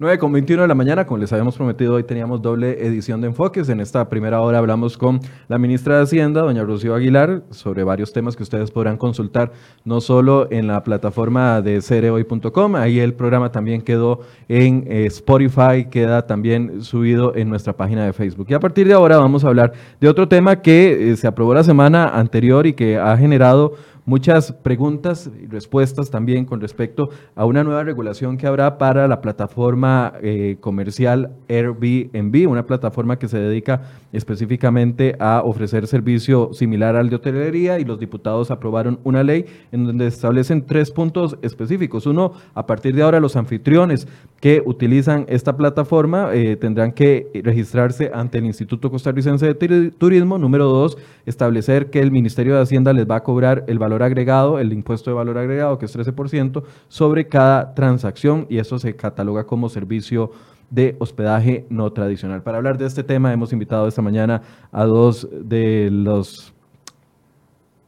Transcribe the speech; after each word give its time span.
9 0.00 0.16
con 0.16 0.32
21 0.32 0.62
de 0.62 0.68
la 0.68 0.74
mañana, 0.74 1.04
como 1.04 1.18
les 1.18 1.30
habíamos 1.30 1.56
prometido, 1.56 1.92
hoy 1.92 2.04
teníamos 2.04 2.40
doble 2.40 2.86
edición 2.86 3.20
de 3.20 3.26
Enfoques. 3.26 3.68
En 3.68 3.80
esta 3.80 4.08
primera 4.08 4.40
hora 4.40 4.56
hablamos 4.56 4.96
con 4.96 5.20
la 5.46 5.58
ministra 5.58 5.98
de 5.98 6.04
Hacienda, 6.04 6.40
doña 6.40 6.64
Rocío 6.64 6.94
Aguilar, 6.94 7.42
sobre 7.50 7.84
varios 7.84 8.10
temas 8.10 8.34
que 8.34 8.42
ustedes 8.42 8.70
podrán 8.70 8.96
consultar 8.96 9.52
no 9.84 10.00
solo 10.00 10.50
en 10.50 10.68
la 10.68 10.82
plataforma 10.84 11.60
de 11.60 11.82
cereoy.com, 11.82 12.76
ahí 12.76 12.98
el 12.98 13.12
programa 13.12 13.52
también 13.52 13.82
quedó 13.82 14.20
en 14.48 14.86
eh, 14.88 15.04
Spotify, 15.04 15.84
queda 15.90 16.26
también 16.26 16.80
subido 16.80 17.36
en 17.36 17.50
nuestra 17.50 17.74
página 17.74 18.06
de 18.06 18.14
Facebook. 18.14 18.46
Y 18.48 18.54
a 18.54 18.60
partir 18.60 18.88
de 18.88 18.94
ahora 18.94 19.18
vamos 19.18 19.44
a 19.44 19.48
hablar 19.48 19.74
de 20.00 20.08
otro 20.08 20.26
tema 20.28 20.62
que 20.62 21.10
eh, 21.10 21.16
se 21.18 21.26
aprobó 21.26 21.52
la 21.52 21.62
semana 21.62 22.08
anterior 22.08 22.66
y 22.66 22.72
que 22.72 22.96
ha 22.96 23.18
generado 23.18 23.74
muchas 24.04 24.52
preguntas 24.52 25.30
y 25.40 25.46
respuestas 25.46 26.10
también 26.10 26.44
con 26.44 26.60
respecto 26.60 27.10
a 27.34 27.44
una 27.44 27.64
nueva 27.64 27.84
regulación 27.84 28.36
que 28.36 28.46
habrá 28.46 28.78
para 28.78 29.08
la 29.08 29.20
plataforma 29.20 30.14
eh, 30.22 30.56
comercial 30.60 31.32
Airbnb, 31.48 32.48
una 32.48 32.66
plataforma 32.66 33.18
que 33.18 33.28
se 33.28 33.38
dedica 33.38 33.82
específicamente 34.12 35.16
a 35.18 35.42
ofrecer 35.44 35.86
servicio 35.86 36.50
similar 36.52 36.96
al 36.96 37.10
de 37.10 37.16
hotelería 37.16 37.78
y 37.78 37.84
los 37.84 37.98
diputados 37.98 38.50
aprobaron 38.50 38.98
una 39.04 39.22
ley 39.22 39.46
en 39.72 39.86
donde 39.86 40.06
establecen 40.06 40.66
tres 40.66 40.90
puntos 40.90 41.36
específicos. 41.42 42.06
Uno, 42.06 42.32
a 42.54 42.66
partir 42.66 42.94
de 42.94 43.02
ahora 43.02 43.20
los 43.20 43.36
anfitriones 43.36 44.08
que 44.40 44.62
utilizan 44.64 45.26
esta 45.28 45.56
plataforma 45.56 46.30
eh, 46.32 46.56
tendrán 46.56 46.92
que 46.92 47.30
registrarse 47.44 48.10
ante 48.12 48.38
el 48.38 48.46
Instituto 48.46 48.90
Costarricense 48.90 49.52
de 49.52 49.90
Turismo. 49.90 50.38
Número 50.38 50.66
dos, 50.66 50.96
establecer 51.26 51.90
que 51.90 52.00
el 52.00 52.10
Ministerio 52.10 52.54
de 52.54 52.62
Hacienda 52.62 52.92
les 52.92 53.08
va 53.08 53.16
a 53.16 53.22
cobrar 53.22 53.64
el 53.68 53.78
valor 53.78 53.89
agregado, 54.02 54.58
el 54.58 54.72
impuesto 54.72 55.10
de 55.10 55.16
valor 55.16 55.38
agregado, 55.38 55.78
que 55.78 55.86
es 55.86 55.96
13%, 55.96 56.62
sobre 56.88 57.28
cada 57.28 57.74
transacción 57.74 58.46
y 58.48 58.58
eso 58.58 58.78
se 58.78 58.96
cataloga 58.96 59.44
como 59.44 59.68
servicio 59.68 60.30
de 60.70 60.96
hospedaje 60.98 61.66
no 61.68 61.92
tradicional. 61.92 62.42
Para 62.42 62.58
hablar 62.58 62.78
de 62.78 62.86
este 62.86 63.02
tema 63.02 63.32
hemos 63.32 63.52
invitado 63.52 63.88
esta 63.88 64.02
mañana 64.02 64.42
a 64.70 64.84
dos 64.84 65.28
de 65.32 65.90
los 65.90 66.54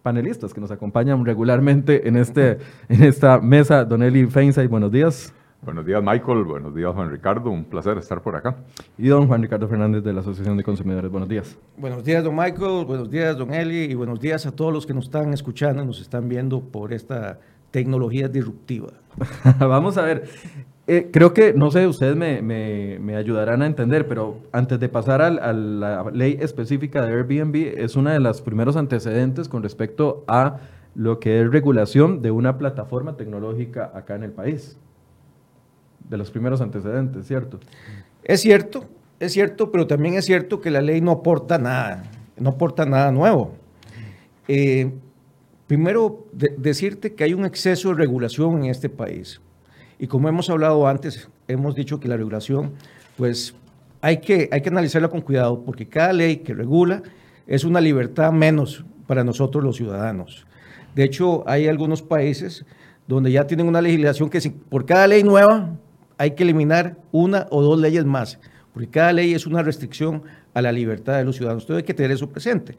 panelistas 0.03 0.53
que 0.53 0.61
nos 0.61 0.71
acompañan 0.71 1.25
regularmente 1.25 2.09
en, 2.09 2.17
este, 2.17 2.59
en 2.89 3.05
esta 3.05 3.41
mesa. 3.41 3.85
Don 3.85 4.03
Eli 4.03 4.27
Feinza, 4.27 4.67
buenos 4.67 4.91
días. 4.91 5.33
Buenos 5.65 5.87
días, 5.87 6.03
Michael. 6.03 6.43
Buenos 6.43 6.75
días, 6.75 6.93
Juan 6.93 7.09
Ricardo. 7.09 7.49
Un 7.49 7.65
placer 7.65 7.97
estar 7.97 8.21
por 8.21 8.35
acá. 8.35 8.57
Y 8.99 9.07
don 9.07 9.29
Juan 9.29 9.43
Ricardo 9.43 9.69
Fernández 9.69 10.03
de 10.03 10.13
la 10.13 10.19
Asociación 10.19 10.57
de 10.57 10.65
Consumidores. 10.65 11.09
Buenos 11.09 11.29
días. 11.29 11.57
Buenos 11.77 12.03
días, 12.03 12.25
don 12.25 12.35
Michael. 12.35 12.85
Buenos 12.85 13.09
días, 13.09 13.39
don 13.39 13.55
Eli. 13.55 13.85
Y 13.85 13.95
buenos 13.95 14.19
días 14.19 14.45
a 14.45 14.51
todos 14.51 14.73
los 14.73 14.87
que 14.87 14.93
nos 14.93 15.05
están 15.05 15.33
escuchando, 15.33 15.85
nos 15.85 16.01
están 16.01 16.29
viendo 16.29 16.61
por 16.61 16.93
esta 16.93 17.39
tecnología 17.71 18.27
disruptiva. 18.27 18.89
Vamos 19.61 19.97
a 19.99 20.03
ver. 20.03 20.25
Eh, 20.89 21.11
creo 21.13 21.33
que, 21.33 21.55
no 21.55 21.71
sé, 21.71 21.87
ustedes 21.87 22.17
me, 22.17 22.43
me, 22.43 23.15
ayudarán 23.15 23.63
a 23.63 23.67
entender, 23.67 24.09
pero 24.09 24.39
antes 24.51 24.81
de 24.81 24.89
pasar 24.89 25.23
a 25.23 25.53
la 25.53 26.11
ley 26.13 26.39
específica 26.41 27.07
de 27.07 27.13
Airbnb, 27.13 27.79
es 27.79 27.95
uno 27.95 28.11
de 28.11 28.19
los 28.19 28.43
primeros 28.43 28.75
antecedentes 28.77 29.49
con 29.49 29.63
respecto 29.63 30.25
a 30.27 30.59
lo 30.97 31.21
que 31.21 31.41
es 31.41 31.49
regulación 31.53 32.21
de 32.21 32.33
una 32.33 32.59
plataforma 32.59 33.17
tecnológica 33.17 33.93
acá 33.95 34.17
en 34.17 34.25
el 34.25 34.33
país 34.33 34.77
de 36.09 36.17
los 36.17 36.31
primeros 36.31 36.61
antecedentes, 36.61 37.27
¿cierto? 37.27 37.59
Es 38.25 38.41
cierto, 38.41 38.85
es 39.19 39.33
cierto, 39.33 39.71
pero 39.71 39.87
también 39.87 40.15
es 40.15 40.25
cierto 40.25 40.61
que 40.61 40.71
la 40.71 40.81
ley 40.81 41.01
no 41.01 41.13
aporta 41.13 41.59
nada, 41.59 42.05
no 42.37 42.51
aporta 42.51 42.85
nada 42.85 43.11
nuevo. 43.13 43.55
Eh, 44.49 44.93
primero, 45.67 46.27
decirte 46.33 47.15
que 47.15 47.25
hay 47.25 47.35
un 47.35 47.45
exceso 47.45 47.91
de 47.91 47.95
regulación 47.95 48.65
en 48.65 48.71
este 48.71 48.89
país. 48.89 49.41
Y 49.99 50.07
como 50.07 50.29
hemos 50.29 50.51
hablado 50.51 50.87
antes, 50.89 51.29
hemos 51.47 51.75
dicho 51.75 52.01
que 52.01 52.09
la 52.09 52.17
regulación, 52.17 52.73
pues 53.17 53.55
hay 54.01 54.19
que, 54.19 54.49
hay 54.51 54.61
que 54.61 54.69
analizarla 54.69 55.09
con 55.09 55.21
cuidado, 55.21 55.63
porque 55.65 55.87
cada 55.87 56.13
ley 56.13 56.39
que 56.39 56.55
regula 56.55 57.03
es 57.47 57.65
una 57.65 57.81
libertad 57.81 58.33
menos 58.33 58.85
para 59.07 59.23
nosotros 59.23 59.63
los 59.63 59.77
ciudadanos. 59.77 60.47
De 60.95 61.05
hecho, 61.05 61.49
hay 61.49 61.69
algunos 61.69 62.03
países 62.03 62.65
donde 63.07 63.31
ya 63.31 63.47
tienen 63.47 63.67
una 63.69 63.81
legislación 63.81 64.29
que 64.29 64.41
por 64.69 64.85
cada 64.85 65.07
ley 65.07 65.23
nueva 65.23 65.77
hay 66.23 66.37
que 66.37 66.45
eliminar 66.45 66.99
una 67.11 67.49
o 67.51 67.63
dos 67.63 67.81
leyes 67.81 68.05
más, 68.05 68.39
porque 68.73 68.89
cada 68.89 69.13
ley 69.13 69.35
es 69.35 69.45
una 69.45 69.61
restricción 69.61 70.23
a 70.55 70.63
la 70.63 70.71
libertad 70.71 71.19
de 71.19 71.25
los 71.25 71.35
ciudadanos. 71.35 71.65
Usted 71.65 71.75
hay 71.75 71.83
que 71.83 71.95
tener 71.95 72.13
eso 72.13 72.31
presente. 72.31 72.77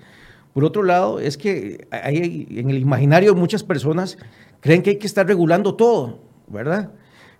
Por 0.53 0.63
otro 0.63 0.81
lado, 0.81 1.19
es 1.19 1.37
que 1.37 1.85
hay, 1.91 2.47
en 2.51 2.69
el 2.69 2.77
imaginario 2.77 3.35
muchas 3.35 3.61
personas 3.61 4.17
creen 4.61 4.81
que 4.81 4.91
hay 4.91 4.95
que 4.95 5.07
estar 5.07 5.27
regulando 5.27 5.75
todo, 5.75 6.19
¿verdad? 6.47 6.91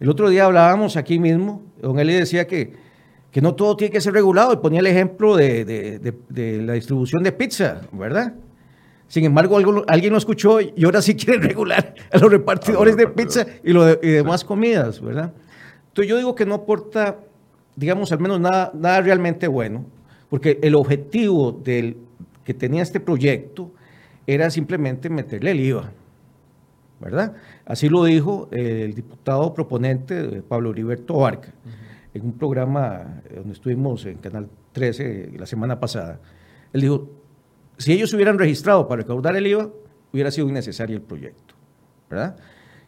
El 0.01 0.09
otro 0.09 0.27
día 0.27 0.43
hablábamos 0.43 0.97
aquí 0.97 1.19
mismo, 1.19 1.61
don 1.81 1.97
Eli 1.97 2.15
decía 2.15 2.47
que, 2.47 2.73
que 3.31 3.39
no 3.39 3.55
todo 3.55 3.77
tiene 3.77 3.93
que 3.93 4.01
ser 4.01 4.11
regulado 4.11 4.51
y 4.51 4.57
ponía 4.57 4.81
el 4.81 4.87
ejemplo 4.87 5.37
de, 5.37 6.13
la 6.65 6.73
distribución 6.73 7.23
de 7.23 7.31
pizza, 7.31 7.79
¿verdad? 7.93 8.33
Sin 9.07 9.23
embargo, 9.23 9.57
alguien 9.87 10.11
lo 10.11 10.17
escuchó 10.17 10.59
y 10.59 10.83
ahora 10.83 11.01
sí 11.01 11.15
quiere 11.15 11.39
regular 11.47 11.95
a 12.11 12.17
los 12.17 12.29
repartidores 12.29 12.97
de 12.97 13.07
pizza 13.07 13.47
y, 13.63 13.71
lo 13.71 13.89
y 13.89 14.09
demás 14.09 14.43
comidas, 14.43 14.99
¿verdad? 14.99 15.31
Entonces 15.93 16.09
yo 16.09 16.17
digo 16.17 16.33
que 16.33 16.47
no 16.47 16.55
aporta, 16.55 17.19
digamos, 17.75 18.11
al 18.11 18.17
menos 18.17 18.39
nada, 18.39 18.71
nada 18.73 18.99
realmente 19.01 19.47
bueno, 19.47 19.85
porque 20.27 20.57
el 20.63 20.73
objetivo 20.73 21.51
del, 21.51 21.97
que 22.43 22.55
tenía 22.55 22.81
este 22.81 22.99
proyecto 22.99 23.71
era 24.25 24.49
simplemente 24.49 25.07
meterle 25.07 25.51
el 25.51 25.59
IVA, 25.59 25.91
¿verdad? 26.99 27.35
Así 27.63 27.89
lo 27.89 28.05
dijo 28.05 28.49
el 28.51 28.95
diputado 28.95 29.53
proponente 29.53 30.41
Pablo 30.41 30.71
Heriberto 30.71 31.13
Barca 31.13 31.53
en 32.11 32.25
un 32.25 32.33
programa 32.39 33.21
donde 33.31 33.53
estuvimos 33.53 34.03
en 34.07 34.17
Canal 34.17 34.49
13 34.71 35.33
la 35.37 35.45
semana 35.45 35.79
pasada. 35.79 36.19
Él 36.73 36.81
dijo, 36.81 37.07
si 37.77 37.93
ellos 37.93 38.11
hubieran 38.15 38.39
registrado 38.39 38.87
para 38.87 39.03
recaudar 39.03 39.35
el 39.35 39.45
IVA, 39.45 39.69
hubiera 40.11 40.31
sido 40.31 40.49
innecesario 40.49 40.95
el 40.95 41.03
proyecto, 41.03 41.53
¿verdad? 42.09 42.35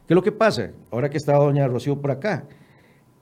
¿Qué 0.08 0.14
es 0.14 0.16
lo 0.16 0.24
que 0.24 0.32
pasa? 0.32 0.72
Ahora 0.90 1.08
que 1.08 1.18
está 1.18 1.36
doña 1.36 1.68
Rocío 1.68 2.02
por 2.02 2.10
acá, 2.10 2.46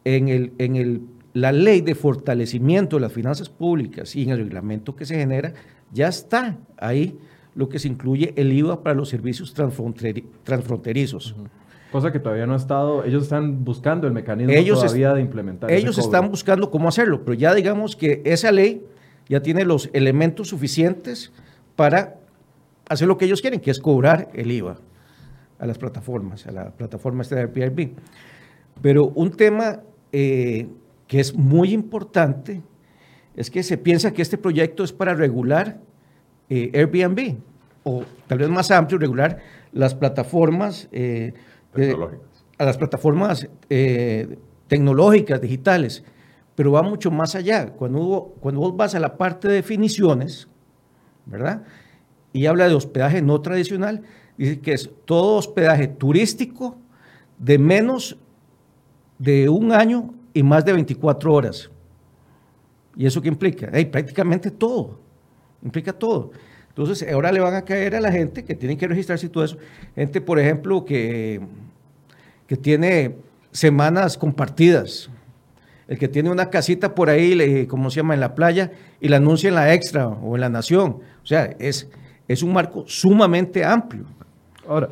en, 0.05 0.29
el, 0.29 0.53
en 0.57 0.75
el, 0.75 1.01
la 1.33 1.51
ley 1.51 1.81
de 1.81 1.95
fortalecimiento 1.95 2.97
de 2.97 3.01
las 3.01 3.13
finanzas 3.13 3.49
públicas 3.49 4.15
y 4.15 4.23
en 4.23 4.29
el 4.29 4.39
reglamento 4.39 4.95
que 4.95 5.05
se 5.05 5.15
genera, 5.15 5.53
ya 5.91 6.07
está 6.07 6.57
ahí 6.77 7.17
lo 7.55 7.69
que 7.69 7.79
se 7.79 7.87
incluye 7.87 8.33
el 8.35 8.51
IVA 8.51 8.81
para 8.83 8.95
los 8.95 9.09
servicios 9.09 9.53
transfronterizos. 9.53 11.35
Cosa 11.91 12.11
que 12.11 12.19
todavía 12.19 12.47
no 12.47 12.53
ha 12.53 12.57
estado, 12.57 13.03
ellos 13.03 13.23
están 13.23 13.63
buscando 13.63 14.07
el 14.07 14.13
mecanismo 14.13 14.51
todavía 14.75 15.13
de 15.13 15.21
implementar. 15.21 15.71
Ellos 15.71 15.97
están 15.99 16.29
buscando 16.29 16.71
cómo 16.71 16.89
hacerlo, 16.89 17.23
pero 17.23 17.35
ya 17.35 17.53
digamos 17.53 17.95
que 17.95 18.21
esa 18.25 18.51
ley 18.51 18.83
ya 19.29 19.41
tiene 19.41 19.63
los 19.63 19.89
elementos 19.93 20.49
suficientes 20.49 21.31
para 21.75 22.15
hacer 22.89 23.07
lo 23.07 23.17
que 23.17 23.25
ellos 23.25 23.41
quieren, 23.41 23.59
que 23.59 23.71
es 23.71 23.79
cobrar 23.79 24.29
el 24.33 24.51
IVA 24.51 24.77
a 25.59 25.65
las 25.67 25.77
plataformas, 25.77 26.47
a 26.47 26.51
la 26.51 26.71
plataforma 26.71 27.21
esta 27.21 27.35
de 27.35 27.41
Airbnb. 27.41 27.91
Pero 28.81 29.05
un 29.09 29.31
tema 29.31 29.81
eh, 30.15 30.67
que 31.07 31.19
es 31.19 31.33
muy 31.33 31.73
importante 31.73 32.61
es 33.35 33.49
que 33.49 33.63
se 33.63 33.79
piensa 33.79 34.13
que 34.13 34.21
este 34.21 34.37
proyecto 34.37 34.83
es 34.83 34.93
para 34.93 35.15
regular 35.15 35.79
eh, 36.49 36.69
Airbnb, 36.71 37.37
o 37.83 38.03
tal 38.27 38.37
vez 38.37 38.49
más 38.49 38.69
amplio, 38.69 38.99
regular 38.99 39.39
las 39.71 39.95
plataformas 39.95 40.87
eh, 40.91 41.33
a 42.59 42.65
las 42.65 42.77
plataformas 42.77 43.49
tecnológicas, 44.67 45.41
digitales, 45.41 46.03
pero 46.53 46.71
va 46.71 46.83
mucho 46.83 47.09
más 47.09 47.33
allá. 47.33 47.71
Cuando, 47.71 48.35
cuando 48.39 48.61
vos 48.61 48.77
vas 48.77 48.93
a 48.93 48.99
la 48.99 49.17
parte 49.17 49.47
de 49.47 49.55
definiciones, 49.55 50.47
¿verdad? 51.25 51.63
Y 52.31 52.45
habla 52.45 52.67
de 52.67 52.75
hospedaje 52.75 53.23
no 53.23 53.41
tradicional, 53.41 54.03
dice 54.37 54.59
que 54.59 54.73
es 54.73 54.91
todo 55.05 55.37
hospedaje 55.37 55.87
turístico 55.87 56.77
de 57.39 57.57
menos 57.57 58.19
de 59.23 59.47
un 59.47 59.71
año 59.71 60.13
y 60.33 60.43
más 60.43 60.65
de 60.65 60.73
24 60.73 61.33
horas. 61.33 61.69
¿Y 62.97 63.05
eso 63.05 63.21
qué 63.21 63.29
implica? 63.29 63.71
prácticamente 63.89 64.51
todo. 64.51 64.99
Implica 65.63 65.93
todo. 65.93 66.31
Entonces, 66.67 67.09
ahora 67.09 67.31
le 67.31 67.39
van 67.39 67.53
a 67.53 67.61
caer 67.61 67.95
a 67.95 68.01
la 68.01 68.11
gente 68.11 68.43
que 68.43 68.53
tiene 68.53 68.77
que 68.77 68.85
registrarse 68.85 69.27
y 69.27 69.29
todo 69.29 69.45
eso. 69.45 69.57
Gente, 69.95 70.19
por 70.19 70.39
ejemplo, 70.39 70.83
que, 70.83 71.39
que 72.47 72.57
tiene 72.57 73.15
semanas 73.51 74.17
compartidas. 74.17 75.09
El 75.87 75.97
que 75.97 76.09
tiene 76.09 76.29
una 76.29 76.49
casita 76.49 76.93
por 76.93 77.09
ahí, 77.09 77.65
como 77.67 77.89
se 77.89 77.97
llama, 77.97 78.15
en 78.15 78.19
la 78.19 78.35
playa, 78.35 78.71
y 78.99 79.07
la 79.07 79.17
anuncia 79.17 79.47
en 79.47 79.55
la 79.55 79.73
Extra 79.73 80.07
o 80.07 80.35
en 80.35 80.41
la 80.41 80.49
Nación. 80.49 80.99
O 81.23 81.25
sea, 81.25 81.55
es, 81.59 81.87
es 82.27 82.43
un 82.43 82.51
marco 82.51 82.83
sumamente 82.87 83.63
amplio. 83.63 84.05
Ahora, 84.67 84.89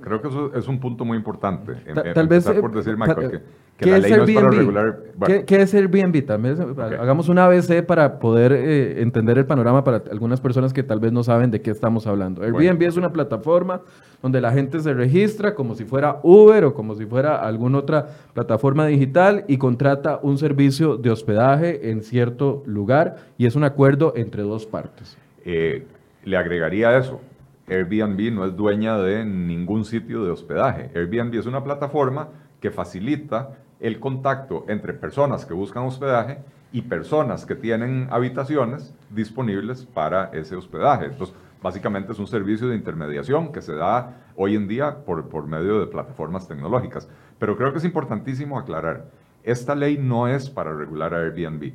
Creo 0.00 0.22
que 0.22 0.28
eso 0.28 0.54
es 0.54 0.66
un 0.66 0.80
punto 0.80 1.04
muy 1.04 1.18
importante. 1.18 1.74
Tal, 2.14 2.26
vez. 2.26 2.48
Por 2.48 2.74
decir, 2.74 2.96
Michael, 2.96 3.30
que, 3.30 3.40
que 3.76 3.90
la 3.90 3.98
ley 3.98 4.12
no 4.12 4.24
es 4.24 4.34
para 4.34 4.50
regular. 4.50 4.98
¿Qué, 5.46 5.62
es 5.62 5.74
Airbnb? 5.74 6.24
También, 6.24 6.56
Hagamos 6.78 7.28
una 7.28 7.44
ABC 7.44 7.84
para 7.84 8.18
poder 8.18 8.52
eh, 8.52 9.02
entender 9.02 9.36
el 9.36 9.44
panorama 9.44 9.84
para 9.84 10.02
algunas 10.10 10.40
personas 10.40 10.72
que 10.72 10.82
tal 10.82 11.00
vez 11.00 11.12
no 11.12 11.22
saben 11.22 11.50
de 11.50 11.60
qué 11.60 11.70
estamos 11.70 12.06
hablando. 12.06 12.42
Airbnb 12.42 12.82
es 12.82 12.96
una 12.96 13.12
plataforma 13.12 13.82
donde 14.22 14.40
la 14.40 14.52
gente 14.52 14.80
se 14.80 14.94
registra 14.94 15.54
como 15.54 15.74
si 15.74 15.84
fuera 15.84 16.18
Uber 16.22 16.64
o 16.64 16.74
como 16.74 16.94
si 16.94 17.04
fuera 17.04 17.36
alguna 17.36 17.78
otra 17.78 18.06
plataforma 18.32 18.86
digital 18.86 19.44
y 19.48 19.58
contrata 19.58 20.18
un 20.22 20.38
servicio 20.38 20.96
de 20.96 21.10
hospedaje 21.10 21.90
en 21.90 22.02
cierto 22.02 22.62
lugar 22.64 23.16
y 23.36 23.44
es 23.44 23.54
un 23.54 23.64
acuerdo 23.64 24.14
entre 24.16 24.42
dos 24.42 24.64
partes. 24.64 25.18
Eh, 25.44 25.84
le 26.24 26.36
agregaría 26.38 26.96
eso. 26.96 27.20
Airbnb 27.68 28.32
no 28.32 28.44
es 28.44 28.56
dueña 28.56 28.98
de 28.98 29.24
ningún 29.24 29.84
sitio 29.84 30.24
de 30.24 30.30
hospedaje. 30.30 30.90
Airbnb 30.94 31.34
es 31.34 31.46
una 31.46 31.64
plataforma 31.64 32.28
que 32.60 32.70
facilita 32.70 33.58
el 33.80 34.00
contacto 34.00 34.64
entre 34.68 34.94
personas 34.94 35.44
que 35.44 35.54
buscan 35.54 35.84
hospedaje 35.84 36.38
y 36.72 36.82
personas 36.82 37.46
que 37.46 37.54
tienen 37.54 38.08
habitaciones 38.10 38.94
disponibles 39.10 39.84
para 39.84 40.30
ese 40.32 40.56
hospedaje. 40.56 41.06
Entonces, 41.06 41.34
básicamente 41.62 42.12
es 42.12 42.18
un 42.18 42.26
servicio 42.26 42.68
de 42.68 42.76
intermediación 42.76 43.52
que 43.52 43.62
se 43.62 43.74
da 43.74 44.16
hoy 44.36 44.56
en 44.56 44.68
día 44.68 45.04
por, 45.04 45.28
por 45.28 45.46
medio 45.46 45.80
de 45.80 45.86
plataformas 45.86 46.48
tecnológicas. 46.48 47.08
Pero 47.38 47.56
creo 47.56 47.72
que 47.72 47.78
es 47.78 47.84
importantísimo 47.84 48.58
aclarar, 48.58 49.10
esta 49.44 49.74
ley 49.74 49.98
no 49.98 50.26
es 50.26 50.50
para 50.50 50.74
regular 50.74 51.14
a 51.14 51.18
Airbnb. 51.18 51.72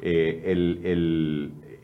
Eh, 0.00 0.42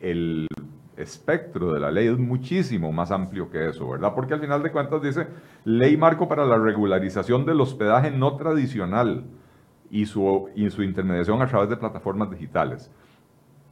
el, 0.00 0.48
espectro 0.96 1.72
de 1.72 1.80
la 1.80 1.90
ley 1.90 2.06
es 2.06 2.18
muchísimo 2.18 2.92
más 2.92 3.10
amplio 3.10 3.50
que 3.50 3.68
eso, 3.68 3.88
¿verdad? 3.88 4.14
Porque 4.14 4.34
al 4.34 4.40
final 4.40 4.62
de 4.62 4.72
cuentas 4.72 5.02
dice 5.02 5.26
ley 5.64 5.96
marco 5.96 6.28
para 6.28 6.44
la 6.44 6.58
regularización 6.58 7.44
del 7.44 7.60
hospedaje 7.60 8.10
no 8.10 8.36
tradicional 8.36 9.24
y 9.90 10.06
su, 10.06 10.48
y 10.54 10.70
su 10.70 10.82
intermediación 10.82 11.40
a 11.42 11.46
través 11.46 11.68
de 11.68 11.76
plataformas 11.76 12.30
digitales. 12.30 12.90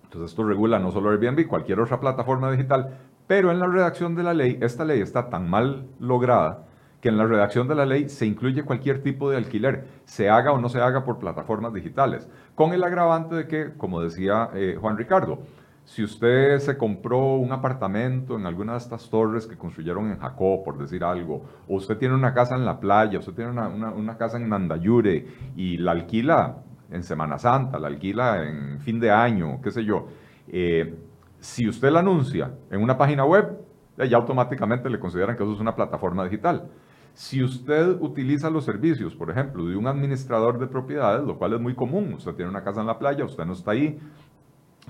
Entonces 0.05 0.31
esto 0.31 0.45
regula 0.45 0.79
no 0.79 0.91
solo 0.91 1.11
Airbnb, 1.11 1.47
cualquier 1.47 1.81
otra 1.81 1.99
plataforma 1.99 2.51
digital, 2.51 2.99
pero 3.27 3.51
en 3.51 3.59
la 3.59 3.67
redacción 3.67 4.15
de 4.15 4.23
la 4.23 4.35
ley, 4.35 4.59
esta 4.61 4.85
ley 4.85 5.01
está 5.01 5.31
tan 5.31 5.49
mal 5.49 5.87
lograda 5.99 6.67
que 7.01 7.09
en 7.09 7.19
la 7.19 7.27
redacción 7.27 7.67
de 7.67 7.75
la 7.75 7.85
ley 7.85 8.09
se 8.09 8.27
incluye 8.27 8.63
cualquier 8.63 9.03
tipo 9.03 9.29
de 9.29 9.37
alquiler, 9.37 9.89
se 10.05 10.31
haga 10.31 10.53
o 10.53 10.59
no 10.61 10.69
se 10.69 10.81
haga 10.81 11.05
por 11.05 11.19
plataformas 11.19 11.73
digitales, 11.73 12.31
con 12.55 12.73
el 12.73 12.85
agravante 12.85 13.35
de 13.35 13.49
que, 13.49 13.73
como 13.77 14.01
decía 14.01 14.51
eh, 14.55 14.77
Juan 14.81 14.97
Ricardo, 14.97 15.41
si 15.85 16.05
usted 16.05 16.59
se 16.59 16.77
compró 16.79 17.35
un 17.35 17.53
apartamento 17.53 18.39
en 18.39 18.47
alguna 18.47 18.73
de 18.73 18.79
estas 18.79 19.11
torres 19.11 19.47
que 19.47 19.57
construyeron 19.57 20.11
en 20.11 20.19
Jacó, 20.19 20.63
por 20.65 20.79
decir 20.79 21.03
algo, 21.03 21.45
o 21.69 21.75
usted 21.77 21.99
tiene 21.99 22.15
una 22.15 22.33
casa 22.33 22.55
en 22.55 22.65
la 22.65 22.79
playa, 22.79 23.19
usted 23.19 23.33
tiene 23.33 23.51
una, 23.51 24.17
casa 24.17 24.37
en 24.37 24.49
Nandayure 24.49 25.27
y 25.57 25.79
la 25.79 25.93
alquila 25.93 26.59
en 26.91 27.03
Semana 27.03 27.39
Santa, 27.39 27.79
la 27.79 27.89
alquila 27.89 28.47
en 28.47 28.81
fin 28.81 29.01
de 29.01 29.11
año, 29.11 29.61
qué 29.61 29.71
sé 29.71 29.85
yo, 29.85 30.09
eh, 30.49 30.95
si 31.41 31.69
usted 31.69 31.91
la 31.91 32.01
anuncia 32.01 32.53
en 32.71 32.81
una 32.81 32.97
página 32.97 33.25
web, 33.25 33.59
eh, 33.99 34.09
ya 34.09 34.17
automáticamente 34.17 34.89
le 34.89 35.01
consideran 35.01 35.37
que 35.37 35.43
eso 35.43 35.53
es 35.53 35.61
una 35.61 35.75
plataforma 35.75 36.25
digital. 36.25 36.71
Si 37.15 37.43
usted 37.43 38.01
utiliza 38.01 38.49
los 38.49 38.65
servicios, 38.65 39.15
por 39.15 39.31
ejemplo, 39.31 39.67
de 39.67 39.77
un 39.77 39.87
administrador 39.87 40.59
de 40.59 40.67
propiedades, 40.67 41.27
lo 41.27 41.37
cual 41.37 41.55
es 41.55 41.61
muy 41.61 41.75
común, 41.75 42.15
usted 42.15 42.33
tiene 42.35 42.51
una 42.51 42.65
casa 42.65 42.81
en 42.81 42.87
la 42.87 42.99
playa, 42.99 43.25
usted 43.25 43.45
no 43.45 43.53
está 43.53 43.73
ahí, 43.73 43.99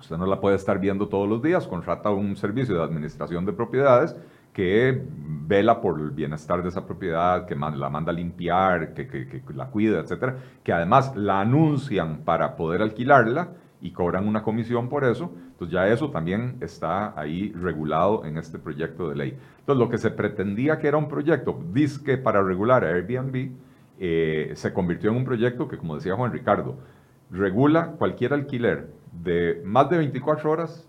Usted 0.03 0.17
no 0.17 0.27
la 0.27 0.41
puede 0.41 0.57
estar 0.57 0.81
viendo 0.81 1.07
todos 1.07 1.29
los 1.29 1.41
días, 1.41 1.69
contrata 1.69 2.11
un 2.11 2.35
servicio 2.35 2.75
de 2.75 2.83
administración 2.83 3.47
de 3.47 3.53
propiedades 3.53 4.17
que 4.53 5.01
vela 5.47 5.81
por 5.81 6.01
el 6.01 6.11
bienestar 6.11 6.61
de 6.61 6.71
esa 6.71 6.85
propiedad, 6.85 7.47
que 7.47 7.55
la 7.55 7.89
manda 7.89 8.11
a 8.11 8.15
limpiar, 8.15 8.95
que, 8.95 9.43
la 9.55 9.67
cuida, 9.69 10.01
etcétera, 10.01 10.37
que 10.65 10.73
además 10.73 11.15
la 11.15 11.41
anuncian 11.41 12.19
para 12.25 12.57
poder 12.57 12.83
alquilarla 12.83 13.51
y 13.81 13.93
cobran 13.93 14.27
una 14.27 14.43
comisión 14.43 14.89
por 14.89 15.05
eso. 15.05 15.33
Entonces 15.53 15.73
ya 15.73 15.87
eso 15.87 16.11
también 16.11 16.57
está 16.61 17.19
ahí 17.19 17.53
regulado 17.53 18.25
en 18.25 18.39
este 18.39 18.59
proyecto 18.59 19.09
de 19.09 19.15
ley. 19.15 19.39
Entonces 19.61 19.79
lo 19.79 19.89
que 19.89 19.99
se 19.99 20.11
pretendía 20.11 20.81
que 20.81 20.89
era 20.89 20.97
un 20.97 21.09
proyecto, 21.09 21.63
disque 21.73 22.19
para 22.19 22.43
regular 22.43 22.85
a 22.85 22.89
Airbnb, 22.89 23.53
eh, 24.01 24.51
se 24.57 24.73
convirtió 24.73 25.11
en 25.11 25.19
un 25.19 25.25
proyecto 25.25 25.69
que, 25.69 25.79
como 25.79 25.95
decía 25.95 26.17
Juan 26.17 26.33
Ricardo, 26.33 26.77
regula 27.31 27.93
cualquier 27.93 28.35
alquiler 28.35 29.02
de 29.23 29.63
más 29.65 29.89
de 29.91 29.99
24 29.99 30.51
horas 30.51 30.89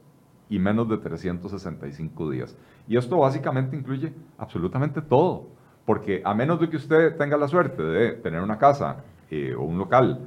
y 0.49 0.59
menos 0.59 0.89
de 0.89 0.97
365 0.97 2.29
días. 2.29 2.55
Y 2.87 2.97
esto 2.97 3.17
básicamente 3.17 3.75
incluye 3.75 4.13
absolutamente 4.37 5.01
todo, 5.01 5.47
porque 5.85 6.21
a 6.23 6.33
menos 6.33 6.59
de 6.59 6.69
que 6.69 6.77
usted 6.77 7.15
tenga 7.17 7.37
la 7.37 7.47
suerte 7.47 7.81
de 7.83 8.11
tener 8.13 8.41
una 8.41 8.57
casa 8.57 9.03
eh, 9.29 9.55
o 9.57 9.63
un 9.63 9.77
local 9.77 10.19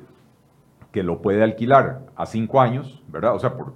que 0.92 1.02
lo 1.02 1.20
puede 1.20 1.42
alquilar 1.42 2.06
a 2.16 2.24
cinco 2.26 2.60
años, 2.60 3.02
¿verdad? 3.08 3.34
O 3.34 3.38
sea, 3.38 3.54
por, 3.54 3.72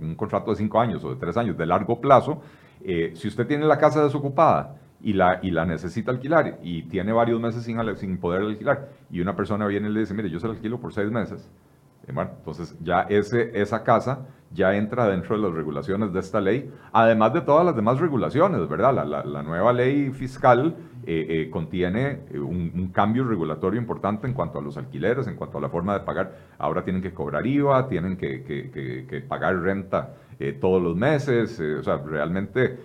un 0.00 0.14
contrato 0.14 0.52
de 0.52 0.56
cinco 0.56 0.80
años 0.80 1.02
o 1.04 1.10
de 1.10 1.16
tres 1.16 1.36
años 1.36 1.56
de 1.56 1.66
largo 1.66 2.00
plazo, 2.00 2.42
eh, 2.82 3.12
si 3.14 3.28
usted 3.28 3.46
tiene 3.46 3.66
la 3.66 3.78
casa 3.78 4.02
desocupada 4.04 4.76
y 5.02 5.12
la, 5.14 5.40
y 5.42 5.50
la 5.50 5.66
necesita 5.66 6.10
alquilar 6.10 6.58
y 6.62 6.84
tiene 6.84 7.12
varios 7.12 7.40
meses 7.40 7.64
sin, 7.64 7.78
sin 7.96 8.18
poder 8.18 8.42
alquilar 8.42 8.88
y 9.10 9.20
una 9.20 9.34
persona 9.34 9.66
viene 9.66 9.88
y 9.88 9.92
le 9.92 10.00
dice, 10.00 10.14
mire, 10.14 10.30
yo 10.30 10.38
se 10.38 10.46
la 10.46 10.54
alquilo 10.54 10.78
por 10.78 10.92
seis 10.92 11.10
meses, 11.10 11.50
entonces 12.10 12.76
ya 12.80 13.02
ese, 13.02 13.50
esa 13.60 13.82
casa 13.82 14.26
ya 14.52 14.74
entra 14.74 15.08
dentro 15.08 15.36
de 15.36 15.42
las 15.42 15.52
regulaciones 15.52 16.12
de 16.12 16.20
esta 16.20 16.40
ley, 16.40 16.70
además 16.92 17.32
de 17.32 17.40
todas 17.42 17.64
las 17.64 17.76
demás 17.76 18.00
regulaciones, 18.00 18.68
¿verdad? 18.68 19.24
La, 19.24 19.42
nueva 19.42 19.72
ley 19.72 20.10
fiscal 20.10 20.74
eh, 21.06 21.26
eh, 21.28 21.50
contiene 21.50 22.20
eh, 22.30 22.38
un, 22.38 22.90
cambio 22.92 23.24
regulatorio 23.24 23.80
importante 23.80 24.26
en 24.26 24.34
cuanto 24.34 24.58
a 24.58 24.62
los 24.62 24.76
alquileres, 24.76 25.28
en 25.28 25.36
cuanto 25.36 25.58
a 25.58 25.60
la 25.60 25.68
forma 25.68 25.94
de 25.94 26.00
pagar. 26.00 26.36
Ahora 26.58 26.82
tienen 26.82 27.00
que 27.00 27.14
cobrar 27.14 27.46
IVA, 27.46 27.88
tienen 27.88 28.16
que, 28.16 29.24
pagar 29.28 29.60
renta 29.60 30.14
todos 30.60 30.82
los 30.82 30.96
meses, 30.96 31.60
o 31.60 31.82
sea, 31.82 31.98
realmente 31.98 32.78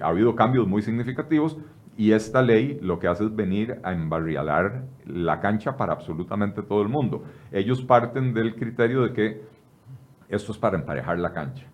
ha 0.00 0.08
habido 0.08 0.36
cambios 0.36 0.68
muy 0.68 0.82
significativos 0.82 1.56
y 1.98 2.12
esta 2.12 2.42
ley 2.42 2.78
lo 2.80 3.00
que 3.00 3.08
hace 3.08 3.24
es 3.24 3.34
venir 3.34 3.80
a 3.82 3.92
embarrialar 3.92 4.84
la 5.04 5.40
cancha 5.40 5.76
para 5.76 5.92
absolutamente 5.92 6.62
todo 6.62 6.80
el 6.80 6.88
mundo. 6.88 7.24
Ellos 7.50 7.82
parten 7.82 8.32
del 8.32 8.54
criterio 8.54 9.02
de 9.02 9.12
que 9.12 9.42
esto 10.28 10.52
es 10.52 10.58
para 10.58 10.78
emparejar 10.78 11.18
la 11.18 11.32
cancha. 11.32 11.66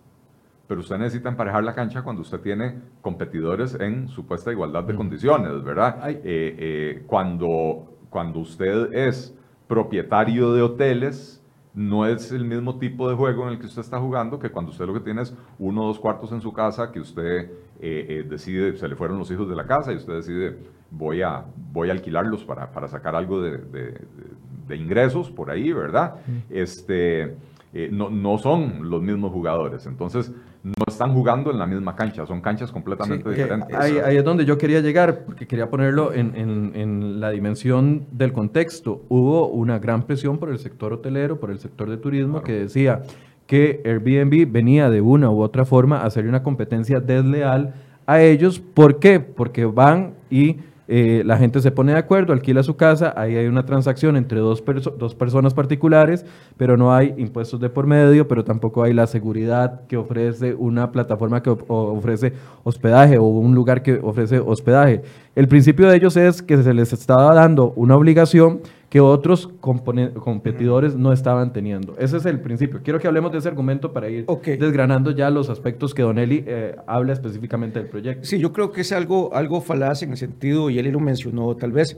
Pero 0.66 0.80
usted 0.80 0.96
necesita 0.96 1.28
emparejar 1.28 1.62
la 1.62 1.74
cancha 1.74 2.00
cuando 2.00 2.22
usted 2.22 2.40
tiene 2.40 2.80
competidores 3.02 3.78
en 3.78 4.08
supuesta 4.08 4.50
igualdad 4.50 4.84
de 4.84 4.94
condiciones, 4.94 5.62
¿verdad? 5.62 6.08
Eh, 6.08 6.20
eh, 6.24 7.02
cuando, 7.06 7.98
cuando 8.08 8.38
usted 8.38 8.94
es 8.94 9.36
propietario 9.68 10.54
de 10.54 10.62
hoteles, 10.62 11.43
no 11.74 12.06
es 12.06 12.30
el 12.30 12.44
mismo 12.44 12.78
tipo 12.78 13.08
de 13.08 13.16
juego 13.16 13.46
en 13.46 13.54
el 13.54 13.58
que 13.58 13.66
usted 13.66 13.82
está 13.82 13.98
jugando 13.98 14.38
que 14.38 14.50
cuando 14.50 14.70
usted 14.70 14.86
lo 14.86 14.94
que 14.94 15.00
tiene 15.00 15.22
es 15.22 15.36
uno 15.58 15.84
o 15.84 15.86
dos 15.88 15.98
cuartos 15.98 16.30
en 16.32 16.40
su 16.40 16.52
casa 16.52 16.92
que 16.92 17.00
usted 17.00 17.50
eh, 17.80 18.06
eh, 18.08 18.26
decide, 18.28 18.76
se 18.76 18.88
le 18.88 18.94
fueron 18.94 19.18
los 19.18 19.30
hijos 19.30 19.48
de 19.48 19.56
la 19.56 19.66
casa 19.66 19.92
y 19.92 19.96
usted 19.96 20.14
decide 20.14 20.56
voy 20.90 21.22
a, 21.22 21.44
voy 21.72 21.88
a 21.88 21.92
alquilarlos 21.92 22.44
para, 22.44 22.70
para 22.70 22.86
sacar 22.86 23.16
algo 23.16 23.42
de, 23.42 23.58
de, 23.58 24.76
ingresos 24.76 25.30
por 25.30 25.50
ahí, 25.50 25.72
¿verdad? 25.72 26.16
Este, 26.50 27.36
eh, 27.72 27.88
no, 27.92 28.10
no 28.10 28.38
son 28.38 28.88
los 28.88 29.02
mismos 29.02 29.30
jugadores. 29.30 29.86
Entonces, 29.86 30.32
no 30.64 30.84
están 30.88 31.12
jugando 31.12 31.50
en 31.50 31.58
la 31.58 31.66
misma 31.66 31.94
cancha, 31.94 32.24
son 32.24 32.40
canchas 32.40 32.72
completamente 32.72 33.28
diferentes. 33.28 33.76
Ahí, 33.76 34.16
es 34.16 34.24
donde 34.24 34.46
yo 34.46 34.56
quería 34.56 34.80
llegar, 34.80 35.24
porque 35.26 35.46
quería 35.46 35.68
ponerlo 35.68 36.14
en, 36.14 36.34
en, 36.34 37.20
la 37.20 37.30
dimensión 37.30 38.06
del 38.10 38.32
contexto. 38.32 39.02
Hubo 39.10 39.48
una 39.48 39.78
gran 39.78 40.04
presión 40.04 40.38
por 40.38 40.48
el 40.48 40.58
sector 40.58 40.94
hotelero, 40.94 41.38
por 41.38 41.50
el 41.50 41.58
sector 41.58 41.90
de 41.90 41.98
turismo, 41.98 42.42
que 42.42 42.52
decía 42.52 43.02
que 43.46 43.82
Airbnb 43.84 44.50
venía 44.50 44.88
de 44.88 45.02
una 45.02 45.30
u 45.30 45.42
otra 45.42 45.66
forma 45.66 45.98
a 45.98 46.06
hacer 46.06 46.26
una 46.26 46.42
competencia 46.42 46.98
desleal 46.98 47.74
a 48.06 48.22
ellos. 48.22 48.58
¿Por 48.58 48.98
qué? 48.98 49.20
Porque 49.20 49.66
van 49.66 50.14
y 50.30 50.56
eh, 50.86 51.22
la 51.24 51.38
gente 51.38 51.60
se 51.60 51.70
pone 51.70 51.92
de 51.92 51.98
acuerdo, 51.98 52.32
alquila 52.32 52.62
su 52.62 52.76
casa, 52.76 53.14
ahí 53.16 53.36
hay 53.36 53.46
una 53.46 53.64
transacción 53.64 54.16
entre 54.16 54.40
dos, 54.40 54.62
dos 54.98 55.14
personas 55.14 55.54
particulares, 55.54 56.26
pero 56.56 56.76
no 56.76 56.94
hay 56.94 57.14
impuestos 57.16 57.60
de 57.60 57.70
por 57.70 57.86
medio, 57.86 58.28
pero 58.28 58.44
tampoco 58.44 58.82
hay 58.82 58.92
la 58.92 59.06
seguridad 59.06 59.86
que 59.86 59.96
ofrece 59.96 60.54
una 60.54 60.92
plataforma 60.92 61.42
que 61.42 61.50
ofrece 61.50 62.32
hospedaje 62.64 63.18
o 63.18 63.24
un 63.24 63.54
lugar 63.54 63.82
que 63.82 63.98
ofrece 64.02 64.38
hospedaje. 64.40 65.02
El 65.34 65.48
principio 65.48 65.88
de 65.88 65.96
ellos 65.96 66.16
es 66.16 66.42
que 66.42 66.62
se 66.62 66.72
les 66.74 66.92
estaba 66.92 67.34
dando 67.34 67.72
una 67.74 67.96
obligación 67.96 68.60
que 68.88 69.00
otros 69.00 69.48
competidores 69.60 70.94
no 70.94 71.12
estaban 71.12 71.52
teniendo. 71.52 71.96
Ese 71.98 72.18
es 72.18 72.26
el 72.26 72.38
principio. 72.40 72.80
Quiero 72.84 73.00
que 73.00 73.08
hablemos 73.08 73.32
de 73.32 73.38
ese 73.38 73.48
argumento 73.48 73.92
para 73.92 74.08
ir 74.08 74.26
desgranando 74.26 75.10
ya 75.10 75.30
los 75.30 75.50
aspectos 75.50 75.92
que 75.92 76.02
Don 76.02 76.18
Eli 76.18 76.44
eh, 76.46 76.76
habla 76.86 77.12
específicamente 77.12 77.80
del 77.80 77.88
proyecto. 77.88 78.24
Sí, 78.24 78.38
yo 78.38 78.52
creo 78.52 78.70
que 78.70 78.82
es 78.82 78.92
algo, 78.92 79.34
algo 79.34 79.60
falaz 79.60 80.04
en 80.04 80.12
el 80.12 80.16
sentido, 80.16 80.70
y 80.70 80.78
Eli 80.78 80.92
lo 80.92 81.00
mencionó, 81.00 81.56
tal 81.56 81.72
vez, 81.72 81.96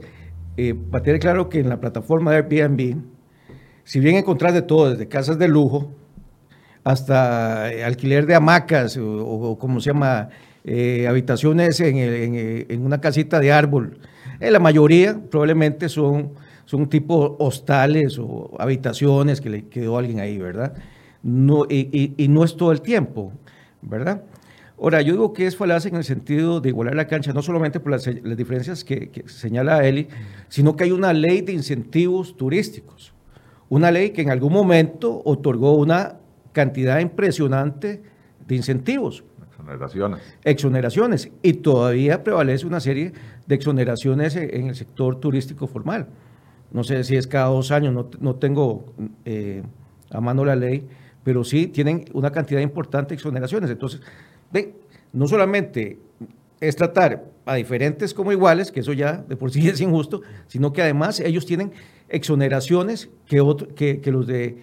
eh, 0.57 0.73
para 0.73 1.03
tener 1.03 1.19
claro 1.19 1.49
que 1.49 1.59
en 1.59 1.69
la 1.69 1.79
plataforma 1.79 2.31
de 2.31 2.37
Airbnb, 2.37 2.97
si 3.83 3.99
bien 3.99 4.15
encontrás 4.15 4.55
de 4.55 4.63
todo, 4.63 4.89
desde 4.89 5.07
casas 5.07 5.37
de 5.37 5.47
lujo 5.47 5.91
hasta 6.83 7.71
eh, 7.71 7.83
alquiler 7.83 8.25
de 8.25 8.33
hamacas 8.33 8.97
o, 8.97 9.55
como 9.59 9.79
se 9.79 9.91
llama, 9.91 10.29
habitaciones 11.07 11.79
en, 11.79 11.97
en, 11.97 12.85
una 12.85 12.99
casita 12.99 13.39
de 13.39 13.51
árbol, 13.51 13.99
Eh, 14.39 14.51
la 14.51 14.59
mayoría 14.59 15.19
probablemente 15.31 15.89
son, 15.89 16.33
son 16.65 16.87
tipo 16.89 17.35
hostales 17.39 18.19
o 18.19 18.55
habitaciones 18.59 19.41
que 19.41 19.49
le 19.49 19.67
quedó 19.67 19.97
alguien 19.97 20.19
ahí, 20.19 20.37
¿verdad? 20.37 20.73
No, 21.23 21.65
y, 21.69 22.27
no 22.29 22.43
es 22.43 22.55
todo 22.55 22.71
el 22.71 22.81
tiempo, 22.81 23.33
¿verdad? 23.81 24.23
Ahora, 24.79 25.01
yo 25.01 25.13
digo 25.13 25.33
que 25.33 25.47
es 25.47 25.55
falacia 25.55 25.89
en 25.89 25.95
el 25.95 26.03
sentido 26.03 26.61
de 26.61 26.69
igualar 26.69 26.95
la 26.95 27.07
cancha, 27.07 27.33
no 27.33 27.41
solamente 27.41 27.79
por 27.79 27.91
las, 27.91 28.05
las 28.05 28.37
diferencias 28.37 28.83
que, 28.83 29.09
que, 29.09 29.27
señala 29.27 29.83
Eli, 29.87 30.07
sino 30.49 30.75
que 30.75 30.83
hay 30.83 30.91
una 30.91 31.13
ley 31.13 31.41
de 31.41 31.53
incentivos 31.53 32.37
turísticos. 32.37 33.13
Una 33.69 33.89
ley 33.89 34.11
que 34.11 34.21
en 34.21 34.29
algún 34.29 34.53
momento 34.53 35.21
otorgó 35.25 35.73
una 35.73 36.17
cantidad 36.53 36.99
impresionante 36.99 38.03
de 38.47 38.55
incentivos. 38.55 39.23
Exoneraciones. 39.67 40.21
Exoneraciones. 40.43 41.31
Y 41.41 41.53
todavía 41.53 42.23
prevalece 42.23 42.65
una 42.65 42.79
serie 42.79 43.11
de 43.45 43.55
exoneraciones 43.55 44.35
en 44.35 44.67
el 44.67 44.75
sector 44.75 45.19
turístico 45.19 45.67
formal. 45.67 46.07
No 46.71 46.83
sé 46.83 47.03
si 47.03 47.15
es 47.15 47.27
cada 47.27 47.47
dos 47.47 47.71
años, 47.71 47.93
no, 48.19 48.35
tengo 48.35 48.93
eh, 49.25 49.63
a 50.09 50.21
mano 50.21 50.45
la 50.45 50.55
ley, 50.55 50.87
pero 51.23 51.43
sí 51.43 51.67
tienen 51.67 52.05
una 52.13 52.31
cantidad 52.31 52.61
importante 52.61 53.09
de 53.09 53.15
exoneraciones. 53.15 53.69
Entonces, 53.69 54.01
no 55.13 55.27
solamente 55.27 55.99
es 56.59 56.75
tratar 56.75 57.25
a 57.45 57.55
diferentes 57.55 58.13
como 58.13 58.31
iguales, 58.31 58.71
que 58.71 58.81
eso 58.81 58.93
ya 58.93 59.17
de 59.17 59.35
por 59.35 59.51
sí 59.51 59.67
es 59.69 59.81
injusto, 59.81 60.21
sino 60.47 60.73
que 60.73 60.81
además 60.81 61.19
ellos 61.19 61.45
tienen 61.45 61.71
exoneraciones 62.09 63.09
que, 63.25 63.41
que, 63.75 64.01
que 64.01 64.11
los 64.11 64.27
de 64.27 64.57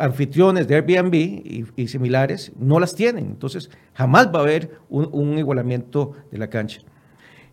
anfitriones 0.00 0.66
de 0.66 0.74
Airbnb 0.76 1.14
y, 1.14 1.88
similares 1.88 2.52
no 2.58 2.80
las 2.80 2.94
tienen. 2.94 3.26
Entonces, 3.26 3.70
jamás 3.94 4.28
va 4.34 4.40
a 4.40 4.42
haber 4.42 4.78
un, 4.88 5.38
igualamiento 5.38 6.12
de 6.30 6.38
la 6.38 6.48
cancha. 6.48 6.80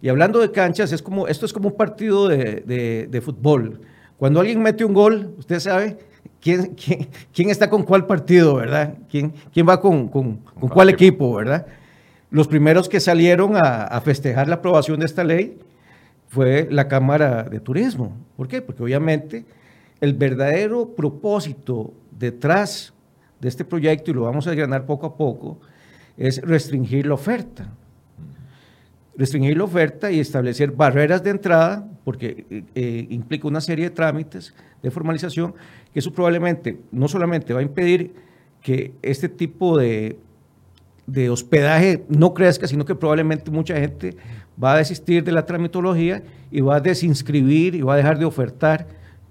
Y 0.01 0.10
hablando 0.10 0.39
de 0.39 0.51
canchas, 0.51 0.92
es 0.92 1.01
como, 1.01 1.27
esto 1.27 1.46
es 1.46 1.54
como 1.54 1.70
un 1.70 1.75
partido 1.75 2.27
de, 2.27 3.22
fútbol. 3.24 3.82
Cuando 4.18 4.39
alguien 4.39 4.62
mete 4.62 4.86
un 4.86 4.94
gol, 4.94 5.36
usted 5.38 5.60
sabe 5.60 5.98
quién, 6.42 6.75
quién, 7.34 7.50
está 7.50 7.70
con 7.70 7.84
cuál 7.84 8.08
partido, 8.08 8.56
¿verdad? 8.56 8.96
¿Quién, 9.10 9.34
quién 9.54 9.68
va 9.68 9.80
con, 9.80 10.08
con, 10.08 10.38
cuál 10.70 10.89
equipo, 10.89 11.36
¿verdad? 11.36 11.68
Los 12.30 12.48
primeros 12.48 12.89
que 12.89 13.00
salieron 13.00 13.56
a, 13.56 13.84
a 13.84 14.01
festejar 14.01 14.48
la 14.48 14.56
aprobación 14.56 15.00
de 15.00 15.06
esta 15.06 15.24
ley 15.24 15.60
fue 16.27 16.68
la 16.70 16.88
Cámara 16.88 17.44
de 17.44 17.60
Turismo. 17.60 18.18
¿Por 18.36 18.48
qué? 18.48 18.62
Porque 18.62 18.84
obviamente 18.84 19.46
el 20.01 20.13
verdadero 20.13 20.96
propósito 20.96 21.94
detrás 22.12 22.94
de 23.39 23.50
este 23.50 23.66
proyecto, 23.66 24.12
y 24.12 24.13
lo 24.13 24.24
vamos 24.24 24.48
a 24.48 24.51
desgranar 24.51 24.86
poco 24.86 25.06
a 25.06 25.18
poco, 25.18 25.60
es 26.18 26.42
restringir 26.42 27.06
la 27.06 27.13
oferta. 27.13 27.74
Restringir 29.16 29.58
la 29.58 29.63
oferta 29.63 30.12
y 30.12 30.20
establecer 30.20 30.72
barreras 30.72 31.24
de 31.24 31.32
entrada, 31.32 31.88
porque 32.04 32.46
eh, 32.50 32.63
eh, 32.75 33.08
implica 33.10 33.48
una 33.48 33.62
serie 33.62 33.86
de 33.86 33.92
trámites 33.92 34.54
de 34.82 34.92
formalización, 34.92 35.54
que 35.94 36.00
eso 36.00 36.12
probablemente 36.12 36.80
no 36.92 37.08
solamente 37.08 37.54
va 37.54 37.60
a 37.60 37.63
impedir 37.63 38.13
que 38.62 38.94
este 39.01 39.30
tipo 39.30 39.77
de, 39.77 40.18
de 41.06 41.30
hospedaje 41.30 42.04
no 42.10 42.34
crezca, 42.34 42.68
sino 42.68 42.86
que 42.86 42.96
probablemente 42.96 43.50
mucha 43.51 43.80
gente 43.80 44.18
va 44.62 44.74
a 44.74 44.77
desistir 44.77 45.24
de 45.24 45.32
la 45.32 45.46
tramitología 45.46 46.24
y 46.51 46.62
va 46.62 46.77
a 46.77 46.80
desinscribir 46.80 47.75
y 47.75 47.82
va 47.82 47.94
a 47.94 47.98
dejar 47.98 48.18
de 48.18 48.25
ofertar 48.25 48.88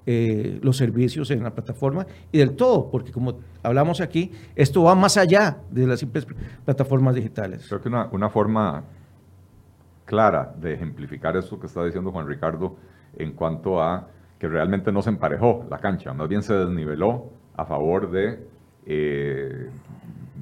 eh, 0.09 0.61
los 0.63 0.77
servicios 0.77 1.33
en 1.33 1.43
la 1.43 1.51
plataforma 1.51 2.07
y 2.31 2.39
del 2.39 2.55
todo, 2.55 2.89
porque 2.91 3.11
como 3.11 3.41
hablamos 3.63 4.01
aquí, 4.01 4.31
esto 4.55 4.85
va 4.85 4.95
más 4.95 5.17
allá 5.17 5.59
de 5.69 5.85
las 5.85 5.99
simples 5.99 6.27
plataformas 6.65 7.17
digitales. 7.17 7.67
Creo 7.69 7.81
que 7.81 7.89
una, 7.89 8.09
una 8.13 8.31
forma 8.31 8.85
clara 10.05 10.55
de 10.57 10.75
ejemplificar 10.75 11.37
esto 11.37 11.59
que 11.59 11.67
está 11.67 11.85
diciendo 11.85 12.13
Juan 12.13 12.29
Ricardo 12.29 12.77
en 13.17 13.33
cuanto 13.33 13.83
a 13.83 14.09
que 14.39 14.47
realmente 14.47 14.93
no 14.93 15.03
se 15.03 15.11
emparejó 15.11 15.67
la 15.69 15.79
cancha, 15.79 16.13
más 16.13 16.29
bien 16.29 16.43
se 16.43 16.55
desniveló 16.55 17.33
a 17.57 17.65
favor 17.65 18.11
de, 18.11 18.47
eh, 18.87 19.71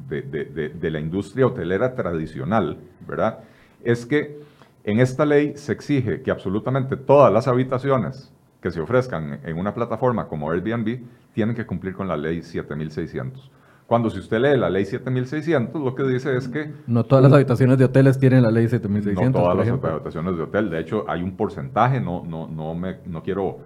de, 0.09 0.23
de, 0.23 0.69
de, 0.69 0.91
la 0.91 1.01
industria 1.01 1.47
hotelera 1.47 1.95
tradicional, 1.95 2.77
¿verdad? 3.09 3.39
Es 3.83 4.05
que 4.05 4.41
en 4.83 5.01
esta 5.01 5.25
ley 5.25 5.57
se 5.57 5.73
exige 5.73 6.21
que 6.21 6.31
absolutamente 6.31 6.97
todas 6.97 7.33
las 7.33 7.49
habitaciones 7.49 8.31
que 8.65 8.71
se 8.71 8.81
ofrezcan 8.81 9.41
en 9.45 9.59
una 9.59 9.75
plataforma 9.75 10.27
como 10.27 10.51
Airbnb 10.51 11.01
tienen 11.35 11.55
que 11.55 11.67
cumplir 11.67 11.93
con 11.93 12.09
la 12.09 12.17
ley 12.17 12.41
7600. 12.41 13.51
Cuando 13.87 14.09
si 14.09 14.19
usted 14.19 14.39
lee 14.39 14.57
la 14.57 14.71
ley 14.71 14.87
7600, 14.87 15.83
lo 15.83 15.95
que 15.95 16.03
dice 16.05 16.35
es 16.35 16.49
que... 16.49 16.73
No 16.87 17.05
todas 17.05 17.23
las 17.23 17.35
habitaciones 17.35 17.77
de 17.77 17.85
hoteles 17.85 18.19
tienen 18.19 18.43
la 18.43 18.51
ley 18.51 18.67
7600. 18.67 19.23
No 19.23 19.39
todas 19.39 19.59
las 19.59 19.69
habitaciones 19.69 20.39
de 20.39 20.43
hotel. 20.45 20.71
De 20.71 20.81
hecho, 20.81 21.05
hay 21.07 21.23
un 21.23 21.37
porcentaje, 21.37 22.01
no, 22.01 22.25
no, 22.25 22.49
no, 22.49 22.75
me, 22.75 23.01
no 23.05 23.23
quiero 23.23 23.59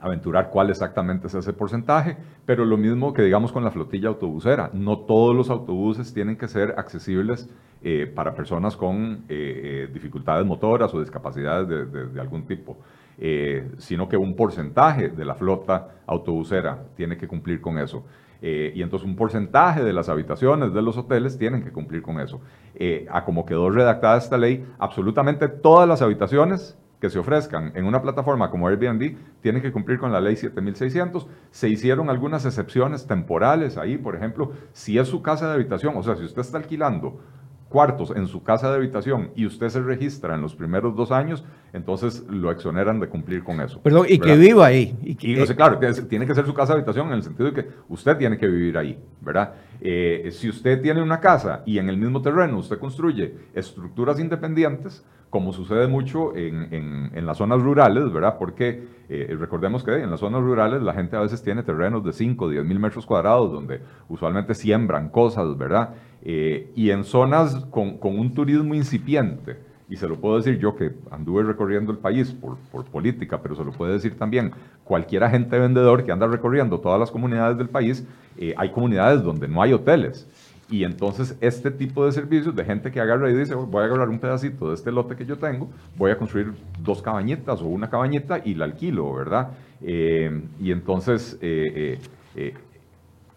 aventurar 0.00 0.48
cuál 0.48 0.70
exactamente 0.70 1.26
es 1.26 1.34
ese 1.34 1.52
porcentaje, 1.52 2.16
pero 2.46 2.64
lo 2.64 2.78
mismo 2.78 3.12
que 3.12 3.20
digamos 3.20 3.52
con 3.52 3.62
la 3.62 3.70
flotilla 3.70 4.08
autobusera. 4.08 4.70
No 4.72 5.00
todos 5.00 5.36
los 5.36 5.50
autobuses 5.50 6.14
tienen 6.14 6.38
que 6.38 6.48
ser 6.48 6.76
accesibles 6.78 7.50
eh, 7.82 8.06
para 8.06 8.34
personas 8.34 8.74
con 8.74 9.24
eh, 9.28 9.84
eh, 9.84 9.90
dificultades 9.92 10.46
motoras 10.46 10.94
o 10.94 11.00
discapacidades 11.00 11.68
de, 11.68 12.06
de 12.06 12.20
algún 12.22 12.46
tipo. 12.46 12.78
Eh, 13.20 13.72
sino 13.78 14.08
que 14.08 14.16
un 14.16 14.36
porcentaje 14.36 15.08
de 15.08 15.24
la 15.24 15.34
flota 15.34 15.88
autobusera 16.06 16.84
tiene 16.94 17.16
que 17.16 17.26
cumplir 17.26 17.60
con 17.60 17.78
eso. 17.78 18.04
Eh, 18.40 18.72
y 18.76 18.82
entonces 18.82 19.08
un 19.08 19.16
porcentaje 19.16 19.82
de 19.82 19.92
las 19.92 20.08
habitaciones 20.08 20.72
de 20.72 20.82
los 20.82 20.96
hoteles 20.96 21.36
tienen 21.36 21.64
que 21.64 21.72
cumplir 21.72 22.02
con 22.02 22.20
eso. 22.20 22.40
Eh, 22.76 23.06
a 23.10 23.24
como 23.24 23.44
quedó 23.44 23.70
redactada 23.70 24.16
esta 24.16 24.38
ley, 24.38 24.64
absolutamente 24.78 25.48
todas 25.48 25.88
las 25.88 26.00
habitaciones 26.00 26.78
que 27.00 27.10
se 27.10 27.18
ofrezcan 27.18 27.72
en 27.74 27.84
una 27.84 28.02
plataforma 28.02 28.50
como 28.50 28.68
Airbnb 28.68 29.16
tienen 29.40 29.62
que 29.62 29.72
cumplir 29.72 29.98
con 29.98 30.12
la 30.12 30.20
ley 30.20 30.36
7600. 30.36 31.26
Se 31.50 31.68
hicieron 31.68 32.10
algunas 32.10 32.44
excepciones 32.44 33.06
temporales 33.06 33.76
ahí, 33.76 33.98
por 33.98 34.14
ejemplo, 34.14 34.52
si 34.72 34.98
es 34.98 35.08
su 35.08 35.22
casa 35.22 35.48
de 35.48 35.54
habitación, 35.54 35.96
o 35.96 36.02
sea, 36.02 36.16
si 36.16 36.24
usted 36.24 36.40
está 36.40 36.58
alquilando 36.58 37.20
cuartos 37.68 38.12
en 38.16 38.26
su 38.26 38.42
casa 38.42 38.70
de 38.70 38.76
habitación 38.76 39.30
y 39.36 39.46
usted 39.46 39.68
se 39.68 39.80
registra 39.82 40.34
en 40.34 40.40
los 40.40 40.54
primeros 40.54 40.96
dos 40.96 41.12
años, 41.12 41.44
entonces 41.72 42.24
lo 42.28 42.50
exoneran 42.50 42.98
de 42.98 43.08
cumplir 43.08 43.44
con 43.44 43.60
eso. 43.60 43.80
Perdón, 43.82 44.06
y 44.08 44.18
que 44.18 44.36
viva 44.36 44.66
ahí. 44.66 44.96
Y, 45.02 45.14
que, 45.14 45.54
claro, 45.54 45.78
tiene 46.08 46.26
que 46.26 46.34
ser 46.34 46.46
su 46.46 46.54
casa 46.54 46.72
de 46.72 46.78
habitación 46.78 47.08
en 47.08 47.14
el 47.14 47.22
sentido 47.22 47.50
de 47.50 47.62
que 47.62 47.68
usted 47.88 48.16
tiene 48.16 48.38
que 48.38 48.46
vivir 48.46 48.78
ahí, 48.78 48.98
¿verdad? 49.20 49.54
Eh, 49.80 50.30
si 50.32 50.48
usted 50.48 50.80
tiene 50.80 51.02
una 51.02 51.20
casa 51.20 51.62
y 51.66 51.78
en 51.78 51.88
el 51.88 51.96
mismo 51.96 52.22
terreno 52.22 52.58
usted 52.58 52.78
construye 52.78 53.34
estructuras 53.54 54.18
independientes, 54.18 55.04
como 55.30 55.52
sucede 55.52 55.88
mucho 55.88 56.34
en, 56.34 57.10
en, 57.14 57.26
las 57.26 57.36
zonas 57.38 57.60
rurales, 57.60 58.10
¿verdad? 58.12 58.36
Porque 58.38 58.86
eh, 59.08 59.36
recordemos 59.38 59.84
que 59.84 60.02
en 60.02 60.10
las 60.10 60.20
zonas 60.20 60.42
rurales 60.42 60.82
la 60.82 60.94
gente 60.94 61.16
a 61.16 61.20
veces 61.20 61.42
tiene 61.42 61.62
terrenos 61.62 62.02
de 62.04 62.12
5, 62.12 62.48
10 62.48 62.64
mil 62.64 62.78
metros 62.78 63.04
cuadrados 63.04 63.52
donde 63.52 63.80
usualmente 64.08 64.54
siembran 64.54 65.10
cosas, 65.10 65.56
¿verdad? 65.58 65.90
Eh, 66.22 66.72
y 66.74 66.90
en 66.90 67.04
zonas 67.04 67.66
con, 67.70 67.98
con, 67.98 68.18
un 68.18 68.32
turismo 68.32 68.74
incipiente, 68.74 69.58
y 69.90 69.96
se 69.96 70.08
lo 70.08 70.16
puedo 70.16 70.36
decir 70.36 70.58
yo 70.58 70.76
que 70.76 70.92
anduve 71.10 71.42
recorriendo 71.42 71.92
el 71.92 71.98
país 71.98 72.32
por, 72.32 72.56
por 72.70 72.84
política, 72.86 73.40
pero 73.42 73.54
se 73.54 73.64
lo 73.64 73.72
puede 73.72 73.94
decir 73.94 74.18
también 74.18 74.52
cualquier 74.84 75.24
agente 75.24 75.58
vendedor 75.58 76.04
que 76.04 76.12
anda 76.12 76.26
recorriendo 76.26 76.78
todas 76.80 77.00
las 77.00 77.10
comunidades 77.10 77.56
del 77.56 77.68
país, 77.68 78.06
eh, 78.36 78.54
hay 78.56 78.70
comunidades 78.70 79.22
donde 79.22 79.48
no 79.48 79.62
hay 79.62 79.72
hoteles. 79.72 80.28
Y 80.70 80.84
entonces 80.84 81.36
este 81.40 81.70
tipo 81.70 82.04
de 82.04 82.12
servicios 82.12 82.54
de 82.54 82.64
gente 82.64 82.90
que 82.90 83.00
agarra 83.00 83.30
y 83.30 83.34
dice, 83.34 83.54
voy 83.54 83.82
a 83.82 83.86
agarrar 83.86 84.10
un 84.10 84.18
pedacito 84.18 84.68
de 84.68 84.74
este 84.74 84.92
lote 84.92 85.16
que 85.16 85.24
yo 85.24 85.38
tengo, 85.38 85.70
voy 85.96 86.10
a 86.10 86.18
construir 86.18 86.52
dos 86.80 87.00
cabañitas 87.00 87.62
o 87.62 87.66
una 87.66 87.88
cabañita 87.88 88.40
y 88.44 88.54
la 88.54 88.66
alquilo, 88.66 89.14
¿verdad? 89.14 89.48
Eh, 89.80 90.42
y 90.60 90.70
entonces 90.70 91.38
eh, 91.40 91.98
eh, 92.36 92.54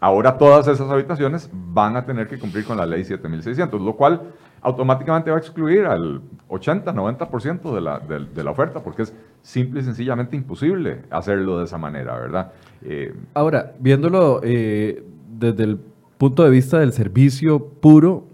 ahora 0.02 0.38
todas 0.38 0.68
esas 0.68 0.90
habitaciones 0.90 1.50
van 1.54 1.96
a 1.96 2.06
tener 2.06 2.28
que 2.28 2.38
cumplir 2.38 2.66
con 2.66 2.76
la 2.76 2.86
ley 2.86 3.06
7600, 3.06 3.80
lo 3.80 3.96
cual 3.96 4.22
automáticamente 4.62 5.32
va 5.32 5.38
a 5.38 5.40
excluir 5.40 5.86
al 5.86 6.22
80-90% 6.50 7.74
de 7.74 7.82
la, 7.82 8.00
de, 8.00 8.44
la 8.44 8.52
oferta, 8.52 8.84
porque 8.84 9.04
es 9.04 9.16
simple 9.42 9.80
y 9.80 9.84
sencillamente 9.84 10.36
imposible 10.36 11.04
hacerlo 11.10 11.60
de 11.60 11.64
esa 11.64 11.78
manera, 11.78 12.20
¿verdad? 12.20 12.52
ahora, 13.34 13.74
viéndolo 13.80 14.42
desde 14.42 15.64
el 15.64 15.80
punto 16.22 16.44
de 16.44 16.52
vista 16.52 16.78
del 16.78 16.94
servicio 16.94 17.66
puro, 17.82 18.28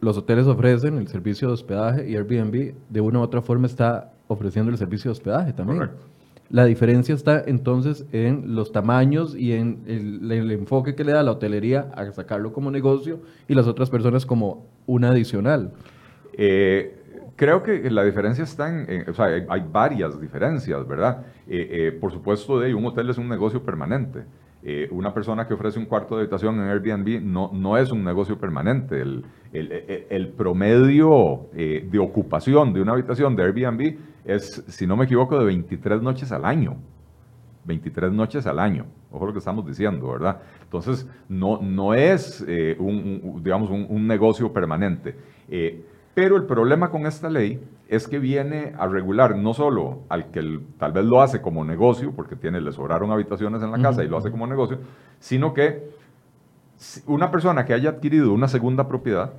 los 0.00 0.16
hoteles 0.16 0.46
ofrecen 0.46 0.96
el 0.96 1.06
servicio 1.06 1.48
de 1.48 1.52
hospedaje 1.52 2.08
y 2.08 2.16
Airbnb 2.16 2.72
de 2.88 3.00
una 3.02 3.18
u 3.18 3.22
otra 3.22 3.42
forma 3.42 3.66
está 3.66 4.14
ofreciendo 4.26 4.72
el 4.72 4.78
servicio 4.78 5.10
de 5.10 5.12
hospedaje 5.12 5.52
también. 5.52 5.90
La 6.48 6.64
diferencia 6.64 7.14
está 7.14 7.44
entonces 7.46 8.06
en 8.12 8.54
los 8.54 8.72
tamaños 8.72 9.36
y 9.36 9.52
en 9.52 9.82
el, 9.86 10.50
enfoque 10.50 10.94
que 10.94 11.04
le 11.04 11.12
da 11.12 11.22
la 11.22 11.32
hotelería 11.32 11.90
a 11.94 12.10
sacarlo 12.10 12.54
como 12.54 12.70
negocio 12.70 13.20
y 13.46 13.54
las 13.54 13.66
otras 13.66 13.90
personas 13.90 14.24
como 14.24 14.64
una 14.86 15.10
adicional. 15.10 15.72
Eh, 16.38 16.98
creo 17.36 17.62
que 17.62 17.90
la 17.90 18.02
diferencia 18.02 18.44
está 18.44 18.70
en, 18.70 19.10
o 19.10 19.12
sea, 19.12 19.26
hay, 19.26 19.64
varias 19.70 20.18
diferencias, 20.18 20.88
¿verdad? 20.88 21.26
Eh, 21.46 21.68
eh, 21.70 21.98
por 22.00 22.12
supuesto, 22.12 22.60
de 22.60 22.74
un 22.74 22.86
hotel 22.86 23.10
es 23.10 23.18
un 23.18 23.28
negocio 23.28 23.62
permanente. 23.62 24.24
Eh, 24.62 24.88
una 24.90 25.14
persona 25.14 25.46
que 25.46 25.54
ofrece 25.54 25.78
un 25.78 25.84
cuarto 25.84 26.16
de 26.16 26.22
habitación 26.22 26.56
en 26.56 26.68
Airbnb 26.68 27.22
no, 27.22 27.50
no 27.52 27.76
es 27.76 27.92
un 27.92 28.02
negocio 28.02 28.38
permanente. 28.38 29.00
El, 29.00 29.24
el, 29.52 30.06
el, 30.10 30.28
promedio 30.28 31.46
eh, 31.54 31.86
de 31.88 31.98
ocupación 31.98 32.72
de 32.72 32.82
una 32.82 32.92
habitación 32.92 33.36
de 33.36 33.44
Airbnb 33.44 33.96
es, 34.24 34.64
si 34.66 34.86
no 34.86 34.96
me 34.96 35.04
equivoco, 35.04 35.38
de 35.38 35.44
23 35.44 36.02
noches 36.02 36.32
al 36.32 36.44
año. 36.44 36.76
23 37.64 38.12
noches 38.12 38.46
al 38.46 38.58
año. 38.58 38.86
Ojo 39.12 39.26
lo 39.26 39.32
que 39.32 39.38
estamos 39.38 39.66
diciendo, 39.66 40.10
¿verdad? 40.10 40.40
Entonces, 40.62 41.08
no, 41.28 41.60
no 41.60 41.94
es, 41.94 42.44
eh, 42.46 42.76
un, 42.78 43.40
digamos, 43.42 43.70
un, 43.70 44.06
negocio 44.06 44.52
permanente. 44.52 45.16
Pero 46.16 46.36
el 46.36 46.44
problema 46.44 46.88
con 46.88 47.04
esta 47.04 47.28
ley 47.28 47.62
es 47.88 48.08
que 48.08 48.18
viene 48.18 48.72
a 48.78 48.86
regular 48.86 49.36
no 49.36 49.52
solo 49.52 50.04
al 50.08 50.30
que 50.30 50.62
tal 50.78 50.92
vez 50.92 51.04
lo 51.04 51.20
hace 51.20 51.42
como 51.42 51.62
negocio, 51.62 52.12
porque 52.16 52.36
tiene, 52.36 52.58
le 52.62 52.72
sobraron 52.72 53.10
habitaciones 53.10 53.62
en 53.62 53.70
la 53.70 53.78
casa 53.82 54.02
y 54.02 54.08
lo 54.08 54.16
hace 54.16 54.30
como 54.30 54.46
negocio, 54.46 54.78
sino 55.18 55.52
que 55.52 55.90
una 57.04 57.30
persona 57.30 57.66
que 57.66 57.74
haya 57.74 57.90
adquirido 57.90 58.32
una 58.32 58.48
segunda 58.48 58.88
propiedad, 58.88 59.34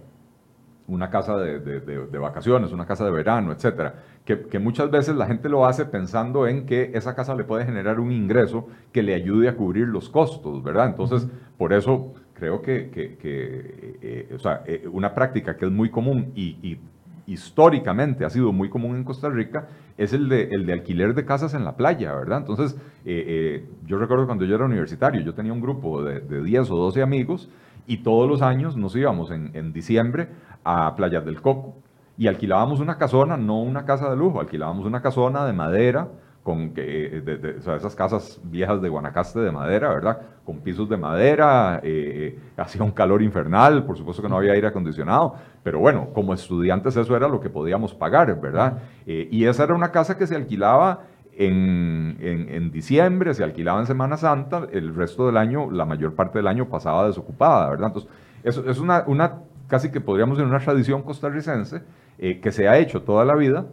una 0.88 1.10
casa 1.10 1.36
de, 1.36 2.20
vacaciones, 2.20 2.72
una 2.72 2.86
casa 2.86 3.06
de 3.06 3.12
verano, 3.12 3.54
etcétera, 3.54 3.96
que, 4.24 4.60
muchas 4.60 4.92
veces 4.92 5.16
la 5.16 5.26
gente 5.26 5.50
lo 5.50 5.66
hace 5.66 5.84
pensando 5.84 6.46
en 6.46 6.68
que 6.68 6.92
esa 6.94 7.16
casa 7.16 7.34
le 7.34 7.44
puede 7.44 7.66
generar 7.66 8.00
un 8.00 8.12
ingreso 8.12 8.68
que 8.92 9.02
le 9.02 9.16
ayude 9.16 9.50
a 9.50 9.56
cubrir 9.56 9.88
los 9.88 10.10
costos, 10.10 10.62
¿verdad? 10.62 10.86
Entonces, 10.86 11.28
por 11.58 11.74
eso 11.74 12.14
creo 12.38 12.62
que, 12.62 12.90
eh, 12.94 14.32
o 14.36 14.40
sea, 14.40 14.64
eh, 14.66 14.88
una 14.92 15.14
práctica 15.14 15.58
que 15.58 15.66
es 15.66 15.72
muy 15.72 15.90
común 15.90 16.32
y, 16.36 16.80
históricamente 17.26 18.24
ha 18.24 18.30
sido 18.30 18.54
muy 18.54 18.70
común 18.70 18.96
en 18.96 19.04
Costa 19.04 19.28
Rica 19.30 19.68
es 19.98 20.14
el 20.14 20.30
de, 20.30 20.44
el 20.44 20.66
de 20.66 20.72
alquiler 20.72 21.14
de 21.14 21.26
casas 21.26 21.54
en 21.54 21.66
la 21.66 21.76
playa, 21.76 22.14
¿verdad? 22.14 22.38
Entonces, 22.38 22.78
eh, 23.04 23.66
yo 23.86 23.98
recuerdo 23.98 24.26
cuando 24.28 24.46
yo 24.46 24.56
era 24.56 24.64
universitario, 24.64 25.20
yo 25.20 25.34
tenía 25.34 25.52
un 25.52 25.60
grupo 25.60 26.06
de, 26.06 26.22
de 26.22 26.42
10 26.42 26.72
o 26.72 26.78
12 26.78 27.02
amigos 27.02 27.50
y 27.86 27.98
todos 27.98 28.30
los 28.30 28.42
años 28.42 28.78
nos 28.78 28.96
íbamos 28.96 29.32
en, 29.32 29.52
en 29.56 29.74
diciembre 29.74 30.30
a 30.64 30.96
Playas 30.96 31.26
del 31.26 31.42
Coco 31.42 31.76
y 32.18 32.28
alquilábamos 32.28 32.80
una 32.80 32.98
casona, 32.98 33.36
no 33.36 33.60
una 33.60 33.84
casa 33.84 34.10
de 34.10 34.16
lujo, 34.16 34.40
alquilábamos 34.40 34.86
una 34.86 35.02
casona 35.02 35.46
de 35.46 35.52
madera, 35.52 36.08
con 36.48 36.70
que, 36.70 36.82
de, 37.26 37.58
esas 37.58 37.94
casas 37.94 38.40
viejas 38.42 38.82
de 38.82 38.88
Guanacaste 38.88 39.42
de 39.42 39.52
madera, 39.52 39.90
¿verdad? 39.90 40.22
Con 40.46 40.62
pisos 40.62 40.88
de 40.88 40.96
madera, 40.96 41.82
eh, 41.84 42.40
hacía 42.56 42.84
un 42.84 42.92
calor 42.92 43.22
infernal, 43.22 43.84
por 43.84 43.98
supuesto 43.98 44.24
que 44.24 44.30
no 44.30 44.38
había 44.38 44.54
aire 44.54 44.66
acondicionado, 44.66 45.36
pero 45.62 45.80
bueno, 45.80 46.08
como 46.14 46.34
estudiantes 46.34 46.96
eso 46.96 47.18
era 47.18 47.28
lo 47.28 47.42
que 47.42 47.50
podíamos 47.50 47.94
pagar, 47.94 48.40
¿verdad? 48.40 48.78
Eh, 49.06 49.28
y 49.30 49.44
esa 49.44 49.66
era 49.66 49.76
una 49.76 49.92
casa 49.92 50.18
que 50.18 50.26
se 50.26 50.38
alquilaba 50.38 51.02
en, 51.34 52.16
en, 52.22 52.72
diciembre, 52.72 53.34
se 53.34 53.44
alquilaba 53.44 53.82
en 53.82 53.86
Semana 53.86 54.16
Santa, 54.16 54.70
el 54.72 54.96
resto 54.96 55.26
del 55.26 55.36
año, 55.36 55.70
la 55.70 55.84
mayor 55.84 56.16
parte 56.16 56.40
del 56.40 56.48
año 56.48 56.70
pasaba 56.70 57.08
desocupada, 57.08 57.70
¿verdad? 57.72 57.88
Entonces, 57.88 58.10
eso 58.46 58.70
es 58.70 58.80
una, 58.80 59.04
una 59.06 59.40
casi 59.68 59.92
que 59.92 60.00
podríamos 60.00 60.38
decir 60.38 60.50
una 60.50 60.64
tradición 60.64 61.04
costarricense 61.04 61.82
eh, 62.20 62.40
que 62.40 62.54
se 62.54 62.70
ha 62.70 62.78
hecho 62.78 63.02
toda 63.02 63.26
la 63.26 63.36
vida, 63.36 63.66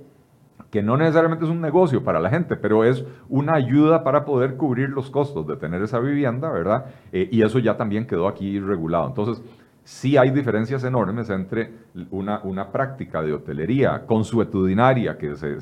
que 0.75 0.83
no 0.83 0.97
necesariamente 0.97 1.45
es 1.45 1.53
un 1.53 1.61
negocio 1.61 2.03
para 2.03 2.19
la 2.19 2.31
gente, 2.31 2.57
pero 2.57 2.83
es 2.83 3.05
una 3.29 3.55
ayuda 3.55 4.03
para 4.03 4.25
poder 4.25 4.57
cubrir 4.57 4.89
los 4.89 5.09
costos 5.09 5.47
de 5.47 5.55
tener 5.55 5.81
esa 5.81 6.01
vivienda, 6.01 6.51
¿verdad? 6.51 6.87
Eh, 7.13 7.29
y 7.31 7.43
eso 7.43 7.61
ya 7.61 7.77
también 7.77 8.09
quedó 8.09 8.27
aquí 8.27 8.59
regulado. 8.59 9.07
Entonces, 9.07 9.41
sí 9.85 10.17
hay 10.17 10.31
diferencias 10.31 10.83
enormes 10.83 11.31
entre 11.31 11.71
una, 12.11 12.41
una 12.43 12.73
práctica 12.73 13.23
de 13.23 13.35
hotelería 13.35 14.05
consuetudinaria, 14.05 15.17
que, 15.17 15.37
se, 15.37 15.59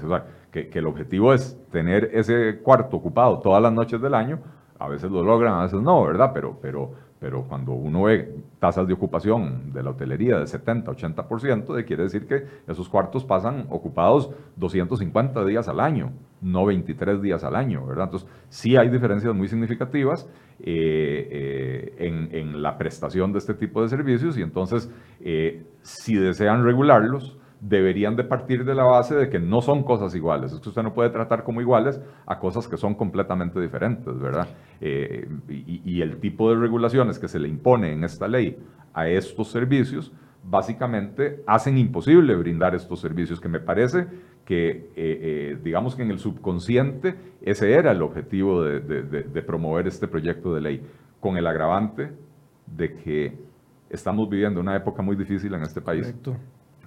que, 0.51 0.71
que 0.71 0.79
el 0.79 0.87
objetivo 0.87 1.35
es 1.35 1.59
tener 1.71 2.09
ese 2.15 2.61
cuarto 2.63 2.97
ocupado 2.97 3.41
todas 3.41 3.63
las 3.63 3.75
noches 3.75 4.01
del 4.01 4.15
año, 4.15 4.39
a 4.79 4.89
veces 4.89 5.11
lo 5.11 5.23
logran, 5.23 5.53
a 5.53 5.65
veces 5.65 5.83
no, 5.83 6.03
¿verdad? 6.05 6.31
Pero, 6.33 6.59
pero, 6.63 6.93
pero 7.23 7.45
cuando 7.45 7.71
uno 7.71 8.03
ve 8.03 8.35
tasas 8.59 8.89
de 8.89 8.95
ocupación 8.95 9.73
de 9.73 9.85
la 9.85 9.91
hotelería 9.91 10.41
de 10.41 10.47
70, 10.49 10.91
80%, 10.91 11.85
quiere 11.87 12.03
decir 12.03 12.27
que 12.27 12.47
esos 12.67 12.89
cuartos 12.89 13.25
pasan 13.25 13.67
ocupados 13.71 14.31
250 14.57 15.45
días 15.45 15.69
al 15.69 15.79
año, 15.79 16.11
no 16.41 16.67
23 16.67 17.23
días 17.23 17.45
al 17.45 17.55
año, 17.55 17.87
¿verdad? 17.87 18.07
Entonces, 18.07 18.29
sí 18.49 18.77
hay 18.77 18.89
diferencias 18.89 19.33
muy 19.37 19.47
significativas 19.47 20.29
eh, 20.59 21.29
eh, 21.31 21.95
en, 21.99 22.35
en, 22.35 22.61
la 22.61 22.77
prestación 22.77 23.33
de 23.33 23.39
este 23.39 23.55
tipo 23.55 23.83
de 23.83 23.89
servicios 23.89 24.37
y 24.37 24.43
entonces, 24.43 24.91
eh, 25.21 25.63
si 25.83 26.17
desean 26.17 26.65
regularlos, 26.65 27.39
deberían 27.63 28.17
de 28.17 28.25
partir 28.25 28.65
de 28.65 28.75
la 28.75 28.83
base 28.83 29.15
de 29.15 29.31
que 29.31 29.39
no 29.39 29.63
son 29.63 29.85
cosas 29.85 30.15
iguales. 30.17 30.53
Es 30.53 30.61
que 30.61 30.69
usted 30.69 30.83
no 30.83 30.93
puede 30.93 31.11
tratar 31.11 31.45
como 31.45 31.61
iguales 31.61 32.01
a 32.27 32.39
cosas 32.41 32.67
que 32.67 32.77
son 32.77 32.97
completamente 32.97 33.61
diferentes, 33.61 34.19
¿verdad? 34.19 34.49
Eh, 34.81 35.29
y, 35.49 36.03
el 36.03 36.19
tipo 36.19 36.51
de 36.51 36.57
regulaciones 36.57 37.21
que 37.21 37.29
se 37.29 37.39
le 37.39 37.49
impone 37.49 37.93
en 37.93 38.03
esta 38.03 38.27
ley 38.27 38.59
a 38.93 39.09
estos 39.09 39.49
servicios, 39.49 40.13
básicamente 40.43 41.45
hacen 41.47 41.79
imposible 41.79 42.35
brindar 42.35 42.75
estos 42.75 42.99
servicios, 42.99 43.41
que 43.41 43.49
me 43.49 43.61
parece 43.61 44.09
que, 44.45 44.71
eh, 44.71 44.91
eh, 44.97 45.59
digamos 45.63 45.95
que 45.95 46.03
en 46.03 46.11
el 46.11 46.19
subconsciente, 46.19 47.15
ese 47.43 47.73
era 47.73 47.93
el 47.93 48.03
objetivo 48.03 48.65
de, 48.65 48.81
de 48.81 49.43
promover 49.43 49.87
este 49.87 50.09
proyecto 50.09 50.53
de 50.53 50.61
ley, 50.61 50.83
con 51.21 51.37
el 51.37 51.47
agravante 51.47 52.11
de 52.67 52.97
que 52.97 53.39
estamos 53.89 54.29
viviendo 54.29 54.61
una 54.61 54.75
época 54.75 55.01
muy 55.01 55.15
difícil 55.15 55.55
en 55.55 55.63
este 55.63 55.81
país. 55.81 56.07
Correcto 56.07 56.37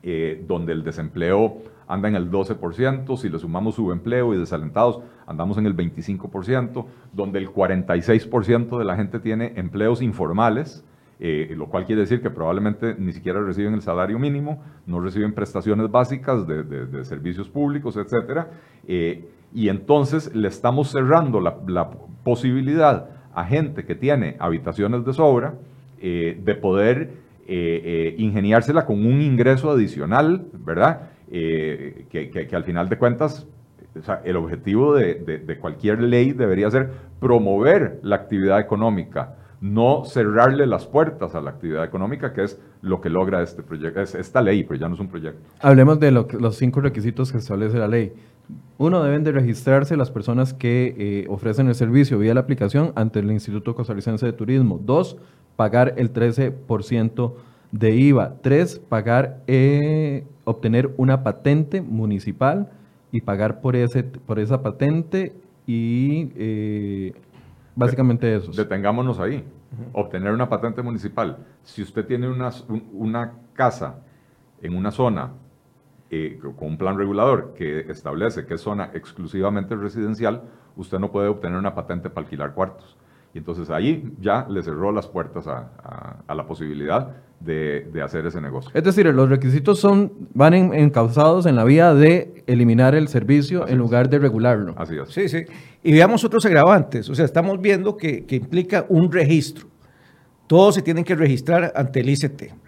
eh, 0.07 0.45
donde 0.47 0.71
el 0.71 0.83
desempleo 0.83 1.63
anda 1.87 2.07
en 2.07 2.15
el 2.15 2.29
12%, 2.29 3.17
si 3.17 3.27
le 3.27 3.39
sumamos 3.39 3.73
subempleo 3.73 4.35
y 4.35 4.37
desalentados, 4.37 4.99
andamos 5.25 5.57
en 5.57 5.65
el 5.65 5.75
25%, 5.75 6.85
donde 7.11 7.39
el 7.39 7.49
46% 7.49 8.77
de 8.77 8.85
la 8.85 8.95
gente 8.97 9.19
tiene 9.19 9.53
empleos 9.55 10.03
informales, 10.03 10.85
eh, 11.19 11.51
lo 11.57 11.69
cual 11.69 11.87
quiere 11.87 12.01
decir 12.01 12.21
que 12.21 12.29
probablemente 12.29 12.93
ni 12.99 13.13
siquiera 13.13 13.41
reciben 13.41 13.73
el 13.73 13.81
salario 13.81 14.19
mínimo, 14.19 14.61
no 14.85 14.99
reciben 14.99 15.33
prestaciones 15.33 15.89
básicas 15.89 16.45
de, 16.45 17.03
servicios 17.03 17.49
públicos, 17.49 17.97
etc. 17.97 18.45
Eh, 18.87 19.27
y 19.55 19.69
entonces 19.69 20.35
le 20.35 20.49
estamos 20.49 20.91
cerrando 20.91 21.41
la, 21.41 21.57
la, 21.65 21.89
posibilidad 22.23 23.09
a 23.33 23.43
gente 23.43 23.85
que 23.85 23.95
tiene 23.95 24.35
habitaciones 24.37 25.03
de 25.03 25.13
sobra 25.13 25.55
de 25.99 26.57
poder 26.61 27.24
eh, 27.47 27.81
eh, 27.85 28.15
ingeniársela 28.17 28.85
con 28.85 29.05
un 29.05 29.21
ingreso 29.21 29.69
adicional, 29.69 30.47
¿verdad? 30.53 31.09
Eh, 31.31 32.07
que, 32.09 32.55
al 32.55 32.63
final 32.63 32.89
de 32.89 32.97
cuentas, 32.97 33.47
el 34.23 34.35
objetivo 34.35 34.95
de, 34.95 35.57
cualquier 35.61 36.01
ley 36.01 36.31
debería 36.31 36.71
ser 36.71 36.89
promover 37.19 37.99
la 38.01 38.15
actividad 38.15 38.59
económica, 38.59 39.35
no 39.61 40.05
cerrarle 40.05 40.65
las 40.65 40.87
puertas 40.87 41.35
a 41.35 41.41
la 41.41 41.51
actividad 41.51 41.83
económica, 41.83 42.33
que 42.33 42.43
es 42.43 42.59
lo 42.81 42.99
que 42.99 43.09
logra 43.09 43.43
este 43.43 43.61
proyecto, 43.61 44.01
es 44.01 44.15
esta 44.15 44.41
ley, 44.41 44.63
pero 44.63 44.79
ya 44.79 44.87
no 44.89 44.95
es 44.95 44.99
un 44.99 45.07
proyecto. 45.07 45.47
Hablemos 45.61 45.99
de 45.99 46.11
los 46.11 46.55
cinco 46.55 46.81
requisitos 46.81 47.31
que 47.31 47.37
establece 47.37 47.77
la 47.77 47.87
ley. 47.87 48.11
Uno, 48.77 49.01
deben 49.03 49.23
de 49.23 49.31
registrarse 49.31 49.95
las 49.95 50.11
personas 50.11 50.53
que 50.53 50.95
eh, 50.97 51.27
ofrecen 51.29 51.67
el 51.67 51.75
servicio 51.75 52.19
vía 52.19 52.33
la 52.33 52.41
aplicación 52.41 52.91
ante 52.95 53.19
el 53.19 53.31
Instituto 53.31 53.73
Costarricense 53.73 54.25
de 54.25 54.33
Turismo. 54.33 54.79
Dos, 54.83 55.17
pagar 55.55 55.93
el 55.97 56.11
13% 56.11 57.33
de 57.71 57.95
IVA. 57.95 58.35
Tres, 58.41 58.79
pagar, 58.79 59.41
eh, 59.47 60.25
obtener 60.43 60.93
una 60.97 61.23
patente 61.23 61.81
municipal 61.81 62.69
y 63.11 63.21
pagar 63.21 63.61
por, 63.61 63.77
ese, 63.77 64.03
por 64.03 64.39
esa 64.39 64.61
patente 64.61 65.33
y 65.65 66.31
eh, 66.35 67.13
básicamente 67.75 68.35
eso. 68.35 68.51
Detengámonos 68.51 69.19
ahí. 69.19 69.43
Obtener 69.93 70.33
una 70.33 70.49
patente 70.49 70.81
municipal. 70.81 71.37
Si 71.63 71.81
usted 71.81 72.05
tiene 72.05 72.29
una, 72.29 72.51
una 72.91 73.33
casa 73.53 73.99
en 74.61 74.75
una 74.75 74.91
zona 74.91 75.31
eh, 76.17 76.39
con 76.39 76.69
un 76.69 76.77
plan 76.77 76.97
regulador 76.97 77.53
que 77.57 77.91
establece 77.91 78.45
que 78.45 78.53
es 78.53 78.61
zona 78.61 78.91
exclusivamente 78.93 79.75
residencial, 79.75 80.43
usted 80.77 80.97
no 80.97 81.11
puede 81.11 81.27
obtener 81.27 81.59
una 81.59 81.75
patente 81.75 82.09
para 82.09 82.23
alquilar 82.23 82.53
cuartos. 82.53 82.95
Y 83.33 83.39
entonces 83.39 83.69
ahí 83.69 84.13
ya 84.21 84.47
le 84.49 84.63
cerró 84.63 84.93
las 84.93 85.07
puertas 85.07 85.45
a, 85.45 86.33
la 86.33 86.47
posibilidad 86.47 87.17
de, 87.41 87.91
hacer 88.01 88.25
ese 88.25 88.39
negocio. 88.39 88.71
Es 88.73 88.85
decir, 88.85 89.05
los 89.07 89.27
requisitos 89.29 89.77
son, 89.77 90.13
van 90.33 90.53
encausados 90.53 91.45
en 91.45 91.57
la 91.57 91.65
vía 91.65 91.93
de 91.93 92.45
eliminar 92.47 92.95
el 92.95 93.09
servicio 93.09 93.67
en 93.67 93.77
lugar 93.77 94.09
de 94.09 94.19
regularlo. 94.19 94.73
Así 94.77 94.95
es. 94.97 95.09
Sí, 95.09 95.27
sí. 95.27 95.43
Y 95.83 95.91
veamos 95.91 96.23
otros 96.23 96.45
agravantes. 96.45 97.09
O 97.09 97.15
sea, 97.15 97.25
estamos 97.25 97.59
viendo 97.59 97.97
que, 97.97 98.25
que 98.25 98.37
implica 98.37 98.85
un 98.87 99.11
registro. 99.11 99.67
Todos 100.47 100.75
se 100.75 100.81
tienen 100.81 101.03
que 101.03 101.15
registrar 101.15 101.73
ante 101.75 101.99
el 101.99 102.09
ICT. 102.09 102.64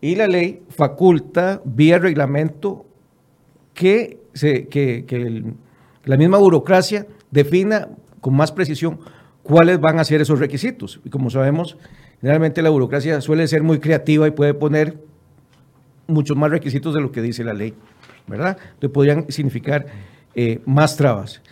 Y 0.00 0.14
la 0.14 0.26
ley 0.26 0.62
faculta 0.68 1.60
vía 1.64 1.98
reglamento 1.98 2.86
que, 3.74 4.18
se, 4.32 4.68
que, 4.68 5.44
la 6.04 6.16
misma 6.16 6.38
burocracia 6.38 7.06
defina 7.30 7.88
con 8.20 8.34
más 8.34 8.52
precisión 8.52 9.00
cuáles 9.42 9.80
van 9.80 9.98
a 9.98 10.04
ser 10.04 10.20
esos 10.20 10.38
requisitos. 10.38 11.00
Y 11.04 11.10
como 11.10 11.30
sabemos, 11.30 11.76
generalmente 12.20 12.62
la 12.62 12.70
burocracia 12.70 13.20
suele 13.20 13.46
ser 13.48 13.62
muy 13.62 13.78
creativa 13.80 14.26
y 14.26 14.30
puede 14.30 14.54
poner 14.54 14.98
muchos 16.06 16.36
más 16.36 16.50
requisitos 16.50 16.94
de 16.94 17.00
lo 17.00 17.12
que 17.12 17.20
dice 17.20 17.44
la 17.44 17.52
ley, 17.52 17.74
¿verdad? 18.26 18.56
Entonces 18.74 18.90
podrían 18.90 19.30
significar 19.30 19.86
eh, 20.34 20.60
más 20.64 20.96
trabas. 20.96 21.42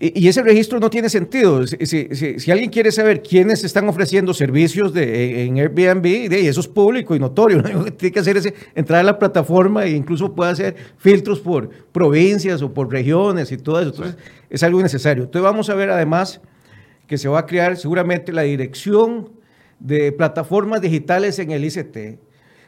Y 0.00 0.28
ese 0.28 0.42
registro 0.42 0.78
no 0.78 0.90
tiene 0.90 1.08
sentido. 1.08 1.66
Si, 1.66 2.50
alguien 2.50 2.70
quiere 2.70 2.92
saber 2.92 3.20
quiénes 3.20 3.64
están 3.64 3.88
ofreciendo 3.88 4.32
servicios 4.32 4.92
de, 4.92 5.44
en 5.44 5.58
Airbnb, 5.58 6.28
de, 6.28 6.48
eso 6.48 6.60
es 6.60 6.68
público 6.68 7.16
y 7.16 7.18
notorio. 7.18 7.58
Lo 7.72 7.84
que 7.84 7.90
tiene 7.90 8.12
que 8.12 8.20
hacer 8.20 8.36
es 8.36 8.52
entrar 8.76 9.00
a 9.00 9.02
la 9.02 9.18
plataforma 9.18 9.84
e 9.84 9.90
incluso 9.90 10.34
puede 10.34 10.52
hacer 10.52 10.76
filtros 10.98 11.40
por 11.40 11.68
provincias 11.90 12.62
o 12.62 12.72
por 12.72 12.92
regiones 12.92 13.50
y 13.50 13.56
todo 13.56 13.80
eso. 13.80 13.90
Entonces, 13.90 14.16
es 14.48 14.62
algo 14.62 14.80
necesario. 14.80 15.24
Entonces, 15.24 15.42
vamos 15.42 15.68
a 15.68 15.74
ver 15.74 15.90
además 15.90 16.40
que 17.08 17.18
se 17.18 17.28
va 17.28 17.40
a 17.40 17.46
crear 17.46 17.76
seguramente 17.76 18.32
la 18.32 18.42
dirección 18.42 19.30
de 19.80 20.12
plataformas 20.12 20.80
digitales 20.80 21.38
en 21.40 21.50
el 21.50 21.64
ICT, 21.64 22.20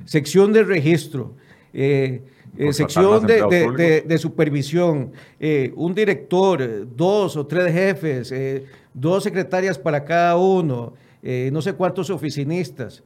sección 0.04 0.52
de 0.52 0.64
registro. 0.64 1.36
Eh, 1.72 2.22
eh, 2.56 2.72
sección 2.72 3.26
de, 3.26 4.18
supervisión, 4.18 5.12
eh, 5.38 5.72
un 5.76 5.94
director, 5.94 6.86
dos 6.96 7.36
o 7.36 7.46
tres 7.46 7.72
jefes, 7.72 8.32
eh, 8.32 8.64
dos 8.92 9.22
secretarias 9.22 9.78
para 9.78 10.04
cada 10.04 10.36
uno, 10.36 10.94
no 11.22 11.62
sé 11.62 11.74
cuántos 11.74 12.10
oficinistas, 12.10 13.02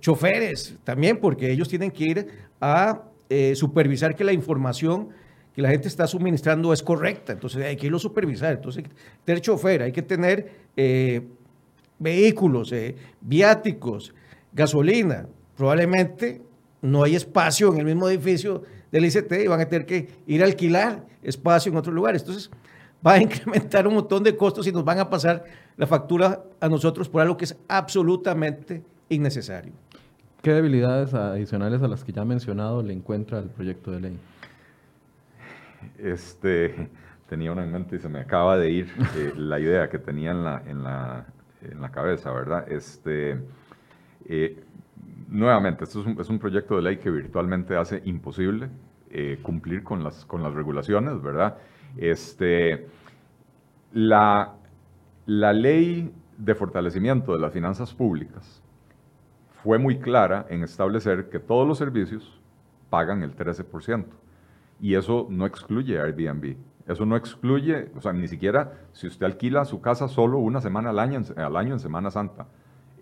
choferes 0.00 0.76
también, 0.84 1.18
porque 1.18 1.50
ellos 1.50 1.68
tienen 1.68 1.90
que 1.90 2.04
ir 2.04 2.26
a 2.60 3.02
supervisar 3.54 4.14
que 4.14 4.24
la 4.24 4.32
información 4.32 5.08
que 5.54 5.62
la 5.62 5.70
gente 5.70 5.86
está 5.86 6.08
suministrando 6.08 6.72
es 6.72 6.82
correcta, 6.82 7.32
entonces 7.32 7.64
hay 7.64 7.76
que 7.76 7.86
irlo 7.86 7.98
a 7.98 8.00
supervisar, 8.00 8.54
entonces 8.54 8.82
hay 8.82 8.90
que 8.90 8.96
tener 9.24 9.40
chofer, 9.40 9.82
hay 9.82 9.92
que 9.92 10.02
tener 10.02 10.50
vehículos, 11.98 12.74
viáticos, 13.20 14.12
gasolina, 14.52 15.28
probablemente 15.56 16.42
no 16.84 17.02
hay 17.02 17.16
espacio 17.16 17.72
en 17.72 17.80
el 17.80 17.86
mismo 17.86 18.08
edificio 18.08 18.62
del 18.92 19.06
ICT 19.06 19.32
y 19.44 19.46
van 19.48 19.60
a 19.60 19.64
tener 19.64 19.86
que 19.86 20.06
ir 20.26 20.42
a 20.42 20.44
alquilar 20.44 21.02
espacio 21.22 21.72
en 21.72 21.78
otros 21.78 21.94
lugares. 21.94 22.20
Entonces, 22.22 22.50
va 23.04 23.14
a 23.14 23.18
incrementar 23.22 23.88
un 23.88 23.94
montón 23.94 24.22
de 24.22 24.36
costos 24.36 24.66
y 24.66 24.72
nos 24.72 24.84
van 24.84 24.98
a 24.98 25.08
pasar 25.08 25.44
la 25.78 25.86
factura 25.86 26.44
a 26.60 26.68
nosotros 26.68 27.08
por 27.08 27.22
algo 27.22 27.38
que 27.38 27.46
es 27.46 27.56
absolutamente 27.68 28.82
innecesario. 29.08 29.72
¿Qué 30.42 30.52
debilidades 30.52 31.14
adicionales 31.14 31.80
a 31.80 31.88
las 31.88 32.04
que 32.04 32.12
ya 32.12 32.20
ha 32.20 32.26
mencionado 32.26 32.82
le 32.82 32.92
encuentra 32.92 33.38
el 33.38 33.48
proyecto 33.48 33.90
de 33.90 34.00
ley? 34.00 34.18
Este, 35.98 36.90
tenía 37.30 37.50
una 37.50 37.64
en 37.64 37.72
mente 37.72 37.96
y 37.96 37.98
se 37.98 38.10
me 38.10 38.20
acaba 38.20 38.58
de 38.58 38.70
ir 38.70 38.92
eh, 39.16 39.32
la 39.36 39.58
idea 39.58 39.88
que 39.88 39.98
tenía 39.98 40.32
en 40.32 40.44
la, 40.44 40.62
en 40.66 40.82
la, 40.82 41.26
en 41.62 41.80
la 41.80 41.90
cabeza, 41.90 42.30
¿verdad? 42.30 42.70
Este, 42.70 43.38
eh, 44.26 44.62
nuevamente, 45.34 45.84
esto 45.84 46.04
es 46.20 46.28
un, 46.30 46.38
proyecto 46.38 46.76
de 46.76 46.82
ley 46.82 46.96
que 46.98 47.10
virtualmente 47.10 47.76
hace 47.76 48.00
imposible 48.04 48.70
eh, 49.10 49.38
cumplir 49.42 49.82
con 49.82 50.02
las, 50.04 50.24
con 50.24 50.42
las 50.42 50.54
regulaciones, 50.54 51.20
¿verdad? 51.20 51.58
Este, 51.96 52.86
la, 53.92 54.54
la 55.26 55.52
ley 55.52 56.14
de 56.38 56.54
fortalecimiento 56.54 57.32
de 57.32 57.40
las 57.40 57.52
finanzas 57.52 57.92
públicas 57.92 58.62
fue 59.62 59.78
muy 59.78 59.98
clara 59.98 60.46
en 60.48 60.62
establecer 60.62 61.28
que 61.30 61.40
todos 61.40 61.66
los 61.66 61.78
servicios 61.78 62.40
pagan 62.88 63.22
el 63.22 63.34
13%. 63.34 64.04
Y 64.80 64.94
eso 64.94 65.26
no 65.30 65.46
excluye 65.46 66.00
Airbnb. 66.00 66.56
Eso 66.86 67.06
no 67.06 67.16
excluye, 67.16 67.90
o 67.96 68.00
sea, 68.00 68.12
ni 68.12 68.28
siquiera 68.28 68.72
si 68.92 69.06
usted 69.06 69.26
alquila 69.26 69.64
su 69.64 69.80
casa 69.80 70.06
solo 70.06 70.38
una 70.38 70.60
semana 70.60 70.90
al 70.90 70.98
año, 70.98 71.22
al 71.36 71.56
año 71.56 71.72
en 71.72 71.80
Semana 71.80 72.10
Santa 72.10 72.46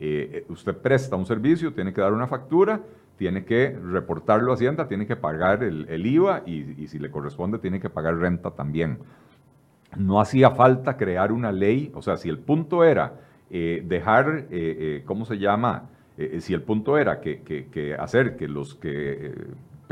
eh, 0.05 0.45
usted 0.49 0.77
presta 0.77 1.15
un 1.15 1.27
servicio, 1.27 1.73
tiene 1.73 1.93
que 1.93 2.01
dar 2.01 2.13
una 2.13 2.27
factura, 2.27 2.81
tiene 3.17 3.45
que 3.45 3.71
reportarlo 3.71 4.51
a 4.51 4.55
Hacienda, 4.57 4.89
tiene 4.89 5.07
que 5.07 5.15
pagar 5.15 5.63
el, 5.63 6.05
IVA 6.05 6.43
y, 6.45 6.89
si 6.89 6.99
le 6.99 7.09
corresponde 7.09 7.59
tiene 7.59 7.79
que 7.79 7.89
pagar 7.89 8.17
renta 8.17 8.51
también. 8.51 8.99
No 9.97 10.21
hacía 10.21 10.51
falta 10.51 10.97
crear 10.97 11.31
una 11.31 11.53
ley, 11.53 11.93
o 11.95 12.03
sea, 12.03 12.17
si 12.17 12.29
el 12.29 12.39
punto 12.39 12.83
era 12.83 13.21
eh, 13.49 13.85
dejar, 13.87 14.47
eh, 14.51 15.05
¿cómo 15.07 15.25
se 15.25 15.39
llama? 15.39 15.89
si 16.41 16.53
el 16.53 16.63
punto 16.63 16.99
era 16.99 17.21
que 17.21 17.97
hacer 17.99 18.37
que 18.37 18.47
los 18.47 18.75
que 18.75 19.33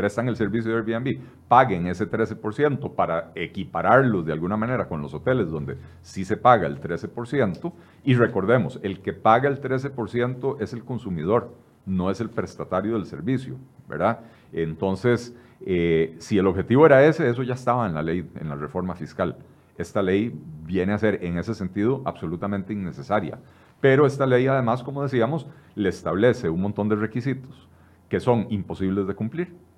prestan 0.00 0.28
el 0.28 0.36
servicio 0.36 0.70
de 0.70 0.78
Airbnb 0.78 1.20
paguen 1.46 1.86
ese 1.86 2.10
13% 2.10 2.94
para 2.94 3.32
equipararlos 3.34 4.24
de 4.24 4.32
alguna 4.32 4.56
manera 4.56 4.88
con 4.88 5.02
los 5.02 5.12
hoteles 5.12 5.50
donde 5.50 5.76
sí 6.00 6.24
se 6.24 6.38
paga 6.38 6.66
el 6.66 6.80
13%. 6.80 7.70
Y 8.02 8.14
recordemos, 8.14 8.80
el 8.82 9.00
que 9.02 9.12
paga 9.12 9.50
el 9.50 9.60
13% 9.60 10.56
es 10.58 10.72
el 10.72 10.84
consumidor, 10.84 11.54
no 11.84 12.10
es 12.10 12.18
el 12.22 12.30
prestatario 12.30 12.94
del 12.94 13.04
servicio, 13.04 13.56
¿verdad? 13.86 14.20
Entonces, 14.54 15.36
eh, 15.66 16.16
si 16.18 16.38
el 16.38 16.46
objetivo 16.46 16.86
era 16.86 17.04
ese, 17.04 17.28
eso 17.28 17.42
ya 17.42 17.52
estaba 17.52 17.86
en 17.86 17.92
la 17.92 18.02
ley, 18.02 18.26
en 18.40 18.48
la 18.48 18.56
reforma 18.56 18.94
fiscal. 18.94 19.36
Esta 19.76 20.00
ley 20.00 20.34
viene 20.64 20.94
a 20.94 20.98
ser, 20.98 21.22
en 21.22 21.36
ese 21.36 21.52
sentido, 21.52 22.00
absolutamente 22.06 22.72
innecesaria. 22.72 23.38
Pero 23.82 24.06
esta 24.06 24.24
ley, 24.24 24.46
además, 24.46 24.82
como 24.82 25.02
decíamos, 25.02 25.46
le 25.74 25.90
establece 25.90 26.48
un 26.48 26.62
montón 26.62 26.88
de 26.88 26.96
requisitos 26.96 27.68
que 28.08 28.18
son 28.18 28.46
imposibles 28.48 29.06
de 29.06 29.14
cumplir. 29.14 29.69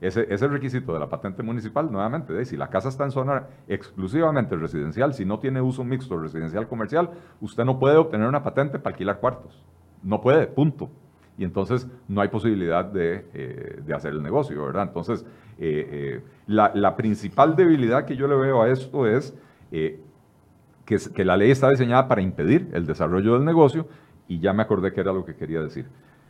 Ese, 0.00 0.26
ese 0.28 0.48
requisito 0.48 0.92
de 0.92 0.98
la 0.98 1.08
patente 1.08 1.42
municipal, 1.42 1.90
nuevamente, 1.90 2.44
si 2.44 2.56
la 2.56 2.68
casa 2.68 2.88
está 2.88 3.04
en 3.04 3.12
zona 3.12 3.46
exclusivamente 3.68 4.56
residencial, 4.56 5.14
si 5.14 5.24
no 5.24 5.38
tiene 5.38 5.60
uso 5.60 5.84
mixto 5.84 6.18
residencial 6.18 6.66
comercial, 6.66 7.10
usted 7.40 7.64
no 7.64 7.78
puede 7.78 7.96
obtener 7.96 8.26
una 8.28 8.42
patente 8.42 8.78
para 8.78 8.94
alquilar 8.94 9.20
cuartos. 9.20 9.62
No 10.02 10.20
puede, 10.20 10.46
punto. 10.48 10.90
Y 11.38 11.44
entonces 11.44 11.88
no 12.08 12.20
hay 12.20 12.28
posibilidad 12.28 12.84
de, 12.84 13.26
eh, 13.32 13.94
hacer 13.94 14.12
el 14.12 14.22
negocio, 14.22 14.64
¿verdad? 14.64 14.84
Entonces, 14.84 15.24
eh, 15.58 16.20
eh, 16.20 16.22
la, 16.46 16.96
principal 16.96 17.54
debilidad 17.56 18.04
que 18.04 18.16
yo 18.16 18.26
le 18.26 18.36
veo 18.36 18.62
a 18.62 18.68
esto 18.68 19.06
es 19.06 19.36
que, 19.70 20.98
que 21.14 21.24
la 21.24 21.36
ley 21.36 21.50
está 21.50 21.70
diseñada 21.70 22.06
para 22.08 22.22
impedir 22.22 22.68
el 22.72 22.86
desarrollo 22.86 23.34
del 23.34 23.44
negocio 23.44 23.88
y 24.28 24.38
ya 24.38 24.52
me 24.52 24.62
acordé 24.62 24.92
que 24.92 25.00
era 25.00 25.12
lo 25.12 25.24
que 25.24 25.34
quería 25.34 25.60
decir 25.60 25.86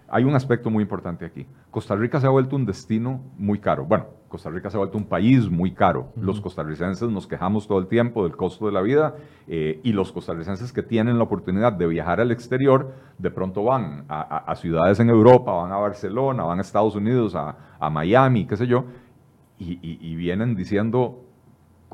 hay 0.09 0.25
un 0.25 0.35
aspecto 0.35 0.71
muy 0.71 0.83
importante 0.83 1.25
aquí. 1.25 1.47
Costa 1.71 1.97
Rica 1.97 2.21
se 2.21 2.27
ha 2.27 2.31
vuelto 2.31 2.57
un 2.57 2.67
destino 2.67 3.21
muy 3.37 3.59
caro. 3.59 3.85
Bueno, 3.85 4.07
Costa 4.29 4.51
Rica 4.51 4.71
se 4.71 4.77
ha 4.77 4.79
vuelto 4.79 4.99
un 4.99 5.07
país 5.07 5.49
muy 5.49 5.73
caro. 5.73 6.12
Los 6.17 6.40
costarricenses 6.40 7.09
nos 7.09 7.27
quejamos 7.27 7.67
todo 7.67 7.79
el 7.79 7.87
tiempo 7.87 8.25
del 8.25 8.37
costo 8.37 8.67
de 8.67 8.73
la 8.73 8.83
vida 8.83 9.14
eh, 9.47 9.81
y 9.83 9.93
los 9.93 10.12
costarricenses 10.12 10.73
que 10.73 10.83
tienen 10.83 11.19
la 11.19 11.25
oportunidad 11.25 11.73
de 11.73 11.87
viajar 11.87 12.21
al 12.21 12.31
exterior, 12.33 12.93
de 13.19 13.31
pronto 13.31 13.64
van 13.64 14.05
a, 14.09 14.55
ciudades 14.57 15.01
en 15.01 15.11
Europa, 15.11 15.53
van 15.53 15.73
a 15.73 15.77
Barcelona, 15.77 16.45
van 16.45 16.59
a 16.59 16.62
Estados 16.62 16.97
Unidos, 16.97 17.35
a, 17.35 17.57
Miami, 17.90 18.47
qué 18.47 18.57
sé 18.57 18.67
yo, 18.67 18.87
y 19.59 20.14
vienen 20.17 20.55
diciendo, 20.55 21.25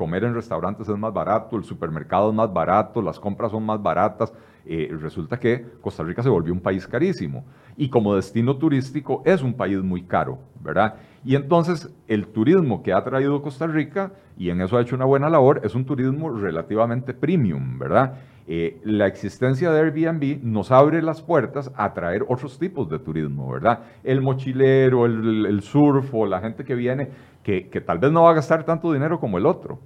comer 0.01 0.23
en 0.23 0.33
restaurantes 0.33 0.89
es 0.89 0.97
más 0.97 1.13
barato, 1.13 1.57
el 1.57 1.63
supermercado 1.63 2.29
es 2.29 2.35
más 2.35 2.51
barato, 2.51 3.03
las 3.03 3.19
compras 3.19 3.51
son 3.51 3.63
más 3.63 3.81
baratas. 3.83 4.33
Eh, 4.65 4.89
resulta 4.99 5.39
que 5.39 5.65
Costa 5.81 6.03
Rica 6.03 6.21
se 6.21 6.29
volvió 6.29 6.53
un 6.53 6.59
país 6.59 6.85
carísimo 6.85 7.43
y 7.77 7.89
como 7.89 8.15
destino 8.15 8.57
turístico 8.57 9.23
es 9.25 9.41
un 9.41 9.55
país 9.55 9.81
muy 9.81 10.03
caro, 10.03 10.37
¿verdad? 10.61 10.95
Y 11.23 11.35
entonces 11.35 11.91
el 12.07 12.27
turismo 12.27 12.83
que 12.83 12.93
ha 12.93 13.03
traído 13.03 13.41
Costa 13.41 13.65
Rica, 13.65 14.11
y 14.37 14.49
en 14.49 14.61
eso 14.61 14.77
ha 14.77 14.81
hecho 14.81 14.95
una 14.95 15.05
buena 15.05 15.29
labor, 15.29 15.61
es 15.63 15.73
un 15.73 15.85
turismo 15.85 16.29
relativamente 16.29 17.13
premium, 17.13 17.79
¿verdad? 17.79 18.19
Eh, 18.47 18.79
la 18.83 19.07
existencia 19.07 19.71
de 19.71 19.79
Airbnb 19.79 20.43
nos 20.43 20.71
abre 20.71 21.01
las 21.01 21.21
puertas 21.21 21.71
a 21.75 21.93
traer 21.93 22.23
otros 22.27 22.59
tipos 22.59 22.87
de 22.89 22.99
turismo, 22.99 23.51
¿verdad? 23.51 23.79
El 24.03 24.21
mochilero, 24.21 25.05
el, 25.05 25.47
el 25.47 25.61
surf 25.61 26.13
o 26.13 26.25
la 26.27 26.39
gente 26.39 26.63
que 26.63 26.75
viene, 26.75 27.09
que 27.43 27.83
tal 27.83 27.97
vez 27.97 28.11
no 28.11 28.23
va 28.23 28.31
a 28.31 28.35
gastar 28.35 28.63
tanto 28.63 28.93
dinero 28.93 29.19
como 29.19 29.39
el 29.39 29.47
otro, 29.47 29.79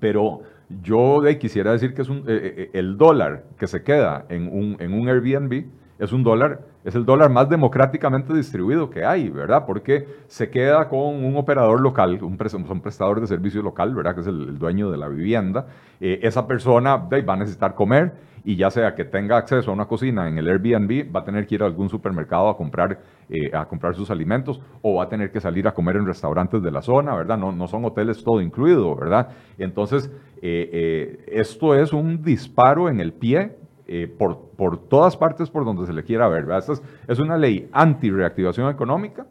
pero 0.00 0.40
yo 0.68 1.22
quisiera 1.40 1.72
decir 1.72 1.94
que 1.94 2.02
es 2.02 2.08
un, 2.08 2.18
eh, 2.18 2.22
eh, 2.28 2.54
eh, 2.56 2.70
el 2.74 2.96
dólar 2.96 3.44
que 3.58 3.66
se 3.66 3.82
queda 3.82 4.26
en 4.28 4.48
un, 4.52 4.76
en 4.78 4.94
un 4.94 5.08
Airbnb 5.08 5.66
es 5.98 6.12
un 6.12 6.24
dólar, 6.24 6.60
es 6.84 6.94
el 6.96 7.04
dólar 7.04 7.30
más 7.30 7.48
democráticamente 7.48 8.34
distribuido 8.34 8.90
que 8.90 9.04
hay, 9.04 9.28
¿verdad? 9.28 9.64
Porque 9.64 10.08
se 10.26 10.50
queda 10.50 10.88
con 10.88 11.24
un 11.24 11.36
operador 11.36 11.80
local, 11.80 12.18
un, 12.22 12.36
un 12.36 12.80
prestador 12.80 13.20
de 13.20 13.26
servicio 13.26 13.62
local, 13.62 13.94
¿verdad? 13.94 14.14
Que 14.14 14.22
es 14.22 14.26
el, 14.26 14.58
dueño 14.58 14.90
de 14.90 14.96
la 14.96 15.08
vivienda. 15.08 15.66
esa 16.00 16.46
persona 16.48 16.96
va 16.96 17.32
a 17.34 17.36
necesitar 17.36 17.74
comer 17.76 18.12
y 18.44 18.56
ya 18.56 18.70
sea 18.70 18.94
que 18.94 19.04
tenga 19.04 19.38
acceso 19.38 19.70
a 19.70 19.74
una 19.74 19.86
cocina 19.86 20.28
en 20.28 20.36
el 20.36 20.46
Airbnb, 20.48 21.14
va 21.14 21.20
a 21.20 21.24
tener 21.24 21.46
que 21.46 21.54
ir 21.54 21.62
a 21.62 21.66
algún 21.66 21.88
supermercado 21.88 22.50
a 22.50 22.56
comprar, 22.56 23.00
eh, 23.30 23.50
a 23.54 23.64
comprar 23.64 23.94
sus 23.94 24.10
alimentos 24.10 24.60
o 24.82 24.96
va 24.96 25.04
a 25.04 25.08
tener 25.08 25.32
que 25.32 25.40
salir 25.40 25.66
a 25.66 25.72
comer 25.72 25.96
en 25.96 26.06
restaurantes 26.06 26.62
de 26.62 26.70
la 26.70 26.82
zona, 26.82 27.14
¿verdad? 27.16 27.38
No, 27.38 27.52
no 27.52 27.66
son 27.66 27.86
hoteles 27.86 28.22
todo 28.22 28.42
incluido, 28.42 28.94
¿verdad? 28.94 29.30
Entonces, 29.56 30.10
eh, 30.42 30.68
eh, 30.72 31.24
esto 31.28 31.74
es 31.74 31.94
un 31.94 32.22
disparo 32.22 32.90
en 32.90 33.00
el 33.00 33.14
pie 33.14 33.56
por, 34.18 34.48
por 34.56 34.88
todas 34.88 35.14
partes 35.14 35.50
por 35.50 35.64
donde 35.66 35.86
se 35.86 35.92
le 35.92 36.04
quiera 36.04 36.26
ver. 36.26 36.46
Esta 36.50 36.72
es, 36.72 36.82
es 37.06 37.18
una 37.18 37.36
ley 37.36 37.68
anti-reactivación 37.70 38.70
económica, 38.70 39.26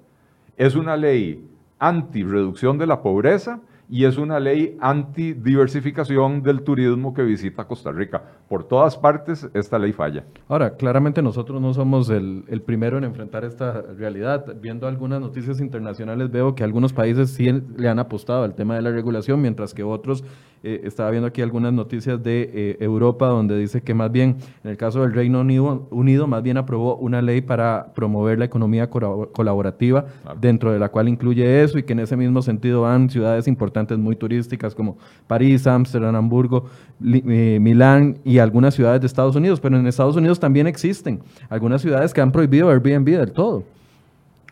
es 0.57 0.75
una 0.75 0.95
ley 0.95 1.49
anti-reducción 1.79 2.77
de 2.77 2.85
la 2.85 3.01
pobreza 3.01 3.59
y 3.89 4.05
es 4.05 4.17
una 4.17 4.39
ley 4.39 4.77
anti-diversificación 4.79 6.41
del 6.41 6.61
turismo 6.61 7.13
que 7.13 7.23
visita 7.23 7.65
Costa 7.65 7.91
Rica. 7.91 8.23
Por 8.47 8.63
todas 8.63 8.97
partes, 8.97 9.49
esta 9.53 9.77
ley 9.77 9.91
falla. 9.91 10.23
Ahora, 10.47 10.75
claramente 10.75 11.21
nosotros 11.21 11.61
no 11.61 11.73
somos 11.73 12.09
el, 12.09 12.45
el 12.47 12.61
primero 12.61 12.97
en 12.97 13.03
enfrentar 13.03 13.43
esta 13.43 13.81
realidad. 13.81 14.55
Viendo 14.61 14.87
algunas 14.87 15.19
noticias 15.19 15.59
internacionales, 15.59 16.31
veo 16.31 16.55
que 16.55 16.63
algunos 16.63 16.93
países 16.93 17.31
sí 17.31 17.51
le 17.51 17.89
han 17.89 17.99
apostado 17.99 18.43
al 18.43 18.55
tema 18.55 18.75
de 18.75 18.81
la 18.81 18.91
regulación, 18.91 19.41
mientras 19.41 19.73
que 19.73 19.83
otros 19.83 20.23
eh, 20.63 20.81
estaba 20.85 21.11
viendo 21.11 21.27
aquí 21.27 21.41
algunas 21.41 21.73
noticias 21.73 22.23
de 22.23 22.49
eh, 22.53 22.77
Europa 22.79 23.27
donde 23.27 23.57
dice 23.57 23.81
que 23.81 23.93
más 23.93 24.11
bien, 24.11 24.37
en 24.63 24.71
el 24.71 24.77
caso 24.77 25.01
del 25.01 25.13
Reino 25.13 25.41
Unido, 25.41 25.87
Unido 25.91 26.25
más 26.25 26.41
bien 26.41 26.55
aprobó 26.55 26.95
una 26.95 27.21
ley 27.21 27.41
para 27.41 27.91
promover 27.93 28.39
la 28.39 28.45
economía 28.45 28.89
colaborativa, 28.89 30.05
dentro 30.39 30.71
de 30.71 30.79
la 30.79 30.89
cual 30.89 31.09
incluye 31.09 31.63
eso 31.63 31.77
y 31.77 31.83
que 31.83 31.93
en 31.93 31.99
ese 31.99 32.15
mismo 32.15 32.41
sentido 32.41 32.83
van 32.83 33.09
ciudades 33.09 33.47
importantes 33.47 33.72
muy 33.97 34.15
turísticas 34.15 34.75
como 34.75 34.97
París, 35.27 35.67
Ámsterdam, 35.67 36.15
Hamburgo, 36.15 36.65
eh, 37.03 37.57
Milán 37.61 38.19
y 38.23 38.37
algunas 38.39 38.73
ciudades 38.75 39.01
de 39.01 39.07
Estados 39.07 39.35
Unidos. 39.35 39.59
Pero 39.59 39.77
en 39.77 39.87
Estados 39.87 40.15
Unidos 40.15 40.39
también 40.39 40.67
existen 40.67 41.21
algunas 41.49 41.81
ciudades 41.81 42.13
que 42.13 42.21
han 42.21 42.31
prohibido 42.31 42.69
Airbnb 42.69 43.05
del 43.05 43.31
todo. 43.31 43.63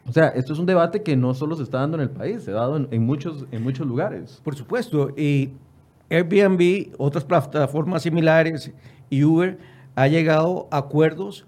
O 0.07 0.11
sea, 0.11 0.29
esto 0.29 0.53
es 0.53 0.59
un 0.59 0.65
debate 0.65 1.03
que 1.03 1.15
no 1.15 1.33
solo 1.33 1.55
se 1.55 1.63
está 1.63 1.79
dando 1.79 1.97
en 1.97 2.01
el 2.01 2.09
país, 2.09 2.43
se 2.43 2.51
ha 2.51 2.55
dado 2.55 2.87
en, 2.89 3.05
muchos, 3.05 3.45
en 3.51 3.63
muchos 3.63 3.85
lugares. 3.85 4.41
Por 4.43 4.55
supuesto, 4.55 5.09
y 5.15 5.51
Airbnb, 6.09 6.93
otras 6.97 7.23
plataformas 7.23 8.03
similares 8.03 8.71
y 9.09 9.23
Uber 9.23 9.59
ha 9.95 10.07
llegado 10.07 10.67
a 10.71 10.77
acuerdos 10.77 11.45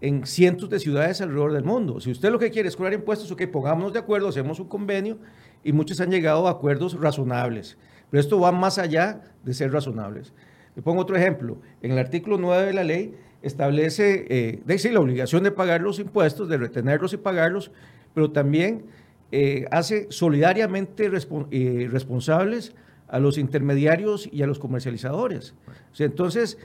en 0.00 0.26
cientos 0.26 0.68
de 0.68 0.78
ciudades 0.78 1.20
alrededor 1.20 1.52
del 1.52 1.64
mundo. 1.64 2.00
Si 2.00 2.10
usted 2.10 2.30
lo 2.30 2.38
que 2.38 2.50
quiere 2.50 2.68
es 2.68 2.76
cobrar 2.76 2.92
impuestos, 2.92 3.30
ok, 3.30 3.46
pongámonos 3.46 3.92
de 3.92 3.98
acuerdo, 3.98 4.28
hacemos 4.28 4.60
un 4.60 4.68
convenio 4.68 5.18
y 5.64 5.72
muchos 5.72 6.00
han 6.00 6.10
llegado 6.10 6.46
a 6.46 6.52
acuerdos 6.52 6.98
razonables. 7.00 7.76
Pero 8.10 8.20
esto 8.20 8.40
va 8.40 8.52
más 8.52 8.78
allá 8.78 9.22
de 9.44 9.54
ser 9.54 9.72
razonables. 9.72 10.32
Le 10.74 10.82
pongo 10.82 11.02
otro 11.02 11.16
ejemplo. 11.16 11.58
En 11.82 11.92
el 11.92 11.98
artículo 11.98 12.38
9 12.38 12.66
de 12.66 12.72
la 12.72 12.84
ley 12.84 13.14
establece 13.42 14.26
eh, 14.28 14.62
decir, 14.64 14.92
la 14.92 15.00
obligación 15.00 15.42
de 15.42 15.50
pagar 15.50 15.80
los 15.80 15.98
impuestos, 15.98 16.48
de 16.48 16.56
retenerlos 16.56 17.12
y 17.12 17.16
pagarlos, 17.16 17.70
pero 18.14 18.30
también 18.30 18.84
eh, 19.30 19.66
hace 19.70 20.06
solidariamente 20.10 21.10
eh, 21.50 21.88
responsables 21.90 22.74
a 23.08 23.18
los 23.18 23.38
intermediarios 23.38 24.28
y 24.30 24.42
a 24.42 24.46
los 24.46 24.58
comercializadores. 24.58 25.54
entonces, 25.98 26.58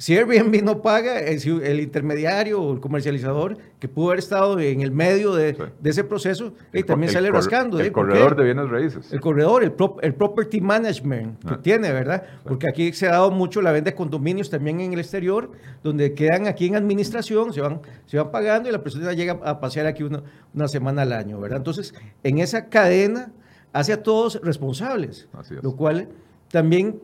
si 0.00 0.16
Airbnb 0.16 0.62
no 0.64 0.80
paga, 0.80 1.20
eh, 1.20 1.38
el, 1.62 1.78
intermediario 1.78 2.62
o 2.62 2.72
el 2.72 2.80
comercializador 2.80 3.58
que 3.78 3.86
pudo 3.86 4.06
haber 4.06 4.20
estado 4.20 4.58
en 4.58 4.80
el 4.80 4.92
medio 4.92 5.34
de, 5.34 5.54
ese 5.84 6.04
proceso, 6.04 6.54
también 6.86 7.12
sale 7.12 7.30
rascando. 7.30 7.78
El 7.78 7.92
corredor 7.92 8.34
de 8.34 8.44
bienes 8.44 8.70
raíces. 8.70 9.12
El 9.12 9.20
corredor, 9.20 9.62
el, 9.62 9.74
el 10.00 10.14
property 10.14 10.62
management 10.62 11.44
que 11.44 11.52
ah. 11.52 11.60
tiene, 11.62 11.92
¿verdad? 11.92 12.24
Porque 12.44 12.66
aquí 12.66 12.94
se 12.94 13.08
ha 13.08 13.10
dado 13.10 13.30
mucho 13.30 13.60
la 13.60 13.72
venta 13.72 13.90
de 13.90 13.94
condominios 13.94 14.48
también 14.48 14.80
en 14.80 14.94
el 14.94 15.00
exterior, 15.00 15.50
donde 15.82 16.14
quedan 16.14 16.46
aquí 16.46 16.66
en 16.66 16.76
administración, 16.76 17.52
se 17.52 17.60
van, 17.60 17.82
se 18.06 18.16
van 18.16 18.30
pagando 18.30 18.70
y 18.70 18.72
la 18.72 18.82
persona 18.82 19.12
llega 19.12 19.38
a 19.44 19.60
pasear 19.60 19.84
aquí 19.84 20.02
una, 20.02 20.22
una 20.54 20.66
semana 20.66 21.02
al 21.02 21.12
año, 21.12 21.38
¿verdad? 21.38 21.58
Entonces, 21.58 21.92
en 22.22 22.38
esa 22.38 22.70
cadena 22.70 23.32
hace 23.74 23.92
a 23.92 24.02
todos 24.02 24.40
responsables, 24.42 25.28
lo 25.60 25.76
cual 25.76 26.08
también 26.50 27.02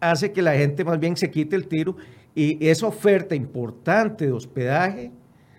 hace 0.00 0.32
que 0.32 0.40
la 0.40 0.54
gente 0.54 0.84
más 0.84 0.98
bien 0.98 1.18
se 1.18 1.30
quite 1.30 1.54
el 1.54 1.68
tiro 1.68 1.96
y 2.34 2.66
esa 2.66 2.86
oferta 2.86 3.34
importante 3.34 4.26
de 4.26 4.32
hospedaje 4.32 5.12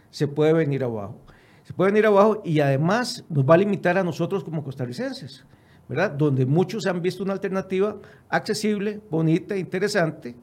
se 0.09 0.27
puede 0.27 0.53
venir 0.53 0.83
abajo. 0.83 1.17
Se 1.63 1.73
puede 1.73 1.91
venir 1.91 2.05
abajo 2.05 2.41
y 2.43 2.59
además 2.59 3.23
nos 3.29 3.45
va 3.45 3.55
a 3.55 3.57
limitar 3.57 3.97
a 3.97 4.03
nosotros 4.03 4.43
como 4.43 4.63
costarricenses, 4.63 5.45
¿verdad? 5.87 6.11
Donde 6.11 6.45
muchos 6.45 6.85
han 6.85 7.01
visto 7.01 7.23
una 7.23 7.33
alternativa 7.33 7.97
accesible, 8.29 8.99
bonita, 9.09 9.55
interesante, 9.55 10.35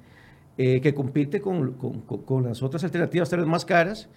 eh, 0.57 0.81
que 0.81 0.95
compite 0.95 1.41
con, 1.41 1.73
con, 1.73 2.45
las 2.45 2.63
otras 2.63 2.83
alternativas 2.85 3.31
tal 3.31 3.41
vez 3.41 3.49
más 3.49 3.65
caras 3.65 4.09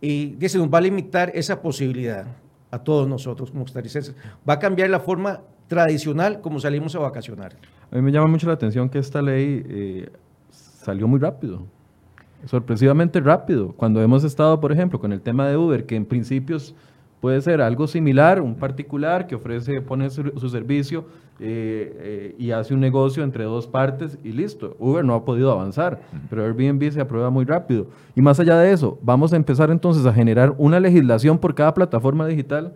y 0.00 0.36
se 0.40 0.58
nos 0.58 0.68
va 0.72 0.78
a 0.78 0.80
limitar 0.80 1.30
esa 1.34 1.60
posibilidad 1.60 2.26
a 2.70 2.78
todos 2.78 3.08
nosotros 3.08 3.50
como 3.50 3.64
costarricenses. 3.64 4.14
Va 4.48 4.54
a 4.54 4.58
cambiar 4.58 4.90
la 4.90 5.00
forma 5.00 5.42
tradicional 5.68 6.40
como 6.40 6.60
salimos 6.60 6.94
a 6.94 7.00
vacacionar. 7.00 7.56
A 7.90 7.96
mí 7.96 8.02
me 8.02 8.12
llama 8.12 8.28
mucho 8.28 8.46
la 8.46 8.54
atención 8.54 8.88
que 8.88 8.98
esta 8.98 9.22
ley 9.22 9.64
eh, 9.68 10.10
salió 10.82 11.06
muy 11.06 11.20
rápido, 11.20 11.62
sorpresivamente 12.46 13.20
rápido. 13.20 13.72
Cuando 13.76 14.02
hemos 14.02 14.24
estado, 14.24 14.60
por 14.60 14.72
ejemplo, 14.72 14.98
con 14.98 15.12
el 15.12 15.20
tema 15.20 15.46
de 15.46 15.56
Uber, 15.56 15.84
que 15.84 15.96
en 15.96 16.06
principios 16.06 16.74
puede 17.20 17.42
ser 17.42 17.60
algo 17.60 17.86
similar, 17.86 18.40
un 18.40 18.54
particular 18.54 19.26
que 19.26 19.34
ofrece, 19.34 19.82
pone 19.82 20.08
su, 20.08 20.48
servicio 20.48 21.04
eh, 21.38 21.96
eh, 21.98 22.36
y 22.38 22.50
hace 22.50 22.72
un 22.72 22.80
negocio 22.80 23.22
entre 23.22 23.44
dos 23.44 23.66
partes 23.66 24.18
y 24.24 24.32
listo. 24.32 24.74
Uber 24.78 25.04
no 25.04 25.14
ha 25.14 25.24
podido 25.24 25.52
avanzar, 25.52 26.00
pero 26.30 26.44
Airbnb 26.44 26.90
se 26.90 27.00
aprueba 27.00 27.28
muy 27.28 27.44
rápido. 27.44 27.88
Y 28.16 28.22
más 28.22 28.40
allá 28.40 28.58
de 28.58 28.72
eso, 28.72 28.98
vamos 29.02 29.34
a 29.34 29.36
empezar 29.36 29.70
entonces 29.70 30.06
a 30.06 30.14
generar 30.14 30.54
una 30.56 30.80
legislación 30.80 31.38
por 31.38 31.54
cada 31.54 31.74
plataforma 31.74 32.26
digital 32.26 32.72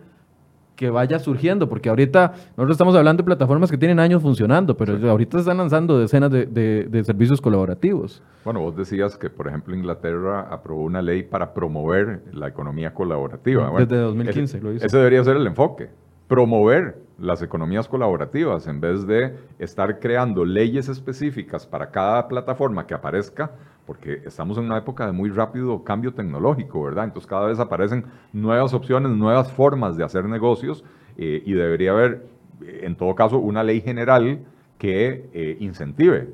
que 0.75 0.89
vaya 0.89 1.19
surgiendo, 1.19 1.69
porque 1.69 1.89
ahorita 1.89 2.33
nosotros 2.57 2.71
estamos 2.71 2.95
hablando 2.95 3.23
de 3.23 3.25
plataformas 3.25 3.71
que 3.71 3.77
tienen 3.77 3.99
años 3.99 4.21
funcionando, 4.21 4.75
pero 4.77 5.09
ahorita 5.09 5.37
se 5.37 5.41
están 5.41 5.57
lanzando 5.57 5.99
decenas 5.99 6.31
de, 6.31 7.01
servicios 7.05 7.41
colaborativos. 7.41 8.21
Bueno, 8.43 8.61
vos 8.61 8.75
decías 8.75 9.17
que, 9.17 9.29
por 9.29 9.47
ejemplo, 9.47 9.75
Inglaterra 9.75 10.47
aprobó 10.51 10.83
una 10.83 11.01
ley 11.01 11.23
para 11.23 11.53
promover 11.53 12.21
la 12.33 12.47
economía 12.47 12.93
colaborativa. 12.93 13.71
Desde 13.77 13.97
2015 13.97 14.61
lo 14.61 14.73
hizo. 14.73 14.85
Ese 14.85 14.97
debería 14.97 15.23
ser 15.23 15.37
el 15.37 15.47
enfoque, 15.47 15.89
promover 16.27 16.97
las 17.17 17.41
economías 17.41 17.87
colaborativas 17.87 18.67
en 18.67 18.81
vez 18.81 19.07
de 19.07 19.35
estar 19.59 19.99
creando 19.99 20.43
leyes 20.43 20.89
específicas 20.89 21.65
para 21.65 21.89
cada 21.91 22.27
plataforma 22.27 22.85
que 22.85 22.93
aparezca 22.93 23.51
porque 23.85 24.21
estamos 24.25 24.57
en 24.57 24.65
una 24.65 24.77
época 24.77 25.05
de 25.05 25.11
muy 25.11 25.29
rápido 25.29 25.83
cambio 25.83 26.13
tecnológico, 26.13 26.83
¿verdad? 26.83 27.05
Entonces 27.05 27.27
cada 27.27 27.45
vez 27.45 27.59
aparecen 27.59 28.05
nuevas 28.33 28.73
opciones, 28.73 29.11
nuevas 29.11 29.51
formas 29.51 29.95
de 29.97 30.03
hacer 30.03 30.25
negocios 30.25 30.83
eh, 31.17 31.43
y 31.45 31.53
debería 31.53 31.91
haber, 31.91 32.25
en 32.61 32.95
todo 32.95 33.13
caso, 33.15 33.37
una 33.37 33.63
ley 33.63 33.81
general 33.81 34.39
que 34.77 35.29
eh, 35.33 35.57
incentive 35.59 36.29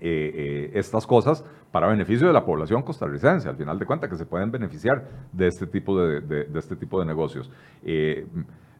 eh, 0.00 0.70
estas 0.74 1.06
cosas 1.06 1.44
para 1.72 1.86
beneficio 1.88 2.26
de 2.26 2.32
la 2.32 2.44
población 2.44 2.82
costarricense, 2.82 3.48
al 3.48 3.56
final 3.56 3.78
de 3.78 3.86
cuentas, 3.86 4.08
que 4.08 4.16
se 4.16 4.26
pueden 4.26 4.50
beneficiar 4.50 5.08
de 5.32 5.48
este 5.48 5.66
tipo 5.66 5.98
de 5.98 6.48
este 6.54 6.76
tipo 6.76 6.98
de 7.00 7.06
negocios. 7.06 7.50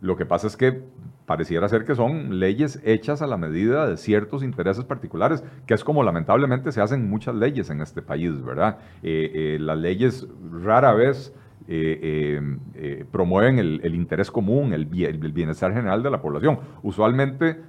Lo 0.00 0.16
que 0.16 0.26
pasa 0.26 0.46
es 0.46 0.56
que 0.56 0.82
pareciera 1.28 1.68
ser 1.68 1.84
que 1.84 1.94
son 1.94 2.40
leyes 2.40 2.80
hechas 2.84 3.20
a 3.20 3.26
la 3.26 3.37
medida 3.37 3.87
de 3.87 3.98
ciertos 3.98 4.42
intereses 4.42 4.84
particulares, 4.84 5.44
que 5.66 5.74
es 5.74 5.84
como 5.84 6.02
lamentablemente 6.02 6.72
se 6.72 6.80
hacen 6.80 7.08
muchas 7.08 7.34
leyes 7.34 7.68
en 7.68 7.82
este 7.82 8.00
país, 8.00 8.42
¿verdad? 8.42 8.78
Eh, 9.02 9.30
eh, 9.34 9.58
las 9.61 9.76
leyes 9.76 10.26
rara 10.62 10.94
vez 10.94 11.34
eh, 11.70 12.40
promueven 13.12 13.58
el, 13.58 13.94
interés 13.94 14.30
común, 14.30 14.72
el, 14.72 14.88
el, 15.04 15.32
bienestar 15.32 15.74
general 15.74 16.02
de 16.02 16.11
la 16.11 16.22
población. 16.22 16.61
Usualmente 16.82 17.61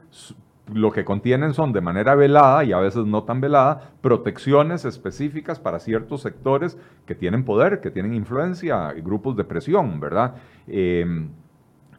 lo 0.73 0.91
que 0.91 1.03
contienen 1.03 1.53
son 1.53 1.73
de 1.73 1.81
manera 1.81 2.15
velada 2.15 2.63
y 2.63 2.71
a 2.71 2.79
veces 2.79 3.05
no 3.05 3.23
tan 3.23 3.41
velada 3.41 3.91
protecciones 3.99 4.85
específicas 4.85 5.59
para 5.59 5.79
ciertos 5.79 6.21
sectores 6.21 6.77
que 7.05 7.15
tienen 7.15 7.43
poder, 7.43 7.81
que 7.81 7.91
tienen 7.91 8.13
influencia, 8.13 8.93
grupos 8.93 9.35
de 9.35 9.43
presión, 9.43 9.99
¿verdad? 9.99 10.35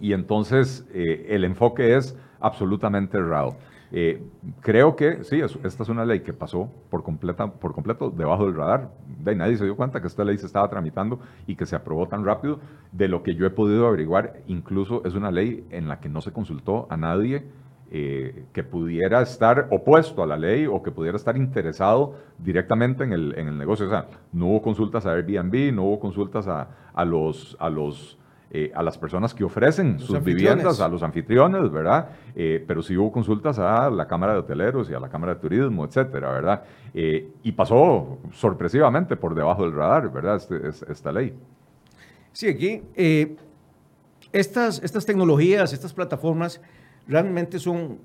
Y 0.00 0.12
entonces 0.12 0.86
eh, 0.92 1.26
el 1.30 1.44
enfoque 1.44 1.96
es 1.96 2.16
absolutamente 2.40 3.18
errado. 3.18 3.56
Eh, 3.92 4.22
creo 4.60 4.94
que 4.94 5.24
sí, 5.24 5.40
esta 5.40 5.82
es 5.82 5.88
una 5.88 6.04
ley 6.04 6.20
que 6.20 6.32
pasó 6.32 6.70
por, 6.90 7.02
completa, 7.02 7.50
por 7.50 7.74
completo 7.74 8.10
debajo 8.10 8.46
del 8.46 8.54
radar. 8.54 8.90
De 9.18 9.34
nadie 9.34 9.56
se 9.56 9.64
dio 9.64 9.76
cuenta 9.76 10.00
que 10.00 10.06
esta 10.06 10.24
ley 10.24 10.38
se 10.38 10.46
estaba 10.46 10.68
tramitando 10.70 11.18
y 11.46 11.56
que 11.56 11.66
se 11.66 11.76
aprobó 11.76 12.06
tan 12.06 12.24
rápido. 12.24 12.60
De 12.92 13.08
lo 13.08 13.22
que 13.22 13.34
yo 13.34 13.46
he 13.46 13.50
podido 13.50 13.86
averiguar, 13.88 14.40
incluso 14.46 15.02
es 15.04 15.14
una 15.14 15.30
ley 15.30 15.66
en 15.70 15.88
la 15.88 16.00
que 16.00 16.08
no 16.08 16.20
se 16.20 16.32
consultó 16.32 16.86
a 16.88 16.96
nadie 16.96 17.44
eh, 17.92 18.44
que 18.52 18.62
pudiera 18.62 19.20
estar 19.20 19.66
opuesto 19.70 20.22
a 20.22 20.26
la 20.26 20.36
ley 20.36 20.66
o 20.66 20.80
que 20.80 20.92
pudiera 20.92 21.16
estar 21.16 21.36
interesado 21.36 22.14
directamente 22.38 23.02
en 23.02 23.12
el, 23.12 23.36
en 23.36 23.48
el 23.48 23.58
negocio. 23.58 23.86
O 23.86 23.90
sea, 23.90 24.06
no 24.32 24.46
hubo 24.46 24.62
consultas 24.62 25.06
a 25.06 25.12
Airbnb, 25.12 25.74
no 25.74 25.82
hubo 25.82 25.98
consultas 25.98 26.46
a, 26.46 26.68
a 26.94 27.04
los, 27.04 27.56
a 27.58 27.68
los 27.68 28.16
eh, 28.52 28.72
a 28.74 28.82
las 28.82 28.98
personas 28.98 29.32
que 29.32 29.44
ofrecen 29.44 30.00
sus 30.00 30.24
viviendas, 30.24 30.80
a 30.80 30.88
los 30.88 31.04
anfitriones, 31.04 31.70
¿verdad? 31.70 32.08
Eh, 32.34 32.64
pero 32.66 32.82
sí 32.82 32.96
hubo 32.96 33.12
consultas 33.12 33.60
a 33.60 33.88
la 33.90 34.08
Cámara 34.08 34.32
de 34.32 34.40
Hoteleros 34.40 34.90
y 34.90 34.94
a 34.94 34.98
la 34.98 35.08
Cámara 35.08 35.34
de 35.34 35.40
Turismo, 35.40 35.84
etcétera, 35.84 36.32
¿verdad? 36.32 36.64
Eh, 36.92 37.28
y 37.44 37.52
pasó 37.52 38.18
sorpresivamente 38.32 39.16
por 39.16 39.36
debajo 39.36 39.62
del 39.62 39.72
radar, 39.72 40.12
¿verdad? 40.12 40.42
Este, 40.50 40.92
esta 40.92 41.12
ley. 41.12 41.32
Sí, 42.32 42.48
aquí 42.48 42.82
estas, 44.32 44.82
estas 44.82 45.06
tecnologías, 45.06 45.72
estas 45.72 45.94
plataformas 45.94 46.60
realmente 47.06 47.60
son 47.60 47.98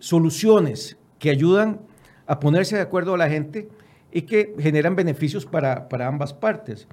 soluciones 0.00 0.96
que 1.20 1.30
ayudan 1.30 1.80
a 2.26 2.40
ponerse 2.40 2.74
de 2.74 2.82
acuerdo 2.82 3.14
a 3.14 3.18
la 3.18 3.28
gente 3.28 3.68
y 4.10 4.22
que 4.22 4.56
generan 4.58 4.96
beneficios 4.96 5.46
para, 5.46 5.88
para 5.88 6.08
ambas 6.08 6.34
partes. 6.34 6.88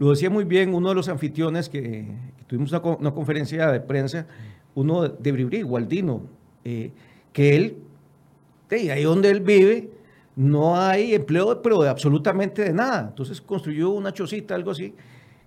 Lo 0.00 0.08
decía 0.08 0.30
muy 0.30 0.44
bien 0.44 0.72
uno 0.72 0.88
de 0.88 0.94
los 0.94 1.10
anfitriones 1.10 1.68
que, 1.68 2.06
tuvimos 2.46 2.72
una, 2.72 3.12
conferencia 3.12 3.70
de 3.70 3.80
prensa 3.80 4.26
uno 4.74 5.06
de 5.06 5.30
Bribri, 5.30 5.60
Gualdino, 5.60 6.22
eh, 6.64 6.90
que 7.34 7.54
él, 7.54 7.76
ahí 8.70 9.02
donde 9.02 9.28
él 9.28 9.40
vive, 9.40 9.90
no 10.36 10.80
hay 10.80 11.14
empleo, 11.14 11.60
pero 11.60 11.82
de 11.82 11.90
absolutamente 11.90 12.64
de 12.64 12.72
nada. 12.72 13.08
Entonces 13.10 13.42
construyó 13.42 13.90
una 13.90 14.10
chocita, 14.14 14.54
algo 14.54 14.70
así, 14.70 14.94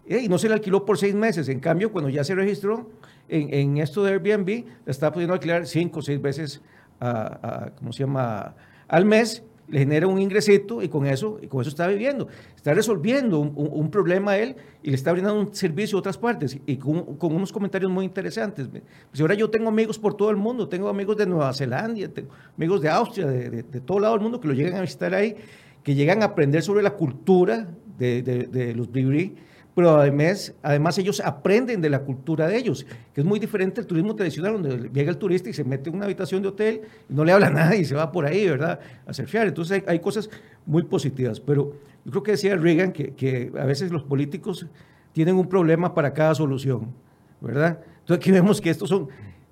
y 0.07 0.29
no 0.29 0.37
se 0.37 0.49
le 0.49 0.53
alquiló 0.53 0.85
por 0.85 0.99
seis 0.99 1.15
meses. 1.15 1.49
En 1.49 1.59
cambio, 1.59 1.91
cuando 1.91 2.11
ya 2.11 2.23
se 2.23 2.35
registró 2.35 2.91
en, 3.29 3.79
esto 3.79 4.03
de 4.03 4.11
Airbnb, 4.11 4.65
la 4.85 4.91
está 4.91 5.11
pudiendo 5.11 5.33
alquilar 5.33 5.65
cinco 5.65 5.97
o 5.97 6.01
seis 6.03 6.21
veces 6.21 6.61
a, 6.99 7.71
¿cómo 7.79 7.91
se 7.91 8.03
llama? 8.03 8.53
al 8.87 9.05
mes 9.05 9.41
le 9.67 9.79
genera 9.79 10.07
un 10.07 10.19
ingresito 10.19 10.81
y 10.81 10.89
con 10.89 11.05
eso, 11.05 11.39
y 11.41 11.47
con 11.47 11.61
eso 11.61 11.69
está 11.69 11.87
viviendo. 11.87 12.27
Está 12.55 12.73
resolviendo 12.73 13.39
un, 13.39 13.89
problema 13.89 14.31
a 14.31 14.37
él 14.37 14.55
y 14.81 14.89
le 14.89 14.95
está 14.95 15.11
brindando 15.11 15.39
un 15.39 15.53
servicio 15.53 15.97
a 15.97 15.99
otras 15.99 16.17
partes 16.17 16.57
y 16.65 16.77
con, 16.77 17.17
unos 17.19 17.51
comentarios 17.51 17.91
muy 17.91 18.05
interesantes. 18.05 18.67
Pues 18.67 19.21
ahora 19.21 19.35
yo 19.35 19.49
tengo 19.49 19.69
amigos 19.69 19.97
por 19.97 20.15
todo 20.15 20.29
el 20.29 20.37
mundo, 20.37 20.67
tengo 20.67 20.89
amigos 20.89 21.17
de 21.17 21.25
Nueva 21.25 21.53
Zelanda, 21.53 22.07
tengo 22.09 22.29
amigos 22.57 22.81
de 22.81 22.89
Austria, 22.89 23.27
de, 23.27 23.63
todo 23.63 23.99
lado 23.99 24.13
del 24.13 24.23
mundo 24.23 24.39
que 24.39 24.47
lo 24.47 24.53
llegan 24.53 24.75
a 24.75 24.81
visitar 24.81 25.13
ahí, 25.13 25.35
que 25.83 25.95
llegan 25.95 26.21
a 26.21 26.25
aprender 26.25 26.61
sobre 26.61 26.83
la 26.83 26.91
cultura 26.91 27.67
de, 27.97 28.73
los 28.75 28.91
bribri 28.91 29.35
pero 29.75 29.97
además, 29.97 30.53
además 30.61 30.97
ellos 30.97 31.19
aprenden 31.19 31.81
de 31.81 31.89
la 31.89 32.01
cultura 32.01 32.47
de 32.47 32.57
ellos, 32.57 32.85
que 33.13 33.21
es 33.21 33.25
muy 33.25 33.39
diferente 33.39 33.81
al 33.81 33.87
turismo 33.87 34.15
tradicional, 34.15 34.53
donde 34.53 34.89
llega 34.89 35.09
el 35.09 35.17
turista 35.17 35.49
y 35.49 35.53
se 35.53 35.63
mete 35.63 35.89
en 35.89 35.95
una 35.95 36.05
habitación 36.05 36.41
de 36.41 36.49
hotel 36.49 36.81
y 37.09 37.13
no 37.13 37.25
le 37.25 37.31
habla 37.31 37.47
a 37.47 37.49
nadie 37.49 37.79
y 37.79 37.85
se 37.85 37.95
va 37.95 38.11
por 38.11 38.25
ahí, 38.25 38.47
¿verdad? 38.47 38.79
A 39.07 39.13
surfear. 39.13 39.47
Entonces 39.47 39.83
hay, 39.87 39.99
cosas 39.99 40.29
muy 40.65 40.83
positivas, 40.83 41.39
pero 41.39 41.73
yo 42.05 42.11
creo 42.11 42.23
que 42.23 42.31
decía 42.31 42.55
Reagan 42.55 42.91
que, 42.91 43.13
que, 43.13 43.51
a 43.59 43.65
veces 43.65 43.91
los 43.91 44.03
políticos 44.03 44.67
tienen 45.11 45.35
un 45.35 45.47
problema 45.47 45.93
para 45.93 46.13
cada 46.13 46.35
solución, 46.35 46.93
¿verdad? 47.41 47.79
Entonces 48.01 48.17
aquí 48.17 48.31
vemos 48.31 48.61
que 48.61 48.69
estos 48.69 48.89
son 48.89 49.07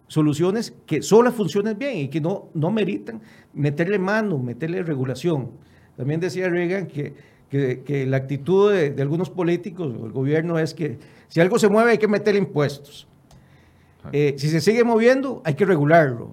soluciones 0.08 0.74
que 0.86 1.02
solo 1.02 1.32
funcionan 1.32 1.80
bien 1.80 1.98
y 1.98 2.08
que 2.10 2.22
no, 2.22 2.50
no 2.54 2.70
meritan 2.70 3.22
meterle 3.54 3.98
mano, 3.98 4.38
meterle 4.38 4.84
regulación. 4.84 5.52
También 5.96 6.20
decía 6.20 6.50
Reagan 6.50 6.88
que 6.88 7.14
que, 7.52 8.06
la 8.08 8.18
actitud 8.18 8.72
de, 8.72 9.02
algunos 9.02 9.30
políticos 9.30 9.94
o 10.00 10.06
el 10.06 10.12
gobierno 10.12 10.58
es 10.58 10.74
que 10.74 10.98
si 11.28 11.42
algo 11.42 11.60
se 11.60 11.68
mueve 11.68 11.92
hay 11.92 11.98
que 11.98 12.08
meter 12.08 12.36
impuestos. 12.36 13.08
Eh, 14.14 14.36
si 14.38 14.50
se 14.50 14.62
sigue 14.62 14.84
moviendo, 14.84 15.42
hay 15.44 15.54
que 15.54 15.66
regularlo. 15.66 16.32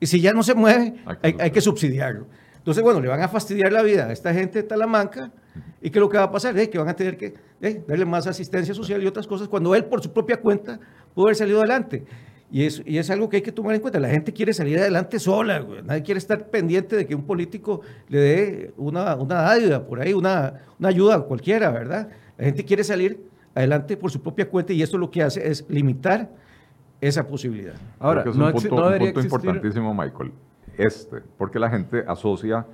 Y 0.00 0.06
si 0.06 0.20
ya 0.20 0.32
no 0.32 0.42
se 0.42 0.54
mueve, 0.54 0.94
hay, 1.22 1.50
que 1.50 1.60
subsidiarlo. 1.60 2.26
Entonces, 2.56 2.82
bueno, 2.82 3.00
le 3.00 3.08
van 3.08 3.22
a 3.22 3.28
fastidiar 3.28 3.70
la 3.70 3.82
vida 3.82 4.06
a 4.06 4.12
esta 4.12 4.32
gente 4.32 4.62
de 4.62 4.68
Talamanca. 4.68 5.30
¿Y 5.80 5.90
qué 5.90 5.98
es 5.98 6.00
lo 6.00 6.08
que 6.08 6.16
va 6.16 6.24
a 6.24 6.30
pasar? 6.30 6.58
Eh, 6.58 6.68
que 6.68 6.78
van 6.78 6.88
a 6.88 6.96
tener 6.96 7.16
que 7.16 7.34
eh, 7.60 7.82
darle 7.86 8.04
más 8.04 8.26
asistencia 8.26 8.74
social 8.74 9.02
y 9.02 9.06
otras 9.06 9.26
cosas 9.26 9.48
cuando 9.48 9.74
él, 9.74 9.84
por 9.84 10.02
su 10.02 10.12
propia 10.12 10.38
cuenta, 10.38 10.80
pudo 11.14 11.26
haber 11.26 11.36
salido 11.36 11.58
adelante. 11.58 12.04
Y 12.50 12.64
es, 12.64 12.82
y 12.86 12.98
es 12.98 13.10
algo 13.10 13.28
que 13.28 13.36
hay 13.36 13.42
que 13.42 13.52
tomar 13.52 13.74
en 13.74 13.80
cuenta. 13.80 13.98
La 13.98 14.08
gente 14.08 14.32
quiere 14.32 14.52
salir 14.54 14.78
adelante 14.78 15.18
sola, 15.18 15.64
nadie 15.84 16.02
quiere 16.02 16.18
estar 16.18 16.48
pendiente 16.48 16.94
de 16.96 17.06
que 17.06 17.14
un 17.14 17.24
político 17.24 17.80
le 18.08 18.18
dé 18.18 18.74
una, 18.76 19.16
una 19.16 19.50
ayuda 19.50 19.84
por 19.84 20.00
ahí, 20.00 20.12
una, 20.12 20.54
una 20.78 20.88
ayuda 20.88 21.20
cualquiera, 21.22 21.70
¿verdad? 21.70 22.08
La 22.38 22.44
gente 22.44 22.64
quiere 22.64 22.84
salir 22.84 23.20
adelante 23.54 23.96
por 23.96 24.10
su 24.10 24.22
propia 24.22 24.48
cuenta 24.48 24.72
y 24.72 24.82
esto 24.82 24.96
lo 24.98 25.10
que 25.10 25.22
hace 25.22 25.48
es 25.48 25.64
limitar 25.68 26.28
esa 27.00 27.26
posibilidad. 27.26 27.74
Ahora, 27.98 28.22
es 28.22 28.36
un 28.36 28.52
punto, 28.52 28.88
un 28.88 28.98
punto 28.98 29.20
importantísimo, 29.20 29.94
Michael, 29.94 30.32
este, 30.76 31.22
porque 31.36 31.58
la 31.58 31.70
gente 31.70 32.04
asocia 32.06 32.66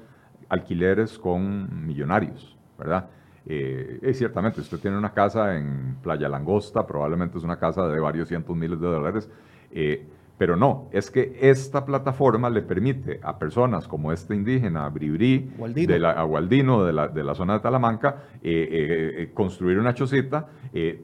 alquileres 0.48 1.18
con 1.18 1.86
millonarios, 1.86 2.56
¿verdad? 2.78 3.08
Eh, 3.46 3.98
y 4.02 4.14
ciertamente, 4.14 4.60
usted 4.60 4.78
tiene 4.78 4.96
una 4.96 5.12
casa 5.12 5.56
en 5.56 5.96
Playa 6.02 6.28
Langosta, 6.28 6.86
probablemente 6.86 7.38
es 7.38 7.44
una 7.44 7.58
casa 7.58 7.88
de 7.88 7.98
varios 7.98 8.28
cientos 8.28 8.54
miles 8.56 8.80
de 8.80 8.86
dólares, 8.86 9.28
eh, 9.72 10.06
pero 10.38 10.56
no, 10.56 10.88
es 10.90 11.10
que 11.10 11.38
esta 11.40 11.84
plataforma 11.84 12.50
le 12.50 12.62
permite 12.62 13.20
a 13.22 13.38
personas 13.38 13.86
como 13.86 14.12
este 14.12 14.34
indígena, 14.34 14.88
Bribri, 14.88 15.50
de 15.86 15.98
la, 16.00 16.10
a 16.12 16.24
Gualdino, 16.24 16.84
de 16.84 16.92
la, 16.92 17.06
de 17.06 17.22
la 17.22 17.36
zona 17.36 17.54
de 17.54 17.60
Talamanca, 17.60 18.24
eh, 18.42 19.18
eh, 19.20 19.30
construir 19.34 19.78
una 19.78 19.94
chocita. 19.94 20.48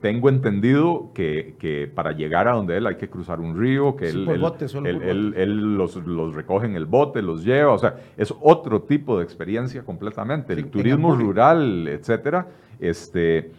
tengo 0.00 0.28
entendido 0.28 1.12
que, 1.14 1.54
que, 1.56 1.86
para 1.86 2.12
llegar 2.12 2.48
a 2.48 2.52
donde 2.52 2.78
él 2.78 2.86
hay 2.88 2.96
que 2.96 3.08
cruzar 3.08 3.38
un 3.38 3.56
río, 3.56 3.94
que 3.94 4.08
él, 4.08 5.34
él, 5.36 5.76
los, 5.76 5.94
los, 6.04 6.34
recoge 6.34 6.66
en 6.66 6.74
el 6.74 6.86
bote, 6.86 7.22
los 7.22 7.44
lleva, 7.44 7.72
o 7.72 7.78
sea, 7.78 7.94
es 8.16 8.34
otro 8.40 8.82
tipo 8.82 9.18
de 9.18 9.24
experiencia 9.24 9.84
completamente. 9.84 10.52
El 10.52 10.66
turismo 10.66 11.14
rural, 11.14 11.86
etcétera. 11.86 12.48
Este, 12.80 13.52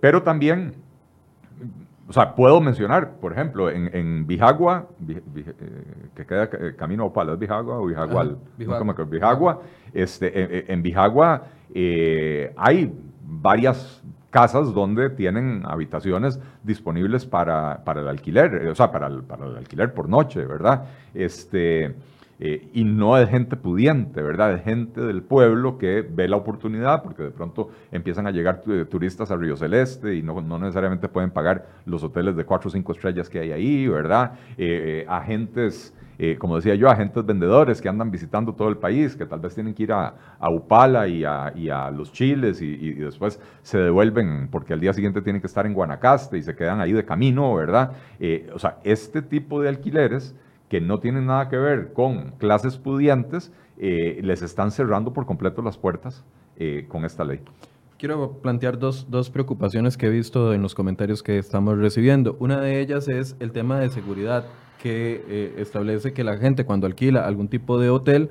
pero 0.00 0.22
también 0.22 0.74
o 2.08 2.12
sea, 2.12 2.34
puedo 2.34 2.60
mencionar, 2.60 3.16
por 3.20 3.32
ejemplo, 3.32 3.68
en, 3.68 3.90
en 3.92 4.26
Bijagua, 4.26 4.86
eh, 5.08 5.22
que 6.14 6.24
queda 6.24 6.48
camino 6.76 7.02
a 7.02 7.06
Opala, 7.06 7.32
¿es 7.32 7.38
Bijagua 7.38 7.78
o 7.80 7.86
Bijagual? 7.86 8.38
Bijagua. 9.08 9.60
este, 9.92 10.72
en, 10.72 10.82
Bijagua 10.82 11.42
eh, 11.74 12.52
hay 12.56 12.92
varias 13.22 14.02
casas 14.30 14.72
donde 14.72 15.10
tienen 15.10 15.62
habitaciones 15.64 16.40
disponibles 16.62 17.26
para, 17.26 17.82
para 17.84 18.02
el 18.02 18.08
alquiler, 18.08 18.68
o 18.68 18.74
sea, 18.74 18.92
para 18.92 19.08
el, 19.08 19.22
para 19.24 19.46
el 19.46 19.56
alquiler 19.56 19.92
por 19.92 20.08
noche, 20.08 20.44
¿verdad? 20.44 20.84
Este, 21.12 21.94
eh, 22.38 22.68
y 22.74 22.84
no 22.84 23.16
es 23.16 23.30
gente 23.30 23.56
pudiente, 23.56 24.20
¿verdad? 24.20 24.52
Es 24.52 24.62
gente 24.62 25.00
del 25.00 25.22
pueblo 25.22 25.78
que 25.78 26.02
ve 26.02 26.28
la 26.28 26.36
oportunidad 26.36 27.02
porque 27.02 27.22
de 27.22 27.30
pronto 27.30 27.70
empiezan 27.90 28.26
a 28.26 28.30
llegar 28.30 28.62
turistas 28.90 29.30
a 29.30 29.36
Río 29.36 29.56
Celeste 29.56 30.14
y 30.14 30.22
no, 30.22 30.42
no 30.42 30.58
necesariamente 30.58 31.08
pueden 31.08 31.30
pagar 31.30 31.66
los 31.86 32.02
hoteles 32.02 32.36
de 32.36 32.44
cuatro 32.44 32.68
o 32.68 32.70
cinco 32.70 32.92
estrellas 32.92 33.30
que 33.30 33.40
hay 33.40 33.52
ahí, 33.52 33.88
¿verdad? 33.88 34.32
Eh, 34.58 35.04
eh, 35.04 35.06
agentes... 35.08 35.94
como 36.38 36.56
decía 36.56 36.74
yo, 36.74 36.88
agentes 36.88 37.26
vendedores 37.26 37.82
que 37.82 37.90
andan 37.90 38.10
visitando 38.10 38.54
todo 38.54 38.68
el 38.68 38.78
país, 38.78 39.14
que 39.16 39.26
tal 39.26 39.40
vez 39.40 39.54
tienen 39.54 39.74
que 39.74 39.82
ir 39.82 39.92
a, 39.92 40.14
Upala 40.50 41.06
y 41.08 41.24
a, 41.24 41.52
y 41.54 41.68
a, 41.68 41.90
los 41.90 42.10
Chiles 42.10 42.62
y, 42.62 42.66
y, 42.66 42.92
después 42.94 43.38
se 43.62 43.78
devuelven 43.78 44.48
porque 44.50 44.72
al 44.72 44.80
día 44.80 44.94
siguiente 44.94 45.20
tienen 45.20 45.42
que 45.42 45.46
estar 45.46 45.66
en 45.66 45.74
Guanacaste 45.74 46.38
y 46.38 46.42
se 46.42 46.54
quedan 46.54 46.80
ahí 46.80 46.92
de 46.92 47.04
camino, 47.04 47.54
¿verdad? 47.54 47.92
o 48.54 48.58
sea, 48.58 48.78
este 48.82 49.20
tipo 49.20 49.60
de 49.60 49.68
alquileres 49.68 50.34
que 50.68 50.80
no 50.80 50.98
tienen 50.98 51.26
nada 51.26 51.48
que 51.48 51.56
ver 51.56 51.92
con 51.92 52.32
clases 52.38 52.76
pudientes, 52.76 53.52
eh, 53.78 54.20
les 54.22 54.42
están 54.42 54.70
cerrando 54.70 55.12
por 55.12 55.26
completo 55.26 55.62
las 55.62 55.76
puertas 55.76 56.24
eh, 56.56 56.86
con 56.88 57.04
esta 57.04 57.24
ley. 57.24 57.40
Quiero 57.98 58.32
plantear 58.42 58.78
dos, 58.78 59.06
dos, 59.10 59.30
preocupaciones 59.30 59.96
que 59.96 60.06
he 60.06 60.10
visto 60.10 60.52
en 60.52 60.62
los 60.62 60.74
comentarios 60.74 61.22
que 61.22 61.38
estamos 61.38 61.78
recibiendo. 61.78 62.36
Una 62.40 62.60
de 62.60 62.80
ellas 62.80 63.08
es 63.08 63.36
el 63.40 63.52
tema 63.52 63.78
de 63.80 63.88
seguridad, 63.88 64.44
que 64.82 65.24
eh, 65.28 65.54
establece 65.58 66.12
que 66.12 66.22
la 66.22 66.36
gente 66.36 66.66
cuando 66.66 66.86
alquila 66.86 67.26
algún 67.26 67.48
tipo 67.48 67.78
de 67.78 67.90
hotel, 67.90 68.30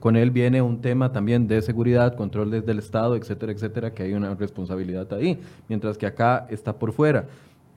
con 0.00 0.16
él 0.16 0.32
viene 0.32 0.62
un 0.62 0.80
tema 0.80 1.12
también 1.12 1.46
de 1.46 1.62
seguridad, 1.62 2.16
control 2.16 2.50
desde 2.50 2.72
el 2.72 2.80
Estado, 2.80 3.14
etcétera, 3.14 3.52
etcétera, 3.52 3.94
que 3.94 4.02
hay 4.02 4.12
una 4.12 4.34
responsabilidad 4.34 5.12
ahí, 5.12 5.40
mientras 5.68 5.96
que 5.96 6.06
acá 6.06 6.48
está 6.50 6.76
por 6.76 6.92
fuera. 6.92 7.26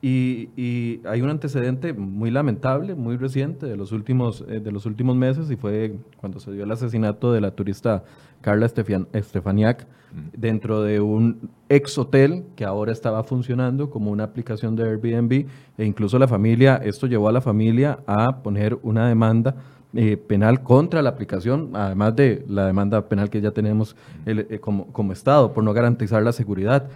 Y, 0.02 1.02
hay 1.06 1.22
un 1.22 1.30
antecedente 1.30 1.94
muy 1.94 2.30
lamentable, 2.30 2.94
muy 2.94 3.18
reciente 3.18 3.66
de 3.66 3.76
los 3.76 3.92
últimos, 3.92 4.46
eh, 4.48 4.60
de 4.60 4.72
los 4.72 4.86
últimos 4.86 5.16
meses, 5.16 5.50
y 5.50 5.56
fue 5.56 5.96
cuando 6.18 6.40
se 6.40 6.52
dio 6.52 6.64
el 6.64 6.72
asesinato 6.72 7.32
de 7.32 7.42
la 7.42 7.52
turista 7.52 8.04
Carla 8.42 8.68
Estefaniak 8.68 9.88
dentro 10.34 10.82
de 10.82 11.02
un 11.02 11.50
ex 11.68 11.98
hotel 11.98 12.46
que 12.56 12.64
ahora 12.64 12.92
estaba 12.92 13.24
funcionando 13.24 13.90
como 13.90 14.12
una 14.12 14.24
aplicación 14.24 14.76
de 14.76 14.84
Airbnb, 14.84 15.48
e 15.78 15.86
incluso 15.86 16.18
la 16.20 16.28
familia, 16.28 16.78
esto 16.78 17.08
llevó 17.08 17.30
a 17.30 17.32
la 17.32 17.42
familia 17.42 18.00
a 18.06 18.44
poner 18.44 18.78
una 18.84 19.08
demanda 19.08 19.56
eh, 19.94 20.16
penal 20.16 20.64
contra 20.64 21.02
la 21.02 21.10
aplicación, 21.10 21.72
además 21.74 22.16
de 22.16 22.46
la 22.48 22.68
demanda 22.68 23.10
penal 23.10 23.30
que 23.30 23.42
ya 23.42 23.52
tenemos 23.52 23.96
eh, 24.26 24.60
como, 24.60 24.88
como 24.94 25.12
Estado 25.12 25.54
por 25.54 25.64
no 25.64 25.74
garantizar 25.74 26.22
la 26.24 26.32
seguridad. 26.32 26.88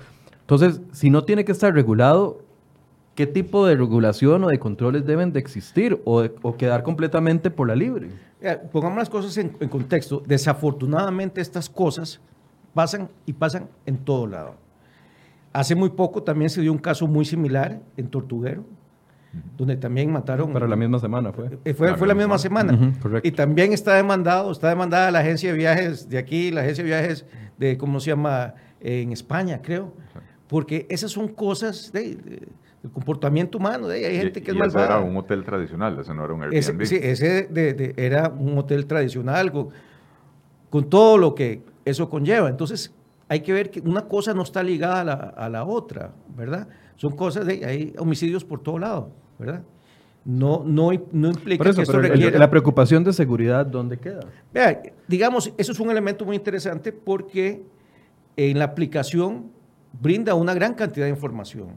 Entonces, 0.42 0.82
si 0.92 1.10
no 1.10 1.24
tiene 1.24 1.46
que 1.46 1.52
estar 1.52 1.74
regulado, 1.74 2.42
¿Qué 3.16 3.28
tipo 3.28 3.66
de 3.66 3.76
regulación 3.76 4.44
o 4.44 4.48
de 4.48 4.60
controles 4.60 5.06
deben 5.06 5.34
de 5.34 5.40
existir 5.40 6.02
o, 6.06 6.24
quedar 6.58 6.84
completamente 6.84 7.52
por 7.52 7.68
la 7.68 7.76
libre? 7.76 8.10
pongamos 8.72 8.98
las 8.98 9.10
cosas 9.10 9.38
en, 9.38 9.50
contexto. 9.50 10.24
Desafortunadamente 10.26 11.42
estas 11.42 11.70
cosas 11.70 12.20
pasan 12.74 13.10
y 13.26 13.34
pasan 13.34 13.68
en 13.86 13.98
todo 13.98 14.28
lado. 14.28 14.56
Hace 15.54 15.76
muy 15.76 15.90
poco 15.90 16.24
también 16.24 16.50
se 16.50 16.62
dio 16.62 16.72
un 16.72 16.78
caso 16.78 17.06
muy 17.08 17.26
similar 17.26 17.82
en 17.98 18.08
Tortuguero, 18.08 18.64
donde 19.58 19.76
también 19.76 20.12
mataron... 20.12 20.54
Para 20.54 20.68
la 20.68 20.78
misma 20.78 20.98
semana 21.00 21.34
fue. 21.34 21.60
Eh, 21.66 21.74
fue, 21.74 21.96
fue 21.96 22.08
la 22.08 22.16
misma 22.16 22.38
semana. 22.38 22.94
y 23.22 23.32
también 23.32 23.74
está 23.74 23.96
demandado, 23.96 24.52
está 24.52 24.70
demandada 24.70 25.12
la 25.12 25.20
agencia 25.20 25.52
de 25.52 25.58
viajes 25.58 26.10
de 26.10 26.18
aquí, 26.18 26.52
la 26.52 26.62
agencia 26.62 26.84
de 26.84 26.90
viajes 26.90 27.26
de, 27.58 27.78
¿cómo 27.78 28.00
se 28.00 28.12
llama? 28.12 28.56
en 28.82 29.12
España, 29.12 29.62
creo. 29.62 29.94
Porque 30.48 30.86
esas 30.90 31.12
son 31.12 31.30
cosas 31.30 31.92
de 31.92 32.48
el 32.84 32.90
comportamiento 32.92 33.58
humano. 33.58 33.88
de 33.88 34.06
Hay 34.06 34.18
gente 34.18 34.42
que 34.42 34.52
es 34.52 34.58
malvada. 34.58 34.86
Ese 34.86 34.94
era 34.94 35.02
un 35.02 35.18
hotel 35.18 35.44
tradicional, 35.44 36.00
ese 36.00 36.14
no 36.14 36.26
era 36.26 36.34
un 36.34 36.44
Airbnb. 36.44 36.86
sí, 36.86 37.00
ese 37.02 37.94
era 37.98 38.30
un 38.30 38.58
hotel 38.58 38.86
tradicional 38.86 39.52
con, 39.52 40.90
todo 40.90 41.18
lo 41.18 41.36
que 41.36 41.64
eso 41.86 42.10
conlleva. 42.10 42.50
Entonces, 42.50 42.94
hay 43.28 43.42
que 43.42 43.54
ver 43.54 43.70
que 43.70 43.82
una 43.82 44.08
cosa 44.08 44.34
no 44.34 44.44
está 44.44 44.64
ligada 44.64 45.30
a 45.30 45.50
la, 45.50 45.64
otra, 45.66 46.14
¿verdad? 46.36 46.68
Son 46.96 47.16
cosas 47.16 47.46
de, 47.46 47.66
hay 47.66 47.94
homicidios 47.98 48.44
por 48.44 48.62
todo 48.62 48.80
lado, 48.80 49.12
¿verdad? 49.38 49.64
no, 50.24 50.64
no, 50.64 50.92
no 51.12 51.30
implica 51.30 51.70
eso, 51.70 51.78
que 51.78 51.82
esto 51.82 52.00
requiera... 52.00 52.38
la 52.38 52.50
preocupación 52.50 53.04
de 53.04 53.12
seguridad, 53.12 53.66
¿dónde 53.66 53.98
queda? 53.98 54.20
Vea, 54.54 54.84
digamos, 55.08 55.52
eso 55.58 55.72
es 55.72 55.80
un 55.80 55.90
elemento 55.90 56.26
muy 56.26 56.36
interesante 56.36 56.92
porque 56.92 57.64
en 58.38 58.60
la 58.60 58.66
aplicación 58.66 59.52
brinda 60.00 60.36
una 60.36 60.54
gran 60.54 60.76
cantidad 60.76 61.06
de 61.06 61.12
información. 61.12 61.70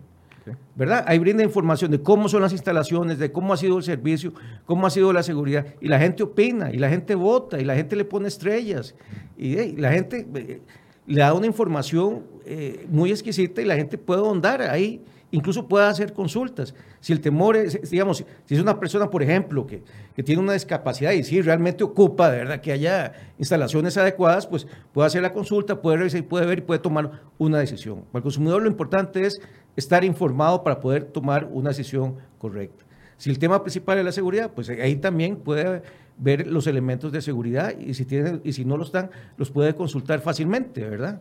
¿Verdad? 0.75 1.05
Ahí 1.07 1.19
brinda 1.19 1.43
información 1.43 1.91
de 1.91 2.03
cómo 2.03 2.29
son 2.29 2.43
las 2.43 2.53
instalaciones, 2.53 3.19
de 3.19 3.33
cómo 3.33 3.53
ha 3.53 3.57
sido 3.57 3.79
el 3.79 3.85
servicio, 3.85 4.33
cómo 4.67 4.87
ha 4.87 4.91
sido 4.91 5.13
la 5.13 5.23
seguridad. 5.23 5.67
Y 5.81 5.89
la 5.89 5.99
gente 5.99 6.23
opina, 6.23 6.71
y 6.73 6.79
la 6.79 6.89
gente 6.89 7.15
vota, 7.15 7.61
y 7.61 7.65
la 7.65 7.75
gente 7.75 7.97
le 7.97 8.05
pone 8.05 8.29
estrellas. 8.29 8.95
Y, 9.37 9.77
la 9.77 9.93
gente 9.93 10.27
eh, 10.35 10.61
le 11.07 11.21
da 11.21 11.33
una 11.35 11.47
información 11.47 12.25
eh, 12.45 12.87
muy 12.91 13.11
exquisita 13.11 13.63
y 13.63 13.65
la 13.65 13.77
gente 13.77 13.99
puede 13.99 14.21
ahondar 14.21 14.63
ahí, 14.63 15.03
incluso 15.31 15.67
puede 15.67 15.87
hacer 15.87 16.13
consultas. 16.13 16.75
Si 17.01 17.13
el 17.13 17.21
temor 17.21 17.57
es, 17.57 17.91
digamos, 17.91 18.25
si 18.45 18.55
es 18.55 18.61
una 18.61 18.79
persona, 18.79 19.11
por 19.11 19.23
ejemplo, 19.23 19.67
que, 19.67 19.83
que 20.15 20.23
tiene 20.23 20.41
una 20.41 20.53
discapacidad 20.53 21.13
y 21.13 21.23
si 21.25 21.41
realmente 21.43 21.85
ocupa 21.85 22.31
de 22.31 22.39
verdad 22.39 22.61
que 22.61 22.73
haya 22.73 23.13
instalaciones 23.39 23.97
adecuadas, 23.97 24.47
pues 24.47 24.67
puede 24.93 25.07
hacer 25.07 25.23
la 25.23 25.33
consulta, 25.33 25.81
puede 25.81 25.99
revisar, 25.99 26.21
y 26.21 26.23
puede 26.23 26.47
ver 26.47 26.59
y 26.59 26.63
puede 26.63 26.81
tomar 26.81 27.23
una 27.39 27.59
decisión. 27.59 28.05
Para 28.13 28.19
el 28.19 28.23
consumidor 28.23 28.63
lo 28.63 28.69
importante 28.69 29.27
es 29.27 29.41
estar 29.77 30.05
informado 30.05 30.63
para 30.63 30.81
poder 30.81 31.05
tomar 31.05 31.49
una 31.51 31.71
decisión 31.71 32.17
correcta. 32.39 32.85
Si 33.17 33.31
el 33.31 33.39
tema 33.39 33.63
principal 33.63 33.99
es 33.99 34.05
la 34.05 34.13
seguridad, 34.13 34.51
pues 34.55 34.69
ahí 34.69 34.97
también 34.97 35.37
puede 35.37 35.83
ver 36.17 36.47
los 36.47 36.67
elementos 36.67 37.13
de 37.13 37.21
seguridad 37.21 37.77
y 37.79 37.95
si, 37.95 38.05
tienen, 38.05 38.41
y 38.45 38.53
si 38.53 38.65
no 38.65 38.77
los 38.77 38.89
están, 38.89 39.11
los 39.37 39.51
puede 39.51 39.75
consultar 39.75 40.21
fácilmente, 40.21 40.89
¿verdad? 40.89 41.21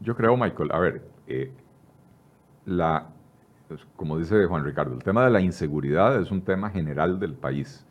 Yo 0.00 0.14
creo, 0.16 0.36
Michael, 0.36 0.70
a 0.72 0.78
ver, 0.78 1.02
eh, 1.26 1.50
la, 2.66 3.06
pues, 3.68 3.80
como 3.96 4.18
dice 4.18 4.46
Juan 4.46 4.64
Ricardo, 4.64 4.94
el 4.94 5.02
tema 5.02 5.24
de 5.24 5.30
la 5.30 5.40
inseguridad 5.40 6.20
es 6.20 6.30
un 6.30 6.42
tema 6.42 6.70
general 6.70 7.18
del 7.18 7.34
país. 7.34 7.84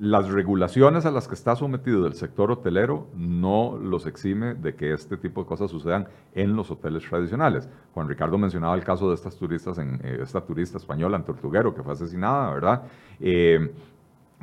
Las 0.00 0.28
regulaciones 0.28 1.06
a 1.06 1.10
las 1.10 1.26
que 1.26 1.34
está 1.34 1.56
sometido 1.56 2.06
el 2.06 2.14
sector 2.14 2.52
hotelero 2.52 3.08
no 3.16 3.76
los 3.82 4.06
exime 4.06 4.54
de 4.54 4.76
que 4.76 4.92
este 4.92 5.16
tipo 5.16 5.42
de 5.42 5.48
cosas 5.48 5.72
sucedan 5.72 6.06
en 6.36 6.54
los 6.54 6.70
hoteles 6.70 7.02
tradicionales. 7.02 7.68
Juan 7.94 8.08
Ricardo 8.08 8.38
mencionaba 8.38 8.76
el 8.76 8.84
caso 8.84 9.08
de 9.08 9.16
estas 9.16 9.36
turistas, 9.36 9.76
en, 9.78 10.00
eh, 10.04 10.20
esta 10.22 10.40
turista 10.40 10.78
española 10.78 11.16
en 11.16 11.24
Tortuguero 11.24 11.74
que 11.74 11.82
fue 11.82 11.94
asesinada, 11.94 12.54
¿verdad? 12.54 12.82
Eh, 13.18 13.72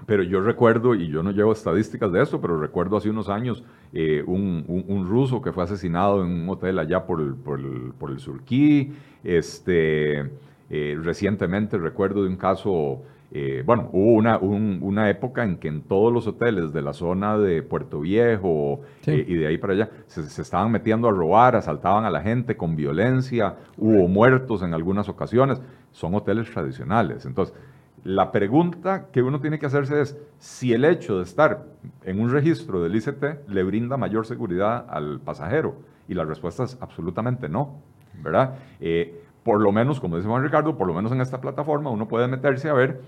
pero 0.05 0.23
yo 0.23 0.41
recuerdo, 0.41 0.93
y 0.93 1.07
yo 1.07 1.23
no 1.23 1.31
llevo 1.31 1.53
estadísticas 1.53 2.11
de 2.11 2.21
eso, 2.21 2.41
pero 2.41 2.59
recuerdo 2.59 2.97
hace 2.97 3.09
unos 3.09 3.29
años 3.29 3.63
eh, 3.93 4.25
un, 4.27 5.05
ruso 5.07 5.41
que 5.41 5.53
fue 5.53 5.63
asesinado 5.63 6.21
en 6.21 6.31
un 6.31 6.49
hotel 6.49 6.79
allá 6.79 7.05
por 7.05 7.21
el, 7.21 7.33
por 7.33 7.61
el, 7.61 7.93
por 7.97 8.11
el 8.11 8.19
Surquí. 8.19 8.91
Este, 9.23 10.31
recientemente 10.69 11.77
recuerdo 11.77 12.23
de 12.23 12.29
un 12.29 12.35
caso, 12.35 13.03
eh, 13.31 13.63
bueno, 13.65 13.89
hubo 13.91 14.13
una, 14.13 14.37
un- 14.37 14.79
una 14.81 15.09
época 15.09 15.43
en 15.43 15.57
que 15.57 15.67
en 15.67 15.81
todos 15.81 16.13
los 16.13 16.27
hoteles 16.27 16.71
de 16.73 16.81
la 16.81 16.93
zona 16.93 17.37
de 17.37 17.63
Puerto 17.63 17.99
Viejo 18.01 18.81
Sí. 19.01 19.11
eh, 19.11 19.25
y 19.27 19.35
de 19.35 19.47
ahí 19.47 19.57
para 19.57 19.73
allá 19.73 19.89
se, 20.07 20.23
se 20.23 20.41
estaban 20.41 20.71
metiendo 20.71 21.07
a 21.07 21.11
robar, 21.11 21.55
asaltaban 21.55 22.05
a 22.05 22.09
la 22.09 22.21
gente 22.21 22.55
con 22.55 22.75
violencia, 22.75 23.55
hubo 23.77 24.07
muertos 24.07 24.61
en 24.63 24.73
algunas 24.73 25.09
ocasiones. 25.09 25.61
Son 25.91 26.13
hoteles 26.15 26.49
tradicionales. 26.51 27.25
Entonces, 27.25 27.55
la 28.03 28.31
pregunta 28.31 29.07
que 29.11 29.21
uno 29.23 29.39
tiene 29.41 29.57
que 29.57 29.65
hacerse 29.65 29.99
es 30.01 30.17
si 30.37 30.73
el 30.73 30.85
hecho 30.85 31.17
de 31.17 31.23
estar 31.23 31.65
en 32.03 32.19
un 32.21 32.29
registro 32.31 32.83
del 32.83 32.95
ICT 32.95 33.47
le 33.49 33.63
brinda 33.63 33.97
mayor 33.97 34.25
seguridad 34.27 34.85
al 34.89 35.19
pasajero. 35.19 35.75
Y 36.07 36.13
la 36.13 36.23
respuesta 36.25 36.63
es 36.65 36.77
absolutamente 36.81 37.49
no, 37.49 37.79
¿verdad? 38.23 38.55
Eh, 38.79 39.23
por 39.45 39.61
lo 39.61 39.71
menos, 39.71 39.99
como 39.99 40.17
dice 40.17 40.27
Juan 40.27 40.41
Ricardo, 40.41 40.75
por 40.75 40.87
lo 40.87 40.95
menos 40.95 41.11
en 41.11 41.21
esta 41.21 41.39
plataforma 41.39 41.91
uno 41.91 42.07
puede 42.07 42.27
meterse 42.27 42.67
a 42.67 42.73
ver 42.73 42.99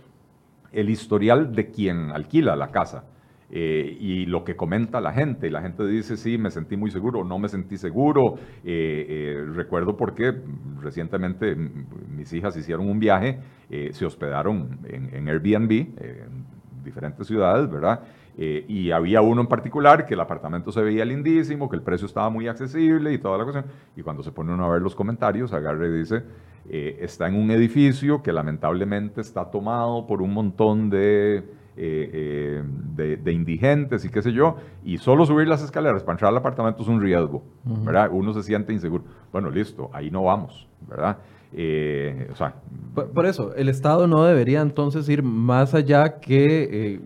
el 0.72 0.92
historial 0.92 1.56
de 1.56 1.72
quien 1.72 2.12
alquila 2.12 2.56
la 2.56 2.68
casa 2.70 3.06
eh, 3.50 3.98
y 4.00 4.28
lo 4.28 4.44
que 4.44 4.56
comenta 4.56 5.02
la 5.02 5.14
gente. 5.14 5.48
Y 5.48 5.50
la 5.50 5.64
gente 5.64 5.84
dice, 5.88 6.16
sí, 6.16 6.38
me 6.38 6.52
sentí 6.52 6.78
muy 6.78 6.92
seguro, 6.92 7.24
no 7.24 7.40
me 7.40 7.50
sentí 7.50 7.76
seguro. 7.76 8.36
Eh, 8.64 9.06
eh, 9.10 9.46
recuerdo 9.52 9.98
porque 9.98 10.32
recientemente 10.80 11.56
mis 11.56 12.32
hijas 12.34 12.56
hicieron 12.56 12.88
un 12.88 13.00
viaje, 13.00 13.40
eh, 13.72 13.90
se 13.92 14.06
hospedaron 14.06 14.78
en, 14.88 15.10
en 15.16 15.28
Airbnb, 15.30 15.72
eh, 15.72 16.24
en 16.28 16.84
diferentes 16.84 17.26
ciudades, 17.26 17.68
¿verdad? 17.68 18.02
Eh, 18.40 18.66
y 18.68 18.92
había 18.92 19.22
uno 19.22 19.42
en 19.42 19.48
particular 19.48 20.06
que 20.06 20.14
el 20.14 20.20
apartamento 20.20 20.72
se 20.72 20.82
veía 20.82 21.04
lindísimo, 21.04 21.68
que 21.68 21.76
el 21.76 21.82
precio 21.82 22.06
estaba 22.06 22.30
muy 22.30 22.48
accesible 22.48 23.12
y 23.12 23.18
toda 23.18 23.38
la 23.38 23.44
cuestión. 23.44 23.66
Y 23.96 24.04
cuando 24.04 24.22
se 24.22 24.32
pone 24.32 24.54
uno 24.54 24.64
a 24.66 24.70
ver 24.70 24.82
los 24.82 24.96
comentarios, 24.96 25.54
agarre 25.54 25.88
y 25.88 26.00
dice, 26.00 26.24
eh, 26.70 27.00
está 27.02 27.28
en 27.28 27.36
un 27.36 27.50
edificio 27.50 28.22
que 28.22 28.32
lamentablemente 28.32 29.22
está 29.22 29.50
tomado 29.50 30.06
por 30.06 30.22
un 30.22 30.34
montón 30.34 30.92
de, 30.92 31.38
eh, 31.38 31.44
eh, 31.78 32.64
de, 32.96 33.18
de 33.18 33.34
indigentes 33.34 34.06
y 34.06 34.10
qué 34.10 34.22
sé 34.22 34.32
yo, 34.32 34.58
y 34.84 34.98
solo 35.00 35.26
subir 35.26 35.48
las 35.48 35.64
escaleras 35.64 36.04
para 36.04 36.14
entrar 36.14 36.30
al 36.30 36.38
apartamento 36.38 36.84
es 36.84 36.90
un 36.90 37.02
riesgo, 37.02 37.42
¿verdad? 37.64 38.10
Uno 38.12 38.34
se 38.34 38.44
siente 38.44 38.72
inseguro. 38.72 39.04
Bueno, 39.32 39.50
listo, 39.50 39.90
ahí 39.94 40.12
no 40.12 40.24
vamos, 40.24 40.68
¿verdad? 40.88 41.18
Eh, 41.54 42.28
o 42.32 42.36
sea, 42.36 42.54
Por, 42.94 43.12
por 43.12 43.26
eso, 43.26 43.56
el 43.56 43.70
Estado 43.70 44.06
no 44.06 44.24
debería 44.26 44.62
entonces 44.62 45.10
ir 45.10 45.24
más 45.24 45.74
allá 45.74 46.20
que... 46.20 47.02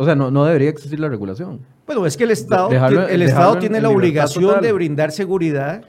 o 0.00 0.04
sea, 0.06 0.14
no, 0.14 0.30
no 0.30 0.44
debería 0.46 0.70
existir 0.70 0.98
la 0.98 1.08
regulación. 1.08 1.60
Bueno, 1.86 2.06
es 2.06 2.16
que 2.16 2.24
el 2.24 2.30
Estado, 2.30 2.70
Dejarlo- 2.70 3.06
el 3.08 3.22
Estado 3.22 3.54
en- 3.54 3.60
tiene 3.60 3.76
en 3.76 3.82
la 3.82 3.90
obligación 3.90 4.60
de 4.62 4.72
brindar 4.72 5.12
seguridad 5.12 5.82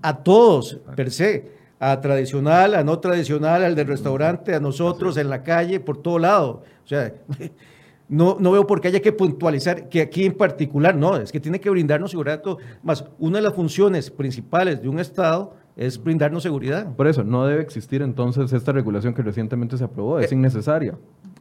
a 0.00 0.16
todos, 0.22 0.80
per 0.96 1.10
se, 1.10 1.52
a 1.78 2.00
tradicional, 2.00 2.74
a 2.74 2.82
no 2.84 2.98
tradicional, 3.00 3.62
al 3.64 3.74
del 3.74 3.86
restaurante, 3.86 4.54
a 4.54 4.60
nosotros, 4.60 5.16
en 5.18 5.28
la 5.28 5.42
calle, 5.42 5.80
por 5.80 5.98
todo 5.98 6.18
lado. 6.18 6.62
O 6.84 6.88
sea, 6.88 7.12
no, 8.08 8.36
no 8.40 8.52
veo 8.52 8.66
por 8.66 8.80
qué 8.80 8.88
haya 8.88 9.00
que 9.00 9.12
puntualizar 9.12 9.88
que 9.88 10.00
aquí 10.00 10.24
en 10.24 10.32
particular, 10.34 10.94
no, 10.94 11.16
es 11.16 11.30
que 11.32 11.40
tiene 11.40 11.60
que 11.60 11.68
brindarnos 11.68 12.10
seguridad 12.12 12.36
a 12.38 12.42
todos. 12.42 12.58
Más, 12.82 13.04
una 13.18 13.38
de 13.38 13.42
las 13.42 13.52
funciones 13.54 14.10
principales 14.10 14.80
de 14.80 14.88
un 14.88 14.98
Estado 14.98 15.54
es 15.76 16.02
brindarnos 16.02 16.42
seguridad. 16.42 16.94
Por 16.94 17.06
eso, 17.08 17.24
no 17.24 17.46
debe 17.46 17.60
existir 17.62 18.00
entonces 18.02 18.52
esta 18.52 18.72
regulación 18.72 19.12
que 19.12 19.22
recientemente 19.22 19.76
se 19.76 19.84
aprobó. 19.84 20.18
Es 20.20 20.30
Eh, 20.30 20.34
innecesaria. 20.34 20.94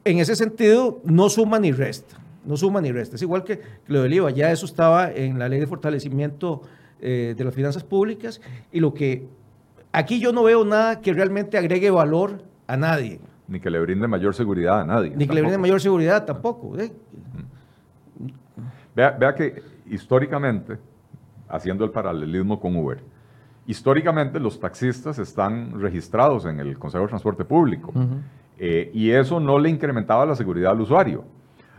En 0.05 0.19
ese 0.19 0.35
sentido, 0.35 1.01
no 1.05 1.29
suma 1.29 1.59
ni 1.59 1.71
resta. 1.71 2.17
No 2.45 2.57
suma 2.57 2.81
ni 2.81 2.91
resta. 2.91 3.15
Es 3.15 3.21
igual 3.21 3.43
que 3.43 3.61
lo 3.87 4.01
del 4.01 4.13
IVA. 4.13 4.31
Ya 4.31 4.51
eso 4.51 4.65
estaba 4.65 5.11
en 5.11 5.39
la 5.39 5.47
ley 5.47 5.59
de 5.59 5.67
fortalecimiento 5.67 6.61
eh, 6.99 7.35
de 7.37 7.43
las 7.43 7.53
finanzas 7.53 7.83
públicas. 7.83 8.41
Y 8.71 8.79
lo 8.79 8.93
que. 8.93 9.27
Aquí 9.93 10.19
yo 10.19 10.33
no 10.33 10.43
veo 10.43 10.65
nada 10.65 10.99
que 10.99 11.13
realmente 11.13 11.57
agregue 11.57 11.89
valor 11.91 12.43
a 12.67 12.75
nadie. 12.75 13.19
ni 13.47 13.59
que 13.59 13.69
le 13.69 13.79
brinde 13.79 14.07
mayor 14.07 14.33
seguridad 14.33 14.81
a 14.81 14.85
nadie. 14.85 15.13
Ni 15.15 15.27
que 15.27 15.33
le 15.33 15.41
brinde 15.41 15.57
mayor 15.57 15.79
seguridad 15.79 16.25
tampoco. 16.25 16.77
¿eh? 16.79 16.91
Vea, 18.95 19.11
vea 19.11 19.35
que 19.35 19.61
históricamente, 19.89 20.77
haciendo 21.47 21.85
el 21.85 21.91
paralelismo 21.91 22.59
con 22.59 22.75
Uber, 22.75 22.99
históricamente 23.67 24.39
los 24.39 24.59
taxistas 24.59 25.19
están 25.19 25.79
registrados 25.79 26.45
en 26.45 26.59
el 26.59 26.77
Consejo 26.77 27.03
de 27.03 27.09
Transporte 27.09 27.45
Público 27.45 27.93
eh, 28.57 28.91
y 28.93 29.11
eso 29.11 29.39
no 29.39 29.59
le 29.59 29.69
incrementaba 29.69 30.25
la 30.25 30.35
seguridad 30.35 30.71
al 30.71 30.81
usuario. 30.81 31.25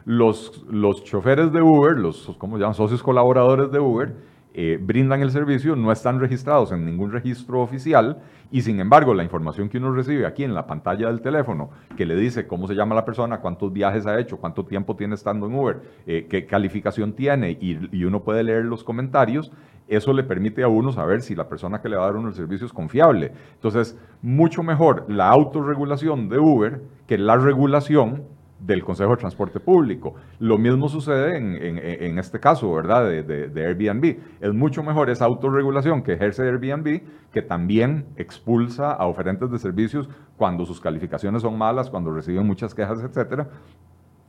Los, 0.04 0.64
los 0.68 1.02
choferes 1.04 1.52
de 1.52 1.62
Uber, 1.62 1.96
los 1.96 2.34
¿cómo 2.38 2.58
llaman? 2.58 2.74
socios 2.74 3.02
colaboradores 3.02 3.70
de 3.70 3.80
Uber, 3.80 4.14
eh, 4.56 4.78
brindan 4.80 5.20
el 5.20 5.32
servicio, 5.32 5.74
no 5.74 5.90
están 5.90 6.20
registrados 6.20 6.70
en 6.70 6.86
ningún 6.86 7.10
registro 7.10 7.60
oficial 7.60 8.18
y 8.52 8.62
sin 8.62 8.78
embargo 8.78 9.12
la 9.12 9.24
información 9.24 9.68
que 9.68 9.78
uno 9.78 9.92
recibe 9.92 10.26
aquí 10.26 10.44
en 10.44 10.54
la 10.54 10.64
pantalla 10.64 11.08
del 11.08 11.20
teléfono 11.20 11.70
que 11.96 12.06
le 12.06 12.14
dice 12.14 12.46
cómo 12.46 12.68
se 12.68 12.74
llama 12.74 12.94
la 12.94 13.04
persona, 13.04 13.40
cuántos 13.40 13.72
viajes 13.72 14.06
ha 14.06 14.16
hecho, 14.20 14.36
cuánto 14.36 14.64
tiempo 14.64 14.94
tiene 14.94 15.16
estando 15.16 15.46
en 15.46 15.56
Uber, 15.56 15.82
eh, 16.06 16.28
qué 16.30 16.46
calificación 16.46 17.14
tiene 17.14 17.58
y, 17.60 18.04
uno 18.04 18.22
puede 18.22 18.44
leer 18.44 18.64
los 18.64 18.84
comentarios, 18.84 19.50
eso 19.88 20.12
le 20.12 20.22
permite 20.22 20.62
a 20.62 20.68
uno 20.68 20.92
saber 20.92 21.22
si 21.22 21.34
la 21.34 21.48
persona 21.48 21.82
que 21.82 21.88
le 21.88 21.96
va 21.96 22.06
a 22.06 22.12
dar 22.12 22.24
el 22.24 22.32
servicio 22.32 22.64
es 22.64 22.72
confiable. 22.72 23.32
Entonces, 23.54 23.98
mucho 24.22 24.62
mejor 24.62 25.04
la 25.08 25.30
autorregulación 25.30 26.28
de 26.28 26.38
Uber 26.38 26.80
que 27.08 27.18
la 27.18 27.36
regulación 27.36 28.22
del 28.64 28.82
Consejo 28.82 29.10
de 29.10 29.16
Transporte 29.18 29.60
Público. 29.60 30.14
Lo 30.38 30.56
mismo 30.58 30.88
sucede 30.88 31.36
en, 31.36 31.54
en- 31.56 32.18
este 32.18 32.40
caso, 32.40 32.72
¿verdad? 32.72 33.04
De, 33.06 33.22
de- 33.22 33.48
de 33.48 33.66
Airbnb. 33.66 34.16
Es 34.40 34.54
mucho 34.54 34.82
mejor 34.82 35.10
esa 35.10 35.26
autorregulación 35.26 36.02
que 36.02 36.14
ejerce 36.14 36.42
Airbnb, 36.42 37.02
que 37.32 37.42
también 37.42 38.06
expulsa 38.16 38.92
a 38.92 39.06
oferentes 39.06 39.50
de 39.50 39.58
servicios 39.58 40.08
cuando 40.36 40.64
sus 40.64 40.80
calificaciones 40.80 41.42
son 41.42 41.58
malas, 41.58 41.90
cuando 41.90 42.10
reciben 42.12 42.46
muchas 42.46 42.74
quejas, 42.74 43.02
etcétera. 43.02 43.48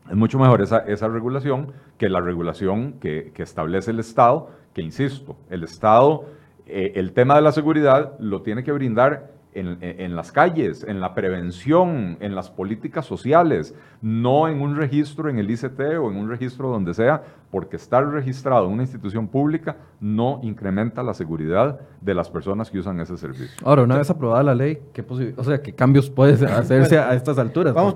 Es 0.10 0.16
mucho 0.16 0.38
mejor 0.38 0.62
esa, 0.62 0.80
esa 0.80 1.08
regulación 1.08 1.72
que 1.98 2.10
la 2.10 2.22
regulación 2.22 2.94
que, 3.00 3.32
que 3.34 3.44
establece 3.44 3.92
el 3.92 4.00
Estado, 4.00 4.50
que 4.74 4.82
insisto, 4.82 5.38
el 5.50 5.64
Estado, 5.64 6.26
eh, 6.68 6.92
el 6.96 7.14
tema 7.14 7.36
de 7.36 7.42
la 7.42 7.52
seguridad 7.52 8.14
lo 8.20 8.42
tiene 8.42 8.64
que 8.64 8.72
brindar 8.72 9.32
en, 9.56 10.16
las 10.16 10.32
calles, 10.32 10.84
en 10.88 11.00
la 11.00 11.14
prevención, 11.14 12.18
en 12.20 12.36
las 12.36 12.50
políticas 12.50 13.06
sociales, 13.06 13.74
no 14.02 14.48
en 14.50 14.62
un 14.62 14.76
registro 14.76 15.30
en 15.30 15.40
el 15.40 15.50
ICT 15.50 15.80
o 16.00 16.12
en 16.12 16.18
un 16.18 16.30
registro 16.30 16.70
donde 16.70 16.94
sea, 16.94 17.24
porque 17.52 17.78
estar 17.78 18.06
registrado 18.06 18.66
en 18.66 18.74
una 18.74 18.84
institución 18.84 19.30
pública 19.30 19.78
no 20.02 20.42
incrementa 20.44 21.02
la 21.04 21.14
seguridad 21.14 21.80
de 22.02 22.14
las 22.14 22.30
personas 22.30 22.70
que 22.70 22.80
usan 22.80 23.00
ese 23.00 23.18
servicio. 23.18 23.56
Ahora, 23.64 23.84
una 23.84 23.98
vez 23.98 24.10
aprobada 24.10 24.44
la 24.44 24.56
ley, 24.56 24.80
¿qué 24.94 25.06
o 25.38 25.44
sea, 25.44 25.62
¿qué 25.62 25.74
cambios 25.74 26.10
puede 26.10 26.34
hacerse 26.54 27.00
a 27.00 27.14
estas 27.14 27.38
alturas? 27.38 27.74
Vamos, 27.74 27.96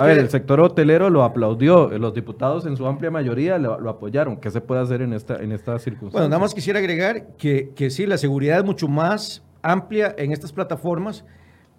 a 0.00 0.04
ver, 0.04 0.18
el 0.18 0.28
sector 0.28 0.60
hotelero 0.60 1.10
lo 1.10 1.24
aplaudió, 1.24 1.88
los 1.98 2.14
diputados 2.14 2.66
en 2.66 2.76
su 2.76 2.86
amplia 2.86 3.10
mayoría 3.10 3.58
lo, 3.58 3.90
apoyaron. 3.90 4.36
¿Qué 4.36 4.50
se 4.50 4.60
puede 4.60 4.80
hacer 4.80 5.02
en 5.02 5.12
esta, 5.12 5.42
en 5.42 5.50
esta 5.50 5.76
circunstancia? 5.80 6.20
Bueno, 6.20 6.28
nada 6.28 6.40
más 6.40 6.54
quisiera 6.54 6.78
agregar 6.78 7.36
que, 7.36 7.72
que 7.74 7.90
sí, 7.90 8.06
la 8.06 8.16
seguridad 8.16 8.58
es 8.58 8.64
mucho 8.64 8.86
más 8.86 9.42
amplia 9.62 10.14
en 10.18 10.32
estas 10.32 10.52
plataformas, 10.52 11.24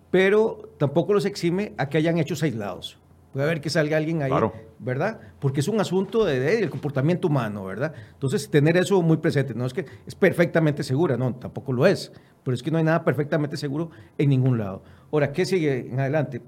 pero 0.09 0.69
tampoco 0.77 1.13
los 1.13 1.25
exime 1.25 1.73
a 1.77 1.89
que 1.89 1.97
hayan 1.97 2.17
hechos 2.17 2.43
aislados. 2.43 2.97
Puede 3.31 3.45
haber 3.45 3.61
que 3.61 3.69
salga 3.69 3.95
alguien 3.95 4.21
ahí, 4.21 4.31
¿verdad? 4.77 5.21
Porque 5.39 5.61
es 5.61 5.69
un 5.69 5.79
asunto 5.79 6.25
del 6.25 6.69
comportamiento 6.69 7.29
humano, 7.29 7.63
¿verdad? 7.63 7.93
Entonces, 8.11 8.49
tener 8.49 8.75
eso 8.75 9.01
muy 9.01 9.17
presente. 9.17 9.53
No 9.53 9.65
es 9.65 9.73
que 9.73 9.85
es 10.05 10.15
perfectamente 10.15 10.83
segura, 10.83 11.15
no, 11.15 11.33
tampoco 11.35 11.71
lo 11.71 11.87
es. 11.87 12.11
Pero 12.43 12.55
es 12.55 12.61
que 12.61 12.71
no 12.71 12.77
hay 12.77 12.83
nada 12.83 13.05
perfectamente 13.05 13.55
seguro 13.55 13.89
en 14.17 14.29
ningún 14.29 14.57
lado. 14.57 14.83
Ahora, 15.13 15.31
¿qué 15.31 15.45
sigue 15.45 15.87
en 15.87 15.99
adelante? 15.99 16.41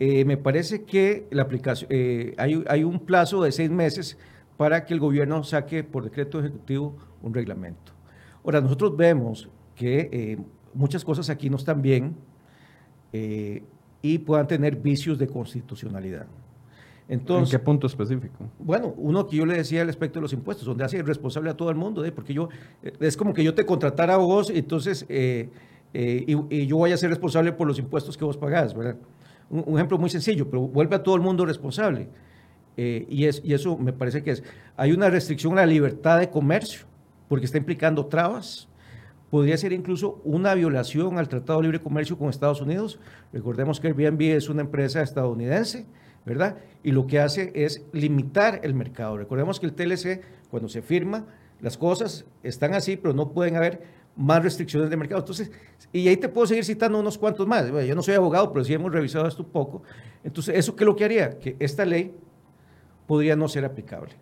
Eh, 0.00 0.26
me 0.26 0.36
parece 0.36 0.84
que 0.84 1.26
la 1.30 1.42
aplicación, 1.42 1.88
eh, 1.90 2.34
hay, 2.36 2.62
hay 2.68 2.84
un 2.84 3.00
plazo 3.00 3.42
de 3.42 3.50
seis 3.50 3.70
meses 3.70 4.18
para 4.58 4.84
que 4.84 4.92
el 4.92 5.00
gobierno 5.00 5.42
saque 5.44 5.82
por 5.82 6.04
decreto 6.04 6.40
ejecutivo 6.40 6.94
un 7.22 7.32
reglamento. 7.32 7.92
Ahora, 8.44 8.60
nosotros 8.60 8.96
vemos 8.98 9.48
que 9.74 10.10
eh, 10.12 10.38
muchas 10.74 11.04
cosas 11.04 11.30
aquí 11.30 11.50
no 11.50 11.56
están 11.56 11.82
bien 11.82 12.16
eh, 13.12 13.62
y 14.02 14.18
puedan 14.18 14.46
tener 14.46 14.76
vicios 14.76 15.18
de 15.18 15.26
constitucionalidad. 15.26 16.26
Entonces, 17.08 17.54
¿En 17.54 17.58
qué 17.58 17.64
punto 17.64 17.86
específico? 17.86 18.50
Bueno, 18.58 18.94
uno 18.98 19.26
que 19.26 19.36
yo 19.36 19.46
le 19.46 19.56
decía 19.56 19.80
al 19.80 19.88
aspecto 19.88 20.18
de 20.18 20.22
los 20.22 20.32
impuestos, 20.34 20.66
donde 20.66 20.84
hace 20.84 21.02
responsable 21.02 21.48
a 21.50 21.56
todo 21.56 21.70
el 21.70 21.76
mundo, 21.76 22.04
¿eh? 22.04 22.12
porque 22.12 22.34
yo, 22.34 22.50
eh, 22.82 22.92
es 23.00 23.16
como 23.16 23.32
que 23.32 23.42
yo 23.42 23.54
te 23.54 23.64
contratara 23.64 24.14
a 24.14 24.18
vos, 24.18 24.50
entonces, 24.50 25.06
y, 25.08 26.66
yo 26.66 26.76
voy 26.76 26.92
a 26.92 26.96
ser 26.98 27.08
responsable 27.08 27.52
por 27.52 27.66
los 27.66 27.78
impuestos 27.78 28.16
que 28.16 28.24
vos 28.24 28.36
pagás, 28.36 28.74
¿verdad? 28.74 28.96
Un, 29.48 29.74
ejemplo 29.76 29.96
muy 29.96 30.10
sencillo, 30.10 30.50
pero 30.50 30.68
vuelve 30.68 30.96
a 30.96 31.02
todo 31.02 31.14
el 31.14 31.22
mundo 31.22 31.46
responsable. 31.46 32.08
y, 32.76 33.24
es, 33.24 33.40
y 33.42 33.54
eso 33.54 33.78
me 33.78 33.94
parece 33.94 34.22
que 34.22 34.32
es, 34.32 34.44
hay 34.76 34.92
una 34.92 35.08
restricción 35.08 35.54
a 35.54 35.62
la 35.62 35.66
libertad 35.66 36.18
de 36.18 36.28
comercio, 36.28 36.86
porque 37.26 37.46
está 37.46 37.56
implicando 37.56 38.04
trabas, 38.04 38.67
podría 39.30 39.56
ser 39.56 39.72
incluso 39.72 40.20
una 40.24 40.54
violación 40.54 41.18
al 41.18 41.28
Tratado 41.28 41.58
de 41.58 41.64
Libre 41.64 41.80
Comercio 41.80 42.16
con 42.16 42.28
Estados 42.28 42.60
Unidos. 42.60 42.98
Recordemos 43.32 43.80
que 43.80 43.88
Airbnb 43.88 44.22
es 44.36 44.48
una 44.48 44.62
empresa 44.62 45.02
estadounidense, 45.02 45.86
¿verdad? 46.24 46.56
Y 46.82 46.92
lo 46.92 47.06
que 47.06 47.20
hace 47.20 47.52
es 47.54 47.82
limitar 47.92 48.60
el 48.62 48.74
mercado. 48.74 49.16
Recordemos 49.18 49.60
que 49.60 49.66
el 49.66 49.74
TLC, 49.74 50.22
cuando 50.50 50.68
se 50.68 50.82
firma, 50.82 51.26
las 51.60 51.76
cosas 51.76 52.24
están 52.42 52.74
así, 52.74 52.96
pero 52.96 53.14
no 53.14 53.32
pueden 53.32 53.56
haber 53.56 53.82
más 54.16 54.42
restricciones 54.42 54.90
de 54.90 54.96
mercado. 54.96 55.20
Entonces, 55.20 55.50
y 55.92 56.08
ahí 56.08 56.16
te 56.16 56.28
puedo 56.28 56.46
seguir 56.46 56.64
citando 56.64 56.98
unos 56.98 57.18
cuantos 57.18 57.46
más. 57.46 57.66
yo 57.66 57.94
no 57.94 58.02
soy 58.02 58.14
abogado, 58.14 58.52
pero 58.52 58.64
sí 58.64 58.74
hemos 58.74 58.92
revisado 58.92 59.26
esto 59.26 59.42
un 59.42 59.50
poco. 59.50 59.82
Entonces, 60.24 60.56
¿eso 60.56 60.74
qué 60.74 60.84
es 60.84 60.86
lo 60.86 60.96
que 60.96 61.04
haría? 61.04 61.38
Que 61.38 61.56
esta 61.58 61.84
ley 61.84 62.14
podría 63.06 63.36
no 63.36 63.48
ser 63.48 63.64
aplicable. 63.64 64.14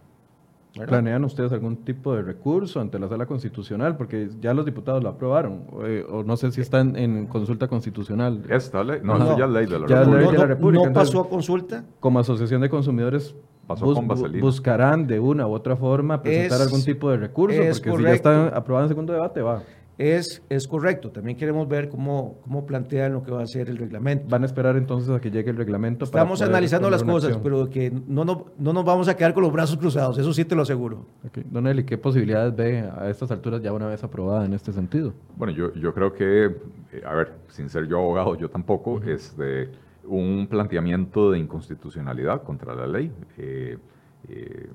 ¿Planean 0.85 1.24
ustedes 1.24 1.53
algún 1.53 1.85
tipo 1.85 2.14
de 2.14 2.22
recurso 2.22 2.81
ante 2.81 2.99
la 2.99 3.09
sala 3.09 3.27
constitucional? 3.27 3.97
Porque 3.97 4.29
ya 4.41 4.53
los 4.53 4.66
diputados 4.66 5.03
lo 5.03 5.09
aprobaron, 5.09 5.64
eh, 5.85 6.05
o, 6.09 6.22
no 6.22 6.37
sé 6.37 6.53
si 6.53 6.61
están 6.61 6.97
en 6.97 7.27
consulta 7.27 7.68
constitucional. 7.68 8.43
Esta 8.49 8.85
ley, 8.85 9.01
no, 9.03 9.18
no, 9.18 9.39
ya 9.39 9.47
ley 9.47 9.66
de 9.66 9.79
la 9.79 9.87
ya 9.87 10.01
República. 10.01 10.20
Ley 10.20 10.33
de 10.33 10.39
la 10.39 10.47
República. 10.47 10.87
No, 10.87 10.93
pasó 10.93 11.20
a 11.20 11.29
consulta. 11.29 11.85
Como 12.01 12.18
asociación 12.18 12.61
de 12.61 12.68
consumidores 12.68 13.35
Pasó 13.66 13.93
con 13.95 14.07
buscarán 14.41 15.09
de 15.09 15.18
una 15.18 15.49
u 15.49 15.53
otra 15.53 15.74
forma 15.77 16.22
presentar 16.22 16.61
algún 16.62 16.85
tipo 16.85 17.11
de 17.11 17.16
recurso, 17.16 17.61
porque 17.61 17.97
si 17.97 18.03
ya 18.03 18.12
está 18.12 18.49
aprobado 18.49 18.85
en 18.85 18.89
segundo 18.91 19.12
debate, 19.12 19.43
va 19.43 19.62
es, 19.99 20.43
es 20.49 20.69
correcto. 20.69 21.11
También 21.11 21.37
queremos 21.37 21.69
ver 21.69 21.89
cómo, 21.89 22.39
cómo 22.43 22.67
plantean 22.67 23.15
lo 23.15 23.23
que 23.23 23.31
va 23.31 23.43
a 23.43 23.47
ser 23.47 23.69
el 23.69 23.79
reglamento. 23.79 24.27
¿Van 24.29 24.43
a 24.43 24.47
esperar 24.47 24.77
entonces 24.77 25.11
a 25.11 25.21
que 25.21 25.31
llegue 25.31 25.51
el 25.51 25.57
reglamento? 25.57 26.05
Estamos 26.05 26.43
analizando 26.43 26.91
las 26.91 27.03
cosas, 27.03 27.39
pero 27.43 27.69
que 27.71 27.91
no, 27.91 28.25
no, 28.25 28.47
no, 28.59 28.73
nos 28.73 28.85
vamos 28.85 29.09
a 29.09 29.17
quedar 29.17 29.33
con 29.33 29.43
los 29.43 29.53
brazos 29.53 29.77
cruzados, 29.77 30.19
eso 30.19 30.33
sí 30.33 30.45
te 30.45 30.55
lo 30.55 30.63
aseguro. 30.63 31.07
Don 31.51 31.67
Eli, 31.67 31.85
¿qué 31.85 31.99
posibilidades 31.99 32.55
ve 32.55 32.81
a 32.81 33.09
estas 33.09 33.31
alturas 33.31 33.63
ya 33.63 33.73
una 33.73 33.87
vez 33.87 34.03
aprobada 34.05 34.45
en 34.45 34.53
este 34.53 34.73
sentido? 34.73 35.15
Bueno, 35.37 35.53
yo, 35.53 35.73
yo 35.75 35.95
creo 35.95 36.13
que, 36.13 36.47
eh, 36.47 37.03
a 37.05 37.15
ver, 37.15 37.33
sin 37.49 37.69
ser 37.69 37.87
yo 37.87 37.99
abogado, 37.99 38.37
yo 38.37 38.51
tampoco, 38.51 39.01
es 39.03 39.37
de 39.37 39.71
un 40.05 40.47
planteamiento 40.49 41.31
de 41.31 41.39
inconstitucionalidad 41.39 42.43
contra 42.43 42.75
la 42.75 42.87
ley. 42.87 43.11
Eh, 43.39 43.79
eh, 44.29 44.69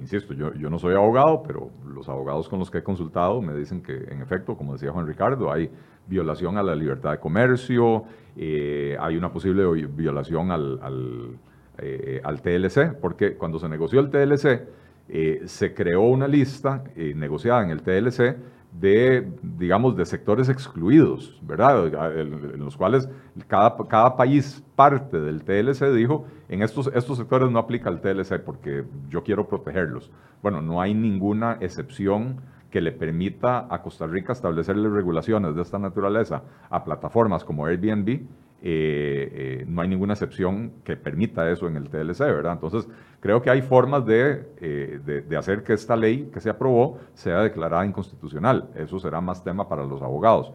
insisto, 0.00 0.34
yo, 0.34 0.70
no 0.70 0.78
soy 0.78 0.94
abogado, 0.94 1.42
pero 1.46 1.70
los 1.86 2.08
abogados 2.08 2.48
con 2.48 2.58
los 2.58 2.70
que 2.70 2.78
he 2.78 2.82
consultado 2.82 3.40
me 3.42 3.54
dicen 3.54 3.82
que, 3.82 3.92
en 3.92 4.22
efecto, 4.22 4.56
como 4.56 4.72
decía 4.72 4.90
Juan 4.92 5.06
Ricardo, 5.06 5.52
hay 5.52 5.70
violación 6.06 6.56
a 6.56 6.62
la 6.62 6.74
libertad 6.74 7.12
de 7.12 7.18
comercio, 7.18 8.04
eh, 8.36 8.96
hay 8.98 9.16
una 9.16 9.32
posible 9.32 9.64
violación 9.86 10.50
al, 10.50 10.80
al, 10.82 11.38
eh, 11.78 12.20
al, 12.24 12.40
TLC, 12.40 12.94
porque 13.00 13.34
cuando 13.34 13.58
se 13.58 13.68
negoció 13.68 14.00
el 14.00 14.10
TLC, 14.10 14.66
eh, 15.08 15.42
se 15.44 15.74
creó 15.74 16.02
una 16.02 16.26
lista 16.26 16.84
negociada 16.96 17.62
en 17.62 17.70
el 17.70 17.82
TLC 17.82 18.36
de, 18.72 19.30
digamos, 19.42 19.96
de 19.96 20.06
sectores 20.06 20.48
excluidos, 20.48 21.38
¿verdad? 21.42 22.18
En, 22.18 22.60
los 22.60 22.76
cuales 22.76 23.08
cada, 23.46 23.76
cada 23.88 24.16
país 24.16 24.64
parte 24.76 25.20
del 25.20 25.42
TLC 25.42 25.92
dijo, 25.94 26.26
en 26.48 26.62
estos, 26.62 26.90
estos 26.94 27.18
sectores 27.18 27.50
no 27.50 27.58
aplica 27.58 27.90
el 27.90 28.00
TLC 28.00 28.40
porque 28.44 28.84
yo 29.08 29.22
quiero 29.22 29.48
protegerlos. 29.48 30.10
Bueno, 30.42 30.62
no 30.62 30.80
hay 30.80 30.94
ninguna 30.94 31.58
excepción 31.60 32.40
que 32.70 32.80
le 32.80 32.92
permita 32.92 33.66
a 33.68 33.82
Costa 33.82 34.06
Rica 34.06 34.32
establecerle 34.32 34.88
regulaciones 34.88 35.54
de 35.56 35.62
esta 35.62 35.78
naturaleza 35.78 36.44
a 36.70 36.84
plataformas 36.84 37.44
como 37.44 37.66
Airbnb 37.66 38.20
eh, 38.62 39.62
eh, 39.62 39.64
no 39.66 39.80
hay 39.80 39.88
ninguna 39.88 40.12
excepción 40.12 40.72
que 40.84 40.94
permita 40.94 41.50
eso 41.50 41.66
en 41.66 41.76
el 41.76 41.88
TLC, 41.88 42.20
¿verdad? 42.20 42.52
Entonces, 42.52 42.86
creo 43.18 43.40
que 43.40 43.48
hay 43.48 43.62
formas 43.62 44.04
eh, 44.06 45.00
de, 45.02 45.22
de, 45.22 45.36
hacer 45.36 45.62
que 45.62 45.72
esta 45.72 45.96
ley 45.96 46.28
que 46.32 46.40
se 46.40 46.50
aprobó 46.50 46.98
sea 47.14 47.40
declarada 47.40 47.86
inconstitucional. 47.86 48.68
Eso 48.74 48.98
será 49.00 49.20
más 49.22 49.42
tema 49.42 49.66
para 49.68 49.84
los 49.84 50.02
abogados. 50.02 50.52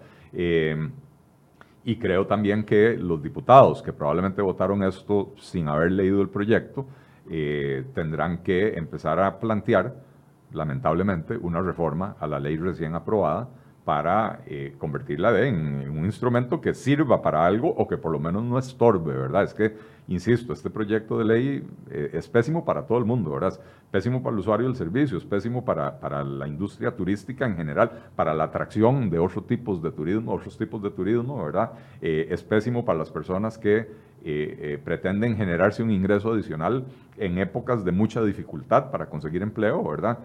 y 1.87 1.97
creo 1.97 2.25
también 2.25 2.63
que 2.63 2.97
los 2.97 3.21
diputados 3.21 3.81
que 3.81 3.93
probablemente 3.93 4.41
votaron 4.41 4.83
esto 4.83 5.33
sin 5.37 5.67
haber 5.67 5.91
leído 5.91 6.21
el 6.21 6.29
proyecto, 6.29 6.85
tendrán 7.93 8.39
que 8.43 8.77
empezar 8.77 9.19
a 9.19 9.39
plantear, 9.39 9.95
lamentablemente, 10.51 11.37
una 11.37 11.61
reforma 11.61 12.15
a 12.19 12.27
la 12.27 12.39
ley 12.39 12.57
recién 12.57 12.95
aprobada 12.95 13.49
para 13.85 14.41
eh, 14.47 14.73
convertirla 14.79 15.47
en, 15.47 15.87
un 15.91 16.05
instrumento 16.05 16.59
que 16.59 16.73
sirva 16.73 17.21
para 17.21 17.45
algo 17.45 17.69
o 17.69 17.87
que 17.87 17.97
por 17.97 18.11
lo 18.11 18.19
menos 18.19 18.43
no 18.43 18.57
estorbe, 18.57 19.13
¿verdad? 19.13 19.43
Es 19.43 19.53
que, 19.53 19.77
insisto, 20.07 20.53
este 20.53 20.71
proyecto 20.71 21.19
de 21.19 21.25
ley 21.25 21.67
eh, 21.91 22.09
es 22.13 22.27
pésimo 22.27 22.65
para 22.65 22.87
todo 22.87 22.97
el 22.97 23.05
mundo, 23.05 23.31
¿verdad? 23.31 23.59
Pésimo 23.91 24.23
para 24.23 24.33
el 24.33 24.39
usuario 24.39 24.65
del 24.65 24.75
servicio, 24.75 25.19
es 25.19 25.23
pésimo 25.23 25.63
para, 25.63 25.99
para, 25.99 26.23
la 26.23 26.47
industria 26.47 26.95
turística 26.95 27.45
en 27.45 27.55
general, 27.55 27.91
para 28.15 28.33
la 28.33 28.45
atracción 28.45 29.11
de 29.11 29.19
otros 29.19 29.45
tipos 29.45 29.83
de 29.83 29.91
turismo, 29.91 30.33
otros 30.33 30.57
tipos 30.57 30.81
de 30.81 30.89
turismo, 30.89 31.45
¿verdad? 31.45 31.73
Eh, 32.01 32.27
es 32.31 32.41
pésimo 32.43 32.83
para 32.83 32.97
las 32.97 33.11
personas 33.11 33.57
que 33.57 34.03
pretenden 34.83 35.37
generarse 35.37 35.83
un 35.83 35.91
ingreso 35.91 36.33
adicional 36.33 36.83
en 37.15 37.37
épocas 37.37 37.85
de 37.85 37.91
mucha 37.91 38.23
dificultad 38.23 38.89
para 38.89 39.05
conseguir 39.05 39.43
empleo, 39.43 39.87
¿verdad? 39.87 40.17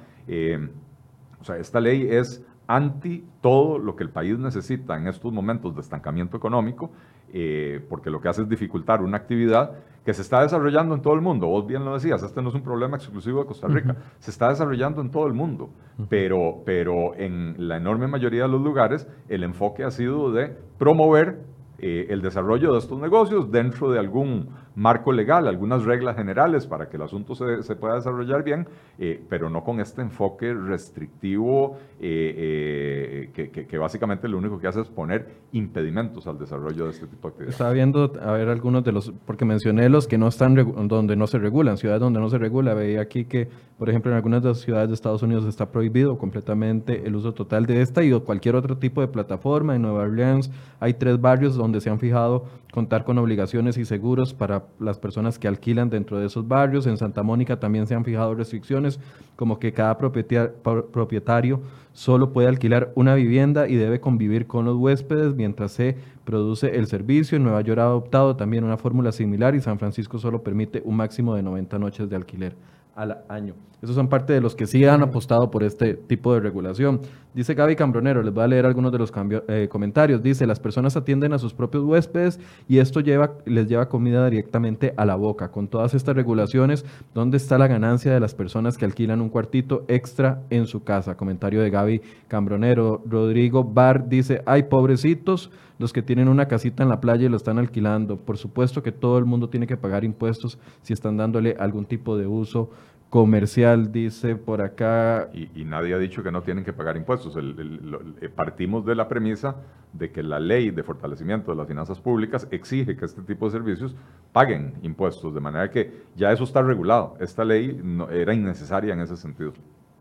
o 1.38 1.44
sea, 1.44 1.58
esta 1.58 1.80
ley 1.80 2.06
es 2.10 2.42
anti 2.70 3.24
todo 3.40 3.78
lo 3.78 3.96
que 3.96 4.04
el 4.04 4.10
país 4.10 4.38
necesita 4.38 4.96
en 4.96 5.08
estos 5.08 5.32
momentos 5.32 5.74
de 5.74 5.80
estancamiento 5.80 6.36
económico, 6.36 6.92
eh, 7.32 7.84
porque 7.88 8.10
lo 8.10 8.20
que 8.20 8.28
hace 8.28 8.42
es 8.42 8.48
dificultar 8.48 9.02
una 9.02 9.16
actividad 9.16 9.72
que 10.04 10.14
se 10.14 10.22
está 10.22 10.42
desarrollando 10.42 10.94
en 10.94 11.02
todo 11.02 11.14
el 11.14 11.20
mundo. 11.20 11.48
Vos 11.48 11.66
bien 11.66 11.84
lo 11.84 11.94
decías, 11.94 12.22
este 12.22 12.40
no 12.40 12.48
es 12.50 12.54
un 12.54 12.62
problema 12.62 12.96
exclusivo 12.96 13.40
de 13.40 13.46
Costa 13.46 13.66
Rica, 13.66 13.96
se 14.20 14.30
está 14.30 14.48
desarrollando 14.50 15.00
en 15.00 15.10
todo 15.10 15.26
el 15.26 15.34
mundo, 15.34 15.70
pero, 16.08 16.62
pero 16.64 17.14
en 17.16 17.68
la 17.68 17.76
enorme 17.76 18.06
mayoría 18.06 18.42
de 18.42 18.48
los 18.48 18.60
lugares 18.60 19.08
el 19.28 19.42
enfoque 19.42 19.82
ha 19.82 19.90
sido 19.90 20.30
de 20.30 20.56
promover 20.78 21.40
eh, 21.78 22.06
el 22.10 22.22
desarrollo 22.22 22.72
de 22.72 22.78
estos 22.78 23.00
negocios 23.00 23.50
dentro 23.50 23.90
de 23.90 23.98
algún 23.98 24.50
marco 24.74 25.12
legal, 25.12 25.48
algunas 25.48 25.84
reglas 25.84 26.16
generales 26.16 26.66
para 26.66 26.88
que 26.88 26.96
el 26.96 27.02
asunto 27.02 27.34
se, 27.34 27.62
se 27.62 27.76
pueda 27.76 27.96
desarrollar 27.96 28.42
bien, 28.44 28.68
eh, 28.98 29.22
pero 29.28 29.50
no 29.50 29.64
con 29.64 29.80
este 29.80 30.02
enfoque 30.02 30.54
restrictivo 30.54 31.78
eh, 32.00 33.30
que, 33.34 33.50
que, 33.50 33.66
que, 33.66 33.78
básicamente 33.78 34.28
lo 34.28 34.38
único 34.38 34.58
que 34.58 34.68
hace 34.68 34.80
es 34.80 34.88
poner 34.88 35.28
impedimentos 35.52 36.26
al 36.26 36.38
desarrollo 36.38 36.84
de 36.84 36.90
este 36.90 37.06
tipo 37.06 37.28
de 37.28 37.32
actividades. 37.32 37.54
Estaba 37.54 37.72
viendo, 37.72 38.12
a 38.22 38.32
ver, 38.32 38.48
algunos 38.48 38.84
de 38.84 38.92
los, 38.92 39.12
porque 39.26 39.44
mencioné 39.44 39.88
los 39.88 40.06
que 40.06 40.18
no 40.18 40.28
están, 40.28 40.54
donde 40.54 41.16
no 41.16 41.26
se 41.26 41.38
regulan, 41.38 41.76
ciudades 41.76 42.00
donde 42.00 42.20
no 42.20 42.28
se 42.28 42.38
regula, 42.38 42.74
veía 42.74 43.00
aquí 43.00 43.24
que, 43.24 43.48
por 43.78 43.88
ejemplo, 43.88 44.10
en 44.10 44.16
algunas 44.16 44.42
de 44.42 44.50
las 44.50 44.58
ciudades 44.58 44.88
de 44.88 44.94
Estados 44.94 45.22
Unidos 45.22 45.46
está 45.46 45.70
prohibido 45.70 46.16
completamente 46.18 47.06
el 47.06 47.16
uso 47.16 47.34
total 47.34 47.66
de 47.66 47.82
esta 47.82 48.02
y 48.02 48.10
cualquier 48.20 48.54
otro 48.54 48.76
tipo 48.76 49.00
de 49.00 49.08
plataforma. 49.08 49.74
En 49.74 49.82
Nueva 49.82 50.02
Orleans 50.02 50.50
hay 50.78 50.94
tres 50.94 51.20
barrios 51.20 51.56
donde 51.56 51.80
se 51.80 51.90
han 51.90 51.98
fijado 51.98 52.44
contar 52.72 53.04
con 53.04 53.18
obligaciones 53.18 53.76
y 53.76 53.84
seguros 53.84 54.34
para 54.34 54.64
las 54.78 54.98
personas 54.98 55.38
que 55.38 55.48
alquilan 55.48 55.90
dentro 55.90 56.18
de 56.18 56.26
esos 56.26 56.46
barrios. 56.46 56.86
En 56.86 56.96
Santa 56.96 57.22
Mónica 57.22 57.58
también 57.58 57.86
se 57.86 57.94
han 57.94 58.04
fijado 58.04 58.34
restricciones 58.34 59.00
como 59.36 59.58
que 59.58 59.72
cada 59.72 59.98
propietario 59.98 61.60
solo 61.92 62.32
puede 62.32 62.48
alquilar 62.48 62.92
una 62.94 63.14
vivienda 63.14 63.68
y 63.68 63.74
debe 63.74 64.00
convivir 64.00 64.46
con 64.46 64.64
los 64.64 64.76
huéspedes 64.76 65.34
mientras 65.34 65.72
se 65.72 65.96
produce 66.24 66.76
el 66.76 66.86
servicio. 66.86 67.36
En 67.36 67.44
Nueva 67.44 67.60
York 67.62 67.80
ha 67.80 67.84
adoptado 67.84 68.36
también 68.36 68.64
una 68.64 68.76
fórmula 68.76 69.12
similar 69.12 69.54
y 69.54 69.60
San 69.60 69.78
Francisco 69.78 70.18
solo 70.18 70.42
permite 70.42 70.82
un 70.84 70.96
máximo 70.96 71.34
de 71.34 71.42
90 71.42 71.78
noches 71.78 72.08
de 72.08 72.16
alquiler 72.16 72.54
al 72.94 73.18
año. 73.28 73.54
Esos 73.82 73.96
son 73.96 74.08
parte 74.08 74.34
de 74.34 74.42
los 74.42 74.54
que 74.54 74.66
sí 74.66 74.84
han 74.84 75.02
apostado 75.02 75.50
por 75.50 75.62
este 75.62 75.94
tipo 75.94 76.34
de 76.34 76.40
regulación. 76.40 77.00
Dice 77.32 77.54
Gaby 77.54 77.76
Cambronero, 77.76 78.22
les 78.22 78.34
voy 78.34 78.44
a 78.44 78.46
leer 78.46 78.66
algunos 78.66 78.92
de 78.92 78.98
los 78.98 79.10
eh, 79.48 79.68
comentarios. 79.70 80.22
Dice, 80.22 80.46
las 80.46 80.60
personas 80.60 80.96
atienden 80.96 81.32
a 81.32 81.38
sus 81.38 81.54
propios 81.54 81.84
huéspedes 81.84 82.38
y 82.68 82.78
esto 82.78 83.00
lleva, 83.00 83.38
les 83.46 83.68
lleva 83.68 83.88
comida 83.88 84.28
directamente 84.28 84.92
a 84.98 85.06
la 85.06 85.14
boca. 85.14 85.50
Con 85.50 85.68
todas 85.68 85.94
estas 85.94 86.14
regulaciones, 86.14 86.84
¿dónde 87.14 87.38
está 87.38 87.56
la 87.56 87.68
ganancia 87.68 88.12
de 88.12 88.20
las 88.20 88.34
personas 88.34 88.76
que 88.76 88.84
alquilan 88.84 89.22
un 89.22 89.30
cuartito 89.30 89.84
extra 89.88 90.42
en 90.50 90.66
su 90.66 90.84
casa? 90.84 91.16
Comentario 91.16 91.62
de 91.62 91.70
Gaby 91.70 92.02
Cambronero. 92.28 93.02
Rodrigo 93.06 93.64
Bar 93.64 94.10
dice, 94.10 94.42
ay, 94.44 94.64
pobrecitos 94.64 95.50
los 95.80 95.94
que 95.94 96.02
tienen 96.02 96.28
una 96.28 96.46
casita 96.46 96.82
en 96.82 96.90
la 96.90 97.00
playa 97.00 97.24
y 97.24 97.28
lo 97.30 97.38
están 97.38 97.58
alquilando. 97.58 98.18
Por 98.18 98.36
supuesto 98.36 98.82
que 98.82 98.92
todo 98.92 99.16
el 99.16 99.24
mundo 99.24 99.48
tiene 99.48 99.66
que 99.66 99.78
pagar 99.78 100.04
impuestos 100.04 100.58
si 100.82 100.92
están 100.92 101.16
dándole 101.16 101.56
algún 101.58 101.86
tipo 101.86 102.18
de 102.18 102.26
uso 102.26 102.70
comercial, 103.08 103.90
dice 103.90 104.36
por 104.36 104.60
acá. 104.60 105.30
Y, 105.32 105.64
nadie 105.64 105.94
ha 105.94 105.98
dicho 105.98 106.22
que 106.22 106.30
no 106.30 106.42
tienen 106.42 106.64
que 106.64 106.74
pagar 106.74 106.98
impuestos. 106.98 107.34
Eh, 107.34 108.28
partimos 108.28 108.84
de 108.84 108.94
la 108.94 109.08
premisa 109.08 109.56
de 109.94 110.10
que 110.12 110.22
la 110.22 110.38
ley 110.38 110.70
de 110.70 110.82
fortalecimiento 110.82 111.50
de 111.50 111.56
las 111.56 111.66
finanzas 111.66 111.98
públicas 111.98 112.46
exige 112.50 112.94
que 112.94 113.06
este 113.06 113.22
tipo 113.22 113.46
de 113.46 113.52
servicios 113.52 113.96
paguen 114.34 114.74
impuestos, 114.82 115.34
de 115.34 115.40
manera 115.40 115.70
que 115.70 116.04
ya 116.14 116.30
eso 116.30 116.44
está 116.44 116.60
regulado. 116.60 117.16
Esta 117.20 117.42
ley 117.42 117.80
no, 117.82 118.10
era 118.10 118.34
innecesaria 118.34 118.92
en 118.92 119.00
ese 119.00 119.16
sentido. 119.16 119.54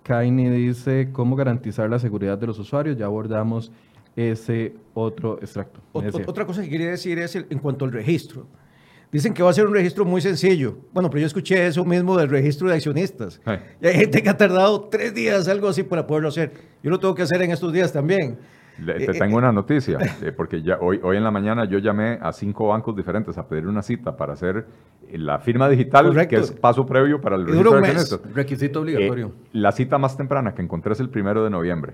Kaini 0.03 0.49
dice, 0.49 1.09
¿cómo 1.13 1.35
garantizar 1.35 1.89
la 1.89 1.99
seguridad 1.99 2.37
de 2.37 2.47
los 2.47 2.59
usuarios? 2.59 2.97
Ya 2.97 3.05
abordamos 3.05 3.71
ese 4.15 4.75
otro 4.93 5.37
extracto. 5.39 5.81
otra 5.93 6.45
cosa 6.45 6.61
que 6.61 6.69
quería 6.69 6.89
decir 6.89 7.19
es 7.19 7.35
en 7.35 7.59
cuanto 7.59 7.85
al 7.85 7.91
registro. 7.91 8.47
Dicen 9.11 9.33
que 9.33 9.41
va 9.41 9.49
a 9.49 9.53
ser 9.53 9.65
un 9.65 9.73
registro 9.73 10.05
muy 10.05 10.21
sencillo. 10.21 10.77
Bueno, 10.93 11.09
pero 11.09 11.21
yo 11.21 11.27
escuché 11.27 11.65
eso 11.65 11.83
mismo 11.83 12.15
del 12.15 12.29
registro 12.29 12.69
de 12.69 12.75
accionistas. 12.75 13.41
Y 13.81 13.87
hay 13.87 13.95
gente 13.95 14.21
que 14.21 14.29
ha 14.29 14.37
tardado 14.37 14.81
tres 14.81 15.15
días, 15.15 15.47
algo 15.47 15.67
así, 15.67 15.81
para 15.81 16.05
poderlo 16.05 16.29
hacer. 16.29 16.51
Yo 16.83 16.91
lo 16.91 16.99
tengo 16.99 17.15
que 17.15 17.23
hacer 17.23 17.41
en 17.41 17.49
estos 17.49 17.73
días 17.73 17.91
también. 17.91 18.37
te 18.85 19.03
eh, 19.03 19.07
tengo 19.07 19.35
eh, 19.35 19.39
una 19.39 19.51
noticia, 19.51 19.97
eh, 20.21 20.31
porque 20.31 20.61
ya 20.61 20.77
hoy, 20.79 20.99
hoy 21.01 21.17
en 21.17 21.23
la 21.23 21.31
mañana 21.31 21.67
yo 21.67 21.79
llamé 21.79 22.19
a 22.21 22.31
cinco 22.31 22.67
bancos 22.67 22.95
diferentes 22.95 23.35
a 23.39 23.47
pedir 23.47 23.65
una 23.65 23.81
cita 23.81 24.15
para 24.15 24.33
hacer 24.33 24.67
la 25.11 25.39
firma 25.39 25.67
digital, 25.67 26.27
que 26.27 26.35
es 26.35 26.51
paso 26.51 26.85
previo 26.85 27.19
para 27.19 27.35
el 27.35 27.47
registro 27.47 27.71
de 27.71 27.79
accionistas. 27.79 28.33
Requisito 28.35 28.81
obligatorio. 28.81 29.33
la 29.53 29.71
cita 29.71 29.97
más 29.97 30.15
temprana 30.17 30.53
que 30.53 30.61
encontré 30.61 30.93
es 30.93 30.99
el 30.99 31.09
primero 31.09 31.43
de 31.43 31.49
noviembre. 31.49 31.93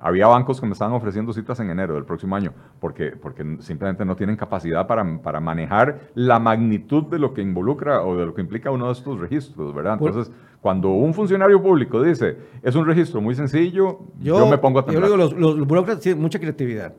Había 0.00 0.26
bancos 0.26 0.60
que 0.60 0.66
me 0.66 0.72
estaban 0.72 0.94
ofreciendo 0.94 1.32
citas 1.32 1.60
en 1.60 1.70
enero 1.70 1.94
del 1.94 2.04
próximo 2.04 2.34
año 2.34 2.52
porque, 2.80 3.10
porque 3.10 3.58
simplemente 3.60 4.04
no 4.04 4.16
tienen 4.16 4.36
capacidad 4.36 4.86
para, 4.86 5.04
para 5.22 5.40
manejar 5.40 6.10
la 6.14 6.38
magnitud 6.38 7.04
de 7.04 7.18
lo 7.18 7.34
que 7.34 7.42
involucra 7.42 8.02
o 8.02 8.16
de 8.16 8.26
lo 8.26 8.34
que 8.34 8.40
implica 8.40 8.70
uno 8.70 8.86
de 8.86 8.92
estos 8.92 9.20
registros, 9.20 9.74
¿verdad? 9.74 9.98
Entonces, 10.00 10.32
cuando 10.60 10.90
un 10.90 11.14
funcionario 11.14 11.62
público 11.62 12.02
dice, 12.02 12.36
es 12.62 12.74
un 12.74 12.86
registro 12.86 13.20
muy 13.20 13.34
sencillo, 13.34 14.00
yo, 14.20 14.46
me 14.46 14.58
pongo 14.58 14.78
a 14.80 14.84
temblar. 14.84 15.08
Yo 15.08 15.16
digo, 15.16 15.16
los, 15.16 15.58
los, 15.58 15.66
burócratas 15.66 16.02
tienen 16.02 16.20
mucha 16.20 16.38
creatividad. 16.38 16.94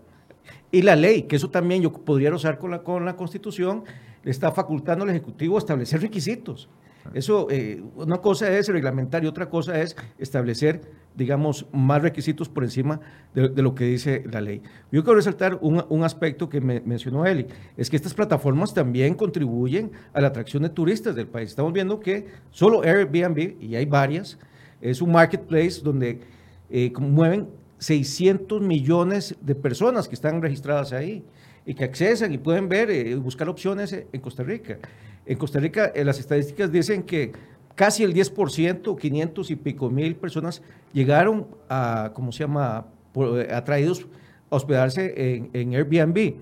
Y 0.71 0.83
la 0.83 0.95
ley, 0.95 1.23
que 1.23 1.35
eso 1.35 1.49
también 1.49 1.81
yo 1.81 1.91
podría 1.91 2.33
usar 2.33 2.57
con 2.57 2.71
la, 2.71 2.79
con 2.83 3.03
la 3.05 3.15
Constitución, 3.15 3.83
le 4.23 4.31
está 4.31 4.51
facultando 4.51 5.03
al 5.03 5.09
Ejecutivo 5.09 5.55
a 5.55 5.59
establecer 5.59 6.01
requisitos. 6.01 6.69
Eso, 7.13 7.47
eh, 7.49 7.83
una 7.95 8.17
cosa 8.17 8.49
es 8.57 8.67
reglamentar 8.67 9.23
y 9.23 9.27
otra 9.27 9.49
cosa 9.49 9.81
es 9.81 9.95
establecer 10.17 10.81
digamos, 11.15 11.65
más 11.71 12.01
requisitos 12.01 12.47
por 12.47 12.63
encima 12.63 12.99
de, 13.33 13.49
lo 13.61 13.75
que 13.75 13.85
dice 13.85 14.23
la 14.31 14.41
ley. 14.41 14.61
Yo 14.91 15.03
quiero 15.03 15.15
resaltar 15.15 15.59
un, 15.61 16.03
aspecto 16.03 16.49
que 16.49 16.61
me, 16.61 16.81
mencionó 16.81 17.25
Eli, 17.25 17.47
es 17.77 17.89
que 17.89 17.95
estas 17.95 18.13
plataformas 18.13 18.73
también 18.73 19.15
contribuyen 19.15 19.91
a 20.13 20.21
la 20.21 20.27
atracción 20.27 20.63
de 20.63 20.69
turistas 20.69 21.15
del 21.15 21.27
país. 21.27 21.49
Estamos 21.49 21.73
viendo 21.73 21.99
que 21.99 22.27
solo 22.49 22.81
Airbnb, 22.83 23.61
y 23.61 23.75
hay 23.75 23.85
varias, 23.85 24.37
es 24.79 25.01
un 25.01 25.11
marketplace 25.11 25.81
donde 25.83 26.21
eh, 26.69 26.91
mueven 26.97 27.49
600 27.79 28.61
millones 28.61 29.35
de 29.41 29.55
personas 29.55 30.07
que 30.07 30.15
están 30.15 30.41
registradas 30.41 30.93
ahí 30.93 31.23
y 31.65 31.73
que 31.73 31.83
accesan 31.83 32.33
y 32.33 32.37
pueden 32.37 32.69
ver, 32.69 32.89
y 32.89 33.11
eh, 33.11 33.15
buscar 33.15 33.49
opciones 33.49 33.93
en 33.93 34.21
Costa 34.21 34.43
Rica. 34.43 34.77
En 35.25 35.37
Costa 35.37 35.59
Rica 35.59 35.91
eh, 35.93 36.03
las 36.03 36.19
estadísticas 36.19 36.71
dicen 36.71 37.03
que 37.03 37.31
casi 37.75 38.03
el 38.03 38.13
10%, 38.13 38.97
500 38.97 39.51
y 39.51 39.55
pico 39.55 39.89
mil 39.89 40.15
personas 40.15 40.61
llegaron 40.93 41.47
a, 41.69 42.11
¿cómo 42.13 42.31
se 42.31 42.39
llama?, 42.39 42.87
eh, 43.15 43.47
atraídos 43.53 44.05
a 44.49 44.55
hospedarse 44.55 45.49
en, 45.53 45.73
Airbnb. 45.73 46.35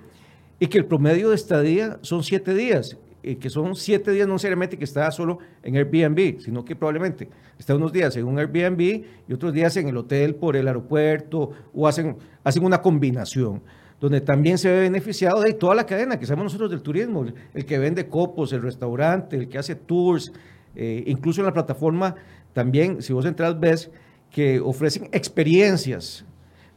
Y 0.61 0.67
que 0.67 0.77
el 0.77 0.85
promedio 0.85 1.29
de 1.29 1.35
estadía 1.35 1.99
son 2.01 2.23
siete 2.23 2.53
días. 2.53 2.97
Y 3.21 3.35
que 3.35 3.49
son 3.49 3.75
siete 3.75 4.11
días 4.11 4.27
no 4.27 4.33
necesariamente 4.33 4.77
que 4.77 4.83
está 4.85 5.09
solo 5.11 5.39
en 5.63 5.75
Airbnb, 5.75 6.39
sino 6.39 6.63
que 6.63 6.75
probablemente 6.75 7.29
está 7.57 7.75
unos 7.75 7.91
días 7.91 8.15
en 8.15 8.25
un 8.25 8.39
Airbnb 8.39 9.03
y 9.27 9.33
otros 9.33 9.53
días 9.53 9.75
en 9.75 9.89
el 9.89 9.97
hotel 9.97 10.35
por 10.35 10.55
el 10.55 10.67
aeropuerto 10.67 11.51
o 11.73 11.87
hacen, 11.87 12.15
hacen 12.43 12.63
una 12.63 12.81
combinación 12.81 13.61
donde 13.99 14.21
también 14.21 14.57
se 14.57 14.71
ve 14.71 14.81
beneficiado 14.81 15.41
de 15.41 15.53
toda 15.53 15.75
la 15.75 15.85
cadena 15.85 16.17
que 16.17 16.25
sabemos 16.25 16.45
nosotros 16.45 16.71
del 16.71 16.81
turismo, 16.81 17.25
el 17.53 17.65
que 17.65 17.77
vende 17.77 18.07
copos, 18.07 18.53
el 18.53 18.61
restaurante, 18.61 19.35
el 19.35 19.49
que 19.49 19.57
hace 19.57 19.75
tours, 19.75 20.31
eh, 20.75 21.03
incluso 21.07 21.41
en 21.41 21.45
la 21.45 21.53
plataforma 21.53 22.15
también, 22.53 23.01
si 23.01 23.13
vos 23.13 23.25
entras, 23.25 23.59
ves 23.59 23.91
que 24.31 24.59
ofrecen 24.59 25.09
experiencias. 25.11 26.25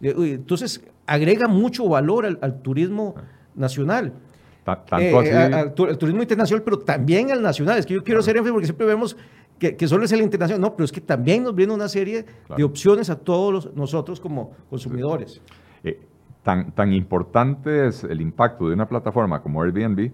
Entonces, 0.01 0.83
agrega 1.07 1.47
mucho 1.47 1.89
valor 1.89 2.27
al, 2.41 2.63
turismo 2.63 3.15
nacional. 3.55 4.13
Tanto 4.65 4.97
eh, 4.99 5.33
al, 5.33 5.75
turismo 5.75 6.23
internacional, 6.23 6.63
pero 6.65 6.79
también 6.79 7.31
al 7.31 7.43
nacional. 7.43 7.79
Es 7.79 7.87
que 7.87 7.95
yo 7.95 8.03
quiero 8.03 8.21
hacer 8.21 8.37
énfasis 8.37 8.53
porque 8.53 8.67
siempre 8.67 8.87
vemos 8.87 9.17
que, 9.59 9.77
que, 9.77 9.87
solo 9.87 10.05
es 10.05 10.13
el 10.13 10.23
internacional. 10.23 10.61
No, 10.61 10.75
pero 10.75 10.85
es 10.85 10.93
que 10.93 11.01
también 11.01 11.45
nos 11.45 11.55
viene 11.55 11.73
una 11.73 11.89
serie 11.89 12.25
de 12.57 12.65
opciones 12.65 13.11
a 13.11 13.17
todos 13.17 13.75
nosotros 13.75 14.21
como 14.21 14.53
consumidores. 14.71 15.41
Eh, 15.85 16.01
tan, 16.43 16.73
tan 16.73 16.93
importante 16.93 17.87
es 17.87 18.05
el 18.05 18.21
impacto 18.21 18.69
de 18.69 18.75
una 18.75 18.89
plataforma 18.89 19.43
como 19.43 19.63
Airbnb 19.63 20.11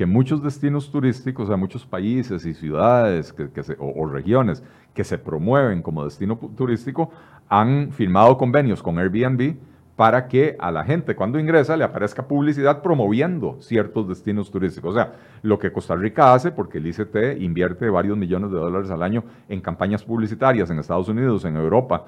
que 0.00 0.06
muchos 0.06 0.42
destinos 0.42 0.90
turísticos, 0.90 1.44
o 1.44 1.48
sea, 1.48 1.58
muchos 1.58 1.84
países 1.84 2.46
y 2.46 2.54
ciudades 2.54 3.34
que, 3.34 3.50
o, 3.78 4.06
regiones 4.06 4.62
que 4.94 5.04
se 5.04 5.18
promueven 5.18 5.82
como 5.82 6.04
destino 6.04 6.38
turístico 6.56 7.10
han 7.50 7.92
firmado 7.92 8.38
convenios 8.38 8.82
con 8.82 8.98
Airbnb 8.98 9.56
para 9.96 10.26
que 10.26 10.56
a 10.58 10.70
la 10.70 10.84
gente 10.84 11.14
cuando 11.14 11.38
ingresa 11.38 11.76
le 11.76 11.84
aparezca 11.84 12.26
publicidad 12.26 12.80
promoviendo 12.80 13.58
ciertos 13.60 14.08
destinos 14.08 14.50
turísticos. 14.50 14.92
O 14.92 14.94
sea, 14.94 15.12
lo 15.42 15.58
que 15.58 15.70
Costa 15.70 15.94
Rica 15.94 16.32
hace, 16.32 16.50
porque 16.50 16.78
el 16.78 16.86
ICT 16.86 17.38
invierte 17.38 17.90
varios 17.90 18.16
millones 18.16 18.50
de 18.50 18.56
dólares 18.56 18.90
al 18.90 19.02
año 19.02 19.24
en 19.50 19.60
campañas 19.60 20.02
publicitarias 20.02 20.70
en 20.70 20.78
Estados 20.78 21.10
Unidos, 21.10 21.44
en 21.44 21.56
Europa, 21.56 22.06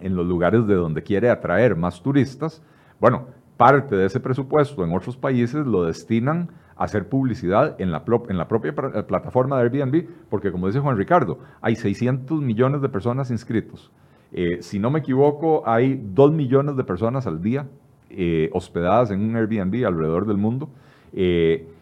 en 0.00 0.14
los 0.14 0.26
lugares 0.26 0.66
de 0.66 0.74
donde 0.74 1.02
quiere 1.02 1.30
atraer 1.30 1.74
más 1.74 2.02
turistas, 2.02 2.62
bueno, 3.00 3.26
parte 3.56 3.96
de 3.96 4.06
ese 4.06 4.20
presupuesto 4.20 4.84
en 4.84 4.94
otros 4.94 5.16
países 5.16 5.66
lo 5.66 5.84
destinan 5.84 6.50
hacer 6.76 7.08
publicidad 7.08 7.78
en 7.80 7.90
la, 7.90 8.04
en 8.28 8.38
la 8.38 8.48
propia 8.48 8.70
eh, 8.70 9.02
plataforma 9.02 9.56
de 9.56 9.64
Airbnb, 9.64 10.06
porque 10.30 10.52
como 10.52 10.68
dice 10.68 10.78
Juan 10.78 10.96
Ricardo, 10.96 11.38
hay 11.60 11.74
600 11.74 12.40
millones 12.40 12.80
de 12.80 12.88
personas 12.88 13.30
inscritos. 13.30 13.90
Eh, 14.32 14.58
si 14.60 14.78
no 14.78 14.90
me 14.90 15.00
equivoco, 15.00 15.62
hay 15.66 16.00
2 16.14 16.32
millones 16.32 16.76
de 16.76 16.84
personas 16.84 17.26
al 17.26 17.42
día 17.42 17.66
eh, 18.10 18.48
hospedadas 18.52 19.10
en 19.10 19.20
un 19.20 19.36
Airbnb 19.36 19.84
alrededor 19.86 20.26
del 20.26 20.36
mundo. 20.36 20.70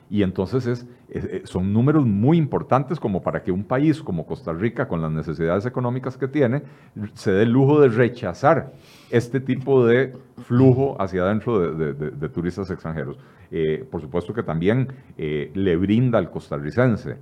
Y 0.09 0.23
entonces 0.23 0.67
es, 0.67 0.87
eh, 1.09 1.43
son 1.45 1.73
números 1.73 2.05
muy 2.05 2.37
importantes 2.37 2.99
como 2.99 3.23
para 3.23 3.43
que 3.43 3.53
un 3.53 3.65
país 3.65 4.03
como 4.03 4.27
Costa 4.27 4.53
Rica, 4.53 4.89
con 4.89 5.01
las 5.01 5.11
necesidades 5.13 5.65
económicas 5.65 6.17
que 6.17 6.27
tiene, 6.27 6.63
se 7.15 7.31
dé 7.31 7.45
el 7.45 7.51
lujo 7.51 7.81
de 7.81 7.89
rechazar 7.89 8.73
este 9.11 9.41
tipo 9.41 9.87
de 9.87 10.13
flujo 10.45 11.01
hacia 11.01 11.23
adentro 11.23 11.73
de, 11.73 12.29
turistas 12.29 12.71
extranjeros. 12.71 13.19
Eh, 13.51 13.87
por 13.89 14.01
supuesto 14.01 14.35
que 14.35 14.43
también 14.43 14.89
eh, 15.17 15.53
le 15.55 15.77
brinda 15.77 16.19
al 16.19 16.31
costarricense 16.31 17.17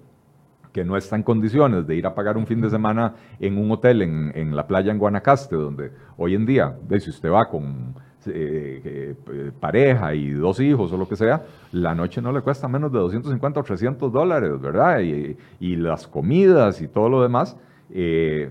que 0.72 0.84
no 0.84 0.96
está 0.96 1.14
en 1.14 1.22
condiciones 1.22 1.86
de 1.86 1.94
ir 1.94 2.06
a 2.06 2.14
pagar 2.14 2.36
un 2.36 2.46
fin 2.46 2.60
de 2.60 2.68
semana 2.68 3.14
en 3.38 3.58
un 3.58 3.70
hotel 3.70 4.02
en, 4.02 4.32
en 4.34 4.56
la 4.56 4.66
playa 4.66 4.90
en 4.90 4.98
Guanacaste, 4.98 5.54
donde 5.54 5.92
hoy 6.16 6.34
en 6.34 6.46
día, 6.46 6.76
si 6.98 7.10
usted 7.10 7.30
va 7.30 7.48
con 7.48 7.94
eh, 8.26 9.14
eh, 9.26 9.50
pareja 9.60 10.14
y 10.14 10.30
dos 10.30 10.60
hijos 10.60 10.92
o 10.92 10.96
lo 10.96 11.08
que 11.08 11.16
sea, 11.16 11.42
la 11.72 11.94
noche 11.94 12.20
no 12.20 12.32
le 12.32 12.40
cuesta 12.40 12.68
menos 12.68 12.92
de 12.92 12.98
250 12.98 13.60
o 13.60 13.62
300 13.62 14.12
dólares, 14.12 14.60
¿verdad? 14.60 15.00
Y, 15.00 15.36
y 15.60 15.76
las 15.76 16.06
comidas 16.06 16.80
y 16.80 16.88
todo 16.88 17.08
lo 17.08 17.22
demás. 17.22 17.56
Eh, 17.90 18.50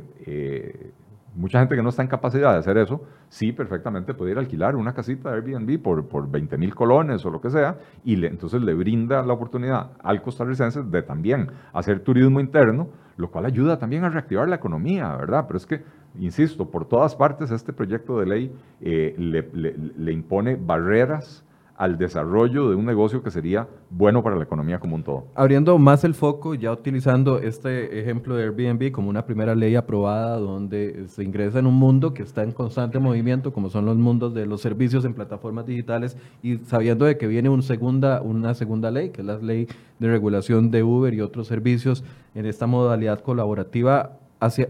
mucha 1.35 1.59
gente 1.59 1.75
que 1.75 1.81
no 1.81 1.89
está 1.89 2.01
en 2.01 2.07
capacidad 2.07 2.53
de 2.53 2.59
hacer 2.59 2.77
eso, 2.77 3.01
sí 3.29 3.51
perfectamente 3.51 4.13
puede 4.13 4.31
ir 4.31 4.37
a 4.37 4.41
alquilar 4.41 4.75
una 4.75 4.93
casita 4.93 5.29
de 5.29 5.35
Airbnb 5.37 5.81
por, 5.81 6.07
por 6.07 6.29
20 6.29 6.57
mil 6.57 6.75
colones 6.75 7.25
o 7.25 7.29
lo 7.29 7.41
que 7.41 7.49
sea, 7.49 7.77
y 8.03 8.23
entonces 8.25 8.61
le 8.61 8.73
brinda 8.73 9.23
la 9.23 9.33
oportunidad 9.33 9.91
al 10.03 10.21
costarricense 10.21 10.83
de 10.83 11.01
también 11.01 11.47
hacer 11.73 12.01
turismo 12.01 12.39
interno, 12.39 12.89
lo 13.17 13.29
cual 13.29 13.45
ayuda 13.45 13.79
también 13.79 14.03
a 14.03 14.09
reactivar 14.09 14.47
la 14.47 14.55
economía, 14.55 15.15
¿verdad? 15.15 15.45
Pero 15.47 15.57
es 15.57 15.65
que 15.65 15.83
insisto, 16.19 16.69
por 16.69 16.85
todas 16.85 17.15
partes 17.15 17.51
este 17.51 17.73
proyecto 17.73 18.19
de 18.19 18.25
ley 18.25 18.55
eh, 18.81 19.15
le, 19.17 20.11
impone 20.11 20.55
barreras 20.55 21.43
al 21.75 21.97
desarrollo 21.97 22.69
de 22.69 22.75
un 22.75 22.85
negocio 22.85 23.23
que 23.23 23.31
sería 23.31 23.67
bueno 23.89 24.21
para 24.21 24.35
la 24.35 24.43
economía 24.43 24.79
como 24.79 24.95
un 24.95 25.03
todo. 25.03 25.25
Abriendo 25.33 25.77
más 25.79 26.03
el 26.03 26.13
foco, 26.13 26.53
ya 26.53 26.71
utilizando 26.71 27.39
este 27.39 27.99
ejemplo 27.99 28.35
de 28.35 28.43
Airbnb 28.43 28.91
como 28.91 29.09
una 29.09 29.25
primera 29.25 29.55
ley 29.55 29.75
aprobada 29.75 30.37
donde 30.37 31.07
se 31.07 31.23
ingresa 31.23 31.59
en 31.59 31.65
un 31.65 31.73
mundo 31.73 32.13
que 32.13 32.21
está 32.21 32.43
en 32.43 32.51
constante 32.51 32.99
movimiento, 32.99 33.51
como 33.51 33.69
son 33.69 33.85
los 33.85 33.97
mundos 33.97 34.33
de 34.33 34.45
los 34.45 34.61
servicios 34.61 35.03
en 35.03 35.13
plataformas 35.13 35.65
digitales, 35.65 36.15
y 36.43 36.57
sabiendo 36.57 37.05
de 37.05 37.17
que 37.17 37.27
viene 37.27 37.49
una 37.49 37.63
segunda 37.63 38.91
ley, 38.91 39.09
que 39.09 39.21
es 39.21 39.27
la 39.27 39.37
ley 39.37 39.67
de 39.99 40.07
regulación 40.07 40.69
de 40.69 40.83
Uber 40.83 41.13
y 41.13 41.21
otros 41.21 41.47
servicios 41.47 42.03
en 42.35 42.45
esta 42.45 42.67
modalidad 42.67 43.21
colaborativa, 43.21 44.19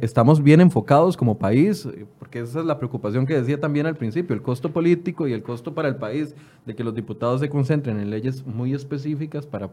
estamos 0.01 0.41
bien 0.41 0.61
enfocados 0.61 1.17
como 1.17 1.37
país, 1.37 1.87
porque 2.19 2.39
esa 2.39 2.59
es 2.59 2.65
la 2.65 2.77
preocupación 2.77 3.25
que 3.25 3.35
decía 3.35 3.59
también 3.59 3.85
al 3.85 3.95
principio, 3.95 4.35
el 4.35 4.41
costo 4.41 4.71
político 4.71 5.27
y 5.27 5.33
el 5.33 5.43
costo 5.43 5.73
para 5.73 5.87
el 5.87 5.95
país 5.95 6.35
de 6.65 6.75
que 6.75 6.83
los 6.83 6.93
diputados 6.93 7.39
se 7.39 7.49
concentren 7.49 7.99
en 7.99 8.09
leyes 8.09 8.45
muy 8.45 8.73
específicas 8.73 9.45
para, 9.45 9.69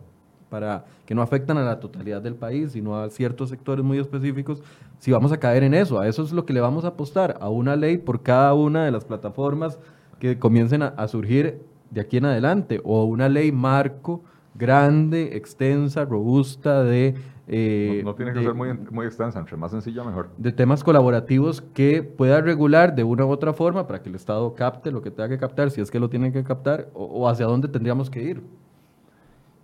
para 0.49 0.85
que 1.07 1.15
no 1.15 1.23
afectan 1.23 1.59
a 1.59 1.65
la 1.65 1.81
totalidad 1.81 2.23
del 2.23 2.35
país, 2.35 2.73
sino 2.73 2.97
a 2.97 3.11
ciertos 3.11 3.51
sectores 3.51 3.85
muy 3.85 3.99
específicos, 3.99 4.63
si 4.99 5.13
vamos 5.13 5.33
a 5.33 5.39
caer 5.39 5.63
en 5.63 5.75
eso, 5.75 6.01
a 6.01 6.09
eso 6.09 6.23
es 6.23 6.33
lo 6.33 6.47
que 6.47 6.53
le 6.53 6.61
vamos 6.61 6.85
a 6.85 6.89
apostar, 6.89 7.37
a 7.41 7.49
una 7.49 7.77
ley 7.77 7.99
por 7.99 8.23
cada 8.23 8.55
una 8.55 8.85
de 8.85 8.91
las 8.91 9.05
plataformas 9.05 9.79
que 10.19 10.39
comiencen 10.39 10.83
a 10.83 11.09
surgir 11.09 11.63
de 11.91 12.01
aquí 12.01 12.19
en 12.19 12.27
adelante, 12.27 12.81
o 12.85 13.05
una 13.05 13.29
ley 13.29 13.51
marco 13.53 14.23
grande, 14.55 15.37
extensa, 15.37 16.05
robusta 16.05 16.85
de 16.85 17.15
eh, 17.53 18.03
no, 18.05 18.15
tiene 18.15 18.33
que 18.33 18.45
ser 18.45 18.55
muy, 18.55 18.73
muy 18.93 19.07
extensa, 19.07 19.41
entre 19.41 19.57
más 19.57 19.73
sencilla 19.73 20.05
mejor. 20.05 20.31
De 20.39 20.53
temas 20.53 20.85
colaborativos 20.85 21.61
que 21.61 22.05
pueda 22.05 22.41
regular 22.41 22.95
de 22.95 23.03
una 23.03 23.27
u 23.27 23.31
otra 23.31 23.53
forma 23.53 23.89
para 23.89 24.01
que 24.03 24.09
el 24.09 24.15
Estado 24.15 24.55
capte 24.55 24.93
lo 24.93 25.03
que 25.03 25.11
tenga 25.11 25.29
que 25.29 25.39
captar, 25.39 25.73
si 25.73 25.81
es 25.81 25.91
que 25.91 25.99
lo 25.99 26.09
tiene 26.09 26.31
que 26.31 26.45
captar, 26.45 26.89
o, 26.95 27.29
hacia 27.29 27.47
dónde 27.47 27.67
tendríamos 27.67 28.09
que 28.09 28.23
ir. 28.23 28.43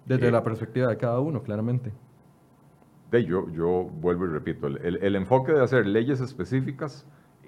Desde 0.05 0.27
eh, 0.27 0.33
la 0.33 0.43
perspectiva 0.43 0.89
de 0.89 0.97
cada 0.97 1.21
uno, 1.21 1.45
claramente. 1.45 1.93
De 3.13 3.25
yo, 3.25 3.49
yo 3.53 3.85
vuelvo 3.85 4.25
y 4.25 4.31
repito, 4.31 4.67
el, 4.67 4.97
el 4.97 5.15
enfoque 5.15 5.53
de 5.53 5.63
hacer 5.63 5.87
leyes 5.87 6.21
específicas 6.21 7.07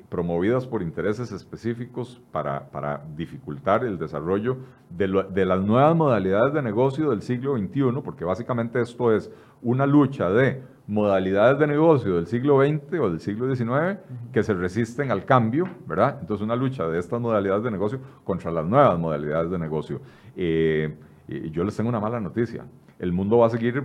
promovidas 0.09 0.67
por 0.67 0.83
intereses 0.83 1.33
específicos 1.33 2.21
para, 2.33 2.71
para 2.71 3.03
dificultar 3.17 3.85
el 3.85 3.99
desarrollo 3.99 4.57
de, 4.91 5.25
de, 5.31 5.45
las 5.45 5.61
nuevas 5.61 5.95
modalidades 5.95 6.55
de 6.55 6.63
negocio 6.63 7.11
del 7.11 7.23
siglo 7.23 7.57
XXI, 7.59 8.01
porque 8.03 8.25
básicamente 8.25 8.81
esto 8.81 9.15
es 9.15 9.31
una 9.63 9.87
lucha 9.87 10.31
de 10.31 10.63
modalidades 10.87 11.59
de 11.59 11.67
negocio 11.67 12.17
del 12.17 12.27
siglo 12.27 12.63
XX 12.63 13.01
o 13.01 13.11
del 13.11 13.21
siglo 13.21 13.55
XIX 13.55 13.99
que 14.33 14.43
se 14.43 14.55
resisten 14.55 15.11
al 15.11 15.27
cambio, 15.27 15.69
¿verdad? 15.87 16.17
Entonces 16.21 16.43
una 16.43 16.57
lucha 16.57 16.89
de 16.89 16.99
estas 16.99 17.21
modalidades 17.21 17.63
de 17.65 17.71
negocio 17.71 18.01
contra 18.25 18.51
las 18.51 18.65
nuevas 18.65 18.99
modalidades 18.99 19.51
de 19.51 19.59
negocio. 19.59 20.01
Eh, 20.35 20.97
y 21.29 21.51
yo 21.51 21.63
les 21.63 21.77
tengo 21.77 21.91
una 21.91 22.01
mala 22.01 22.19
noticia 22.21 22.65
el 22.99 23.13
mundo 23.13 23.39
va 23.39 23.47
a 23.47 23.51
seguir, 23.51 23.83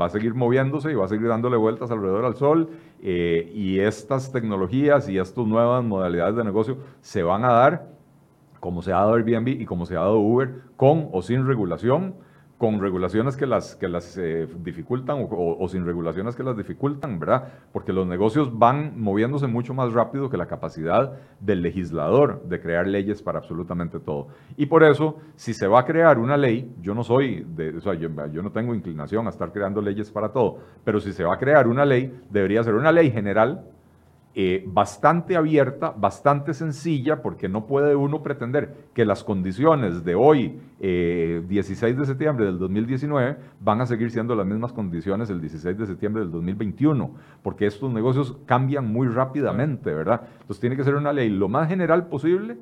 va 0.00 0.06
a 0.06 0.10
seguir 0.10 0.34
moviéndose 0.34 0.90
y 0.90 0.94
va 0.94 1.04
a 1.04 1.08
seguir 1.08 1.28
dándole 1.28 1.56
vueltas 1.56 1.90
alrededor 1.90 2.24
al 2.24 2.36
sol 2.36 2.68
eh, 3.02 3.50
y 3.54 3.78
estas 3.80 4.32
tecnologías 4.32 5.08
y 5.08 5.18
estas 5.18 5.46
nuevas 5.46 5.82
modalidades 5.84 6.36
de 6.36 6.44
negocio 6.44 6.78
se 7.00 7.22
van 7.22 7.44
a 7.44 7.52
dar 7.52 7.90
como 8.60 8.82
se 8.82 8.92
ha 8.92 8.96
dado 8.96 9.14
Airbnb 9.14 9.48
y 9.48 9.64
como 9.64 9.86
se 9.86 9.96
ha 9.96 10.00
dado 10.00 10.18
Uber, 10.18 10.62
con 10.76 11.08
o 11.12 11.22
sin 11.22 11.46
regulación 11.46 12.14
con 12.60 12.78
regulaciones 12.78 13.38
que 13.38 13.46
las, 13.46 13.74
que 13.74 13.88
las 13.88 14.18
eh, 14.18 14.46
dificultan 14.62 15.26
o, 15.30 15.66
sin 15.66 15.86
regulaciones 15.86 16.36
que 16.36 16.42
las 16.42 16.54
dificultan, 16.58 17.18
¿verdad? 17.18 17.48
Porque 17.72 17.90
los 17.90 18.06
negocios 18.06 18.58
van 18.58 19.00
moviéndose 19.00 19.46
mucho 19.46 19.72
más 19.72 19.94
rápido 19.94 20.28
que 20.28 20.36
la 20.36 20.44
capacidad 20.44 21.14
del 21.40 21.62
legislador 21.62 22.42
de 22.42 22.60
crear 22.60 22.86
leyes 22.86 23.22
para 23.22 23.38
absolutamente 23.38 23.98
todo. 23.98 24.28
Y 24.58 24.66
por 24.66 24.84
eso, 24.84 25.16
si 25.36 25.54
se 25.54 25.66
va 25.66 25.80
a 25.80 25.84
crear 25.86 26.18
una 26.18 26.36
ley, 26.36 26.70
yo 26.82 26.94
no 26.94 27.02
soy, 27.02 27.46
de, 27.48 27.78
o 27.78 27.80
sea, 27.80 27.94
yo, 27.94 28.10
yo 28.30 28.42
no 28.42 28.52
tengo 28.52 28.74
inclinación 28.74 29.26
a 29.26 29.30
estar 29.30 29.52
creando 29.52 29.80
leyes 29.80 30.10
para 30.10 30.28
todo, 30.28 30.58
pero 30.84 31.00
si 31.00 31.14
se 31.14 31.24
va 31.24 31.36
a 31.36 31.38
crear 31.38 31.66
una 31.66 31.86
ley, 31.86 32.14
debería 32.28 32.62
ser 32.62 32.74
una 32.74 32.92
ley 32.92 33.10
general 33.10 33.64
eh, 34.32 34.62
bastante 34.64 35.36
abierta, 35.36 35.90
bastante 35.90 36.54
sencilla, 36.54 37.20
porque 37.20 37.48
no 37.48 37.66
puede 37.66 37.96
uno 37.96 38.22
pretender 38.22 38.86
que 38.94 39.04
las 39.04 39.24
condiciones 39.24 40.04
de 40.04 40.14
hoy, 40.14 40.60
16 40.78 41.82
eh, 41.82 41.94
de 41.94 42.06
septiembre 42.06 42.46
del 42.46 42.56
2019, 42.60 43.36
van 43.60 43.80
a 43.80 43.86
seguir 43.86 44.12
siendo 44.12 44.36
las 44.36 44.46
mismas 44.46 44.72
condiciones 44.72 45.30
el 45.30 45.40
16 45.40 45.76
de 45.76 45.84
septiembre 45.84 46.22
del 46.22 46.30
2021, 46.30 47.10
porque 47.42 47.66
estos 47.66 47.92
negocios 47.92 48.36
cambian 48.46 48.86
muy 48.86 49.08
rápidamente, 49.08 49.92
¿verdad? 49.92 50.22
Entonces 50.42 50.60
tiene 50.60 50.76
que 50.76 50.84
ser 50.84 50.94
una 50.94 51.12
ley 51.12 51.28
lo 51.28 51.48
más 51.48 51.68
general 51.68 52.06
posible, 52.06 52.56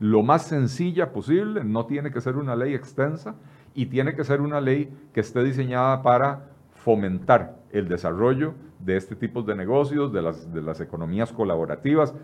lo 0.00 0.24
más 0.24 0.46
sencilla 0.48 1.12
posible, 1.12 1.62
no 1.62 1.86
tiene 1.86 2.10
que 2.10 2.20
ser 2.20 2.34
una 2.34 2.56
ley 2.56 2.74
extensa 2.74 3.36
y 3.72 3.86
tiene 3.86 4.16
que 4.16 4.24
ser 4.24 4.40
una 4.40 4.60
ley 4.60 4.92
que 5.12 5.20
esté 5.20 5.44
diseñada 5.44 6.02
para 6.02 6.46
fomentar 6.72 7.54
el 7.70 7.88
desarrollo 7.88 8.54
de 8.84 8.96
este 8.96 9.16
tipo 9.16 9.42
de 9.42 9.54
negocios, 9.54 10.12
de 10.12 10.22
las, 10.22 10.52
de 10.52 10.60
las 10.60 10.80
economías 10.80 11.32
colaborativas, 11.32 12.14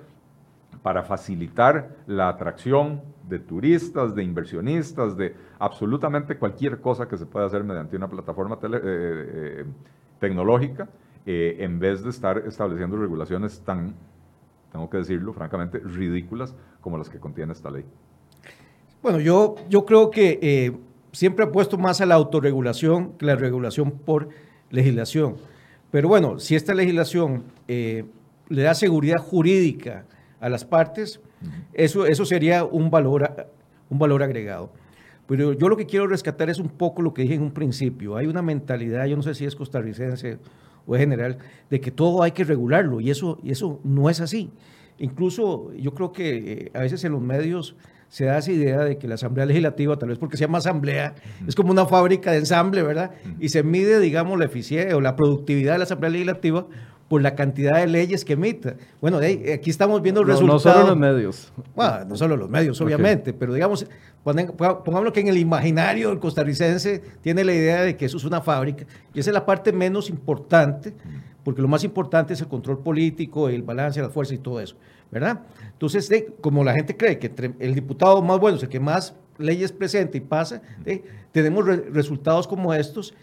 para 0.83 1.03
facilitar 1.03 1.97
la 2.07 2.29
atracción 2.29 3.03
de 3.29 3.39
turistas, 3.39 4.15
de 4.15 4.23
inversionistas, 4.23 5.17
de 5.17 5.35
absolutamente 5.59 6.37
cualquier 6.37 6.81
cosa 6.81 7.07
que 7.07 7.17
se 7.17 7.27
pueda 7.27 7.47
hacer 7.47 7.65
mediante 7.65 7.97
una 7.97 8.09
plataforma 8.09 8.59
eh, 8.63 8.69
eh, 8.73 9.65
tecnológica, 10.19 10.89
eh, 11.27 11.57
en 11.61 11.79
vez 11.79 12.03
de 12.03 12.11
estar 12.11 12.39
estableciendo 12.39 12.97
regulaciones 12.97 13.61
tan, 13.61 13.95
tengo 14.73 14.89
que 14.89 14.99
decirlo 14.99 15.33
francamente, 15.33 15.79
ridículas 15.79 16.55
como 16.81 16.97
las 16.97 17.09
que 17.09 17.19
contiene 17.19 17.53
esta 17.53 17.71
ley. 17.71 17.85
Bueno, 19.03 19.21
yo, 19.21 19.57
yo 19.69 19.85
creo 19.85 20.11
que 20.11 20.79
siempre 21.13 21.45
he 21.45 21.49
puesto 21.49 21.79
más 21.79 22.01
a 22.01 22.07
la 22.07 22.15
autorregulación 22.17 23.13
que 23.13 23.27
la 23.27 23.37
regulación 23.37 23.93
por 23.93 24.29
legislación. 24.71 25.37
Pero 25.91 26.09
bueno, 26.09 26.39
si 26.39 26.55
esta 26.55 26.75
legislación 26.75 27.45
eh, 27.69 28.05
le 28.49 28.63
da 28.63 28.75
seguridad 28.75 29.19
jurídica 29.19 30.05
a 30.41 30.49
las 30.49 30.65
partes, 30.65 31.21
eso, 31.73 32.07
eso 32.07 32.25
sería 32.25 32.65
un 32.65 32.91
valor, 32.91 33.49
un 33.89 33.99
valor 33.99 34.23
agregado. 34.23 34.73
Pero 35.27 35.53
yo 35.53 35.69
lo 35.69 35.77
que 35.77 35.87
quiero 35.87 36.07
rescatar 36.07 36.51
es 36.51 36.59
un 36.59 36.69
poco 36.69 37.03
lo 37.03 37.15
que 37.15 37.23
dije 37.23 37.35
en 37.35 37.43
un 37.43 37.53
principio. 37.53 38.17
Hay 38.17 38.27
una 38.27 38.43
mentalidad, 38.43 39.07
yo 39.07 39.17
no 39.17 39.23
sé 39.23 39.35
si 39.35 39.45
es 39.45 39.55
costarricense 39.55 40.39
o 40.87 40.97
es 40.97 41.01
general, 41.01 41.39
de 41.71 41.81
que 41.81 41.91
todo 41.91 42.23
hay 42.23 42.33
que 42.33 42.43
regularlo 42.43 43.01
y 43.01 43.11
eso, 43.11 43.39
y 43.43 43.53
eso 43.53 43.81
no 43.85 44.11
es 44.11 44.21
así. 44.21 44.51
Incluso 44.99 45.73
yo 45.75 45.95
creo 45.95 46.13
que 46.13 46.53
eh, 46.53 46.71
a 46.75 46.81
veces 46.81 47.05
en 47.05 47.13
los 47.13 47.23
medios 47.23 47.77
se 48.11 48.25
da 48.25 48.39
esa 48.39 48.51
idea 48.51 48.81
de 48.81 48.99
que 48.99 49.07
la 49.07 49.15
Asamblea 49.15 49.47
Legislativa, 49.47 49.97
tal 49.97 50.09
vez 50.09 50.19
porque 50.19 50.37
se 50.37 50.43
llama 50.43 50.59
Asamblea, 50.59 51.15
es 51.47 51.55
como 51.55 51.71
una 51.71 51.87
fábrica 51.87 52.33
de 52.33 52.39
ensamble, 52.39 52.83
¿verdad? 52.83 53.13
Y 53.39 53.51
se 53.51 53.63
mide, 53.63 54.01
digamos, 54.01 54.37
la 54.37 54.47
eficiencia 54.47 54.97
o 54.97 55.01
la 55.01 55.15
productividad 55.15 55.75
de 55.75 55.79
la 55.79 55.85
Asamblea 55.85 56.11
Legislativa 56.11 56.67
por 57.07 57.23
la 57.23 57.37
cantidad 57.37 57.79
de 57.79 57.87
leyes 57.87 58.25
que 58.25 58.33
emita. 58.33 58.75
Bueno, 59.01 59.19
aquí 59.19 59.71
estamos 59.71 60.03
viendo 60.03 60.23
el 60.23 60.27
resultado. 60.27 60.57
No 60.57 60.59
solo 60.59 60.87
los 60.89 60.97
medios. 60.97 61.53
Bueno, 61.77 62.05
no 62.09 62.17
solo 62.17 62.37
los 62.37 62.51
medios, 62.51 62.81
obviamente, 62.81 63.33
pero 63.33 63.55
digamos, 63.55 63.87
pongámoslo 64.25 65.13
que 65.13 65.21
en 65.21 65.29
el 65.29 65.39
imaginario 65.39 66.09
del 66.09 66.19
costarricense 66.19 67.01
tiene 67.21 67.45
la 67.45 67.55
idea 67.55 67.83
de 67.83 67.97
que 67.97 68.07
eso 68.07 68.17
es 68.17 68.25
una 68.25 68.41
fábrica, 68.41 68.87
y 69.15 69.21
esa 69.21 69.31
es 69.31 69.35
la 69.35 69.47
parte 69.47 69.73
menos 69.73 70.11
importante, 70.11 70.95
porque 71.45 71.63
lo 71.63 71.69
más 71.69 71.85
importante 71.85 72.35
es 72.35 72.41
el 72.41 72.49
control 72.49 72.81
político, 72.81 73.49
el 73.49 73.63
balance 73.63 74.01
de 74.01 74.07
las 74.07 74.13
fuerzas 74.13 74.35
y 74.35 74.39
todo 74.39 74.61
eso. 74.61 74.75
¿verdad? 75.11 75.41
Entonces, 75.81 76.27
como 76.43 76.63
la 76.63 76.75
gente 76.75 76.95
cree 76.95 77.19
que 77.19 77.33
el 77.59 77.75
diputado 77.75 78.21
más 78.21 78.39
bueno 78.39 78.59
es 78.59 78.63
el 78.63 78.69
que 78.69 78.79
más 78.79 79.15
leyes 79.39 79.73
presenta 79.73 80.19
y 80.19 80.21
pasa, 80.21 80.61
tenemos 81.33 81.65
resultados 81.65 82.47
como 82.47 82.75
estos. 82.75 83.15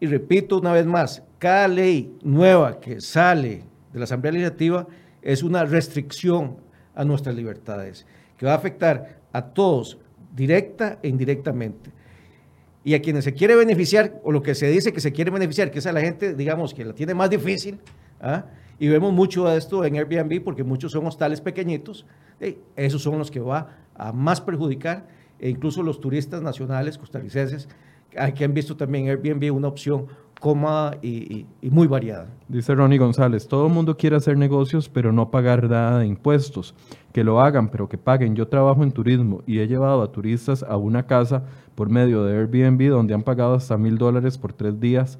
Y 0.00 0.06
repito 0.06 0.58
una 0.58 0.72
vez 0.72 0.84
más, 0.84 1.22
cada 1.38 1.68
ley 1.68 2.12
nueva 2.24 2.80
que 2.80 3.00
sale 3.00 3.62
de 3.92 3.98
la 4.00 4.02
Asamblea 4.02 4.32
Legislativa 4.32 4.84
es 5.22 5.44
una 5.44 5.64
restricción 5.64 6.56
a 6.92 7.04
nuestras 7.04 7.36
libertades, 7.36 8.04
que 8.36 8.46
va 8.46 8.54
a 8.54 8.56
afectar 8.56 9.20
a 9.32 9.44
todos, 9.44 9.96
directa 10.34 10.98
e 11.04 11.08
indirectamente. 11.08 11.92
Y 12.82 12.94
a 12.94 13.00
quienes 13.00 13.22
se 13.22 13.32
quiere 13.32 13.54
beneficiar, 13.54 14.20
o 14.24 14.32
lo 14.32 14.42
que 14.42 14.56
se 14.56 14.68
dice 14.68 14.92
que 14.92 15.00
se 15.00 15.12
quiere 15.12 15.30
beneficiar, 15.30 15.70
que 15.70 15.78
es 15.78 15.86
a 15.86 15.92
la 15.92 16.00
gente, 16.00 16.34
digamos, 16.34 16.74
que 16.74 16.84
la 16.84 16.94
tiene 16.94 17.14
más 17.14 17.30
difícil, 17.30 17.78
¿ah? 18.20 18.46
Y 18.78 18.88
vemos 18.88 19.12
mucho 19.12 19.46
de 19.46 19.56
esto 19.56 19.84
en 19.84 19.96
Airbnb 19.96 20.42
porque 20.42 20.64
muchos 20.64 20.92
son 20.92 21.06
hostales 21.06 21.40
pequeñitos, 21.40 22.06
esos 22.76 23.02
son 23.02 23.18
los 23.18 23.30
que 23.30 23.40
va 23.40 23.76
a 23.94 24.12
más 24.12 24.40
perjudicar, 24.40 25.08
e 25.38 25.50
incluso 25.50 25.82
los 25.82 26.00
turistas 26.00 26.42
nacionales 26.42 26.98
costarricenses, 26.98 27.68
que 28.34 28.44
han 28.44 28.54
visto 28.54 28.76
también 28.76 29.08
Airbnb 29.08 29.54
una 29.54 29.68
opción 29.68 30.06
cómoda 30.40 30.98
y, 31.02 31.46
muy 31.62 31.86
variada. 31.86 32.28
Dice 32.48 32.74
Ronnie 32.74 32.98
González, 32.98 33.48
todo 33.48 33.66
el 33.66 33.72
mundo 33.72 33.96
quiere 33.96 34.16
hacer 34.16 34.36
negocios, 34.36 34.88
pero 34.88 35.12
no 35.12 35.30
pagar 35.30 35.68
nada 35.68 36.00
de 36.00 36.06
impuestos. 36.06 36.74
Que 37.12 37.24
lo 37.24 37.40
hagan, 37.40 37.70
pero 37.70 37.88
que 37.88 37.96
paguen. 37.96 38.36
Yo 38.36 38.46
trabajo 38.46 38.82
en 38.82 38.92
turismo 38.92 39.42
y 39.46 39.60
he 39.60 39.66
llevado 39.66 40.02
a 40.02 40.12
turistas 40.12 40.62
a 40.62 40.76
una 40.76 41.06
casa 41.06 41.44
por 41.74 41.88
medio 41.88 42.24
de 42.24 42.36
Airbnb 42.36 42.90
donde 42.90 43.14
han 43.14 43.22
pagado 43.22 43.54
hasta 43.54 43.78
mil 43.78 43.96
dólares 43.96 44.36
por 44.36 44.52
tres 44.52 44.78
días 44.78 45.18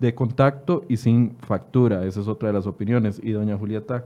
de 0.00 0.14
contacto 0.14 0.84
y 0.88 0.96
sin 0.96 1.36
factura. 1.46 2.04
Esa 2.04 2.20
es 2.20 2.28
otra 2.28 2.48
de 2.48 2.54
las 2.54 2.66
opiniones. 2.66 3.20
Y 3.22 3.32
doña 3.32 3.56
Julieta 3.56 4.04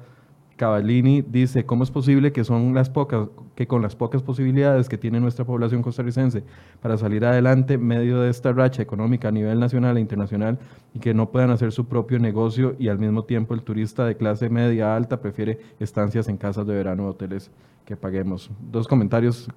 Cavallini 0.56 1.22
dice, 1.22 1.66
¿cómo 1.66 1.84
es 1.84 1.90
posible 1.90 2.32
que, 2.32 2.42
son 2.42 2.74
las 2.74 2.88
pocas, 2.88 3.28
que 3.54 3.66
con 3.66 3.82
las 3.82 3.94
pocas 3.94 4.22
posibilidades 4.22 4.88
que 4.88 4.96
tiene 4.96 5.20
nuestra 5.20 5.44
población 5.44 5.82
costarricense 5.82 6.44
para 6.80 6.96
salir 6.96 7.24
adelante 7.24 7.74
en 7.74 7.86
medio 7.86 8.20
de 8.20 8.30
esta 8.30 8.52
racha 8.52 8.82
económica 8.82 9.28
a 9.28 9.32
nivel 9.32 9.60
nacional 9.60 9.98
e 9.98 10.00
internacional 10.00 10.58
y 10.94 10.98
que 10.98 11.12
no 11.12 11.30
puedan 11.30 11.50
hacer 11.50 11.72
su 11.72 11.84
propio 11.84 12.18
negocio 12.18 12.74
y 12.78 12.88
al 12.88 12.98
mismo 12.98 13.24
tiempo 13.24 13.54
el 13.54 13.62
turista 13.62 14.06
de 14.06 14.16
clase 14.16 14.48
media 14.48 14.96
alta 14.96 15.20
prefiere 15.20 15.58
estancias 15.78 16.26
en 16.28 16.38
casas 16.38 16.66
de 16.66 16.74
verano 16.74 17.04
o 17.04 17.10
hoteles 17.10 17.50
que 17.84 17.96
paguemos? 17.96 18.50
Dos 18.72 18.88
comentarios 18.88 19.48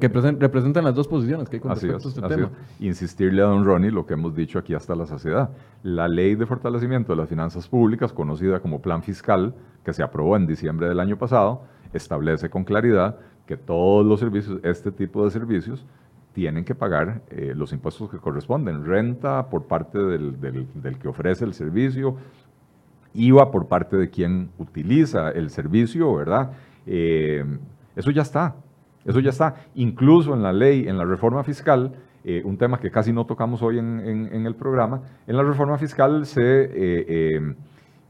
que 0.00 0.08
representan 0.08 0.84
las 0.84 0.94
dos 0.94 1.08
posiciones 1.08 1.48
que 1.48 1.56
hay 1.56 1.60
con 1.60 1.72
respecto 1.72 2.08
a 2.08 2.10
este 2.10 2.22
tema. 2.22 2.50
Insistirle 2.80 3.42
a 3.42 3.46
don 3.46 3.64
Ronnie 3.64 3.90
lo 3.90 4.06
que 4.06 4.14
hemos 4.14 4.34
dicho 4.34 4.58
aquí 4.58 4.74
hasta 4.74 4.94
la 4.94 5.06
saciedad. 5.06 5.50
La 5.82 6.08
ley 6.08 6.34
de 6.34 6.46
fortalecimiento 6.46 7.12
de 7.12 7.16
las 7.16 7.28
finanzas 7.28 7.68
públicas, 7.68 8.12
conocida 8.12 8.60
como 8.60 8.80
Plan 8.80 9.02
Fiscal, 9.02 9.54
que 9.84 9.92
se 9.92 10.02
aprobó 10.02 10.36
en 10.36 10.46
diciembre 10.46 10.88
del 10.88 11.00
año 11.00 11.16
pasado, 11.16 11.62
establece 11.92 12.50
con 12.50 12.64
claridad 12.64 13.16
que 13.46 13.56
todos 13.56 14.04
los 14.04 14.20
servicios, 14.20 14.60
este 14.62 14.92
tipo 14.92 15.24
de 15.24 15.30
servicios, 15.30 15.84
tienen 16.34 16.64
que 16.64 16.74
pagar 16.74 17.22
eh, 17.30 17.52
los 17.56 17.72
impuestos 17.72 18.10
que 18.10 18.18
corresponden. 18.18 18.84
Renta 18.84 19.48
por 19.48 19.64
parte 19.64 19.98
del, 19.98 20.40
del, 20.40 20.98
que 20.98 21.08
ofrece 21.08 21.44
el 21.44 21.54
servicio, 21.54 22.16
IVA 23.14 23.50
por 23.50 23.66
parte 23.66 23.96
de 23.96 24.10
quien 24.10 24.50
utiliza 24.58 25.30
el 25.30 25.50
servicio, 25.50 26.14
¿verdad? 26.14 26.52
Eh, 26.86 27.44
eso 27.96 28.10
ya 28.10 28.22
está. 28.22 28.54
Eso 29.04 29.20
ya 29.20 29.30
está. 29.30 29.56
Incluso 29.74 30.34
en 30.34 30.42
la 30.42 30.52
ley, 30.52 30.88
en 30.88 30.98
la 30.98 31.04
reforma 31.04 31.44
fiscal, 31.44 31.92
eh, 32.24 32.42
un 32.44 32.58
tema 32.58 32.78
que 32.80 32.90
casi 32.90 33.12
no 33.12 33.26
tocamos 33.26 33.62
hoy 33.62 33.78
en, 33.78 34.46
el 34.46 34.54
programa, 34.54 35.02
en 35.26 35.36
la 35.36 35.42
reforma 35.42 35.78
fiscal 35.78 36.26
se, 36.26 36.42
eh, 36.42 37.54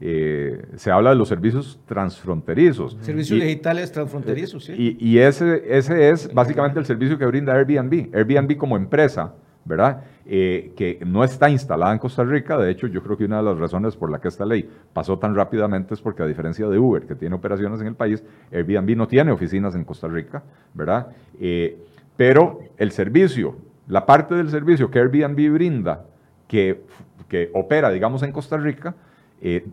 eh, 0.01 0.65
se 0.75 0.91
habla 0.91 1.11
de 1.11 1.15
los 1.15 1.27
servicios 1.27 1.79
transfronterizos. 1.85 2.97
Servicios 3.01 3.39
digitales 3.39 3.91
transfronterizos, 3.91 4.65
sí. 4.65 4.97
Y, 4.99 5.09
y 5.09 5.19
ese, 5.19 5.63
ese 5.77 6.09
es 6.09 6.33
básicamente 6.33 6.79
el 6.79 6.85
servicio 6.85 7.17
que 7.17 7.25
brinda 7.25 7.53
Airbnb. 7.53 8.13
Airbnb 8.13 8.57
como 8.57 8.75
empresa 8.75 9.33
¿verdad? 9.65 10.03
Eh, 10.31 10.73
que 10.75 10.99
no 11.07 11.23
está 11.23 11.49
instalada 11.49 11.91
en 11.91 11.97
Costa 11.97 12.23
Rica. 12.23 12.55
De 12.55 12.69
hecho, 12.69 12.85
yo 12.85 13.01
creo 13.01 13.17
que 13.17 13.25
una 13.25 13.37
de 13.37 13.43
las 13.43 13.57
razones 13.57 13.95
por 13.95 14.11
la 14.11 14.21
que 14.21 14.27
esta 14.27 14.45
ley 14.45 14.69
pasó 14.93 15.17
tan 15.17 15.33
rápidamente 15.33 15.95
es 15.95 16.01
porque 16.01 16.21
a 16.21 16.27
diferencia 16.27 16.67
de 16.67 16.77
Uber, 16.77 17.07
que 17.07 17.15
tiene 17.15 17.33
operaciones 17.33 17.81
en 17.81 17.87
el 17.87 17.95
país, 17.95 18.23
Airbnb 18.51 18.95
no 18.95 19.07
tiene 19.07 19.31
oficinas 19.31 19.73
en 19.73 19.83
Costa 19.83 20.07
Rica, 20.07 20.43
¿verdad? 20.75 21.07
Eh, 21.39 21.83
pero 22.15 22.59
el 22.77 22.91
servicio, 22.91 23.55
la 23.87 24.05
parte 24.05 24.35
del 24.35 24.51
servicio 24.51 24.91
que 24.91 24.99
Airbnb 24.99 25.51
brinda, 25.51 26.05
que, 26.47 26.83
que 27.27 27.49
opera, 27.55 27.89
digamos, 27.89 28.21
en 28.21 28.31
Costa 28.31 28.55
Rica, 28.55 28.93
eh, 29.41 29.65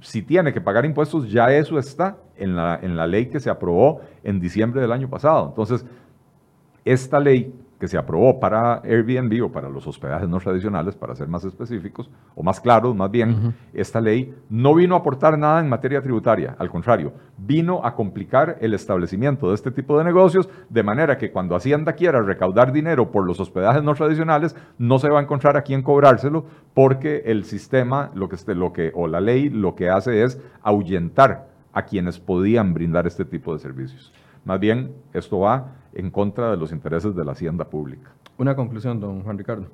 si 0.00 0.22
tiene 0.22 0.54
que 0.54 0.62
pagar 0.62 0.86
impuestos, 0.86 1.30
ya 1.30 1.52
eso 1.52 1.78
está 1.78 2.16
en 2.38 2.56
la, 2.56 2.80
en 2.80 2.96
la 2.96 3.06
ley 3.06 3.26
que 3.26 3.40
se 3.40 3.50
aprobó 3.50 4.00
en 4.24 4.40
diciembre 4.40 4.80
del 4.80 4.92
año 4.92 5.10
pasado. 5.10 5.48
Entonces, 5.48 5.84
esta 6.82 7.20
ley 7.20 7.52
que 7.82 7.88
se 7.88 7.98
aprobó 7.98 8.38
para 8.38 8.74
Airbnb 8.84 9.44
o 9.44 9.50
para 9.50 9.68
los 9.68 9.88
hospedajes 9.88 10.28
no 10.28 10.38
tradicionales, 10.38 10.94
para 10.94 11.16
ser 11.16 11.26
más 11.26 11.42
específicos 11.42 12.08
o 12.36 12.44
más 12.44 12.60
claros, 12.60 12.94
más 12.94 13.10
bien, 13.10 13.56
esta 13.74 14.00
ley 14.00 14.32
no 14.48 14.72
vino 14.76 14.94
a 14.94 14.98
aportar 14.98 15.36
nada 15.36 15.58
en 15.58 15.68
materia 15.68 16.00
tributaria, 16.00 16.54
al 16.60 16.70
contrario, 16.70 17.12
vino 17.36 17.84
a 17.84 17.96
complicar 17.96 18.56
el 18.60 18.72
establecimiento 18.74 19.48
de 19.48 19.56
este 19.56 19.72
tipo 19.72 19.98
de 19.98 20.04
negocios, 20.04 20.48
de 20.68 20.84
manera 20.84 21.18
que 21.18 21.32
cuando 21.32 21.56
Hacienda 21.56 21.94
quiera 21.94 22.22
recaudar 22.22 22.72
dinero 22.72 23.10
por 23.10 23.26
los 23.26 23.40
hospedajes 23.40 23.82
no 23.82 23.96
tradicionales, 23.96 24.54
no 24.78 25.00
se 25.00 25.08
va 25.08 25.18
a 25.18 25.22
encontrar 25.24 25.56
a 25.56 25.62
quién 25.62 25.82
cobrárselo, 25.82 26.44
porque 26.74 27.24
el 27.26 27.42
sistema, 27.42 28.12
lo 28.14 28.28
que, 28.28 28.36
lo 28.54 28.72
que, 28.72 28.92
o 28.94 29.08
la 29.08 29.20
ley, 29.20 29.50
lo 29.50 29.74
que 29.74 29.90
hace 29.90 30.22
es 30.22 30.40
ahuyentar 30.62 31.48
a 31.72 31.82
quienes 31.82 32.20
podían 32.20 32.74
brindar 32.74 33.08
este 33.08 33.24
tipo 33.24 33.52
de 33.52 33.58
servicios. 33.58 34.12
Más 34.44 34.60
bien, 34.60 34.94
esto 35.12 35.40
va 35.40 35.81
en 35.94 36.10
contra 36.10 36.50
de 36.50 36.56
los 36.56 36.72
intereses 36.72 37.14
de 37.14 37.24
la 37.24 37.32
hacienda 37.32 37.68
pública. 37.68 38.12
Una 38.38 38.56
conclusión, 38.56 39.00
don 39.00 39.22
Juan 39.22 39.38
Ricardo. 39.38 39.68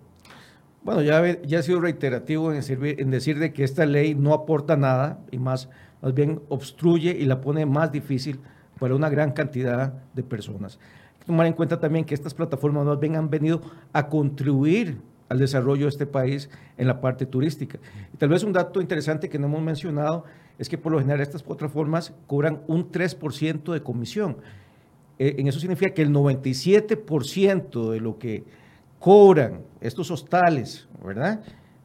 Bueno, 0.82 1.02
ya, 1.02 1.40
ya 1.42 1.58
ha 1.58 1.62
sido 1.62 1.80
reiterativo 1.80 2.52
en, 2.52 2.62
en 2.62 3.10
decir 3.10 3.38
de 3.38 3.52
que 3.52 3.64
esta 3.64 3.84
ley 3.84 4.14
no 4.14 4.32
aporta 4.32 4.76
nada 4.76 5.18
y 5.30 5.38
más, 5.38 5.68
más 6.00 6.14
bien 6.14 6.40
obstruye 6.48 7.10
y 7.10 7.24
la 7.24 7.40
pone 7.40 7.66
más 7.66 7.92
difícil 7.92 8.40
para 8.78 8.94
una 8.94 9.08
gran 9.08 9.32
cantidad 9.32 9.92
de 10.14 10.22
personas. 10.22 10.78
Hay 11.14 11.20
que 11.20 11.26
tomar 11.26 11.46
en 11.46 11.52
cuenta 11.52 11.80
también 11.80 12.04
que 12.04 12.14
estas 12.14 12.34
plataformas 12.34 12.86
más 12.86 12.98
bien 13.00 13.16
han 13.16 13.28
venido 13.28 13.60
a 13.92 14.08
contribuir 14.08 14.98
al 15.28 15.38
desarrollo 15.38 15.84
de 15.84 15.90
este 15.90 16.06
país 16.06 16.48
en 16.76 16.86
la 16.86 17.00
parte 17.00 17.26
turística. 17.26 17.78
Y 18.12 18.16
tal 18.16 18.30
vez 18.30 18.42
un 18.42 18.52
dato 18.52 18.80
interesante 18.80 19.28
que 19.28 19.38
no 19.38 19.46
hemos 19.46 19.62
mencionado 19.62 20.24
es 20.58 20.68
que 20.68 20.78
por 20.78 20.92
lo 20.92 20.98
general 20.98 21.20
estas 21.20 21.42
plataformas 21.42 22.14
cobran 22.26 22.62
un 22.66 22.90
3% 22.90 23.72
de 23.72 23.82
comisión. 23.82 24.38
Eh, 25.18 25.36
en 25.38 25.48
eso 25.48 25.58
significa 25.60 25.92
que 25.92 26.02
el 26.02 26.10
97% 26.10 27.90
de 27.90 28.00
lo 28.00 28.18
que 28.18 28.44
cobran 28.98 29.62
estos 29.80 30.10
hostales, 30.10 30.88
¿verdad? 31.04 31.40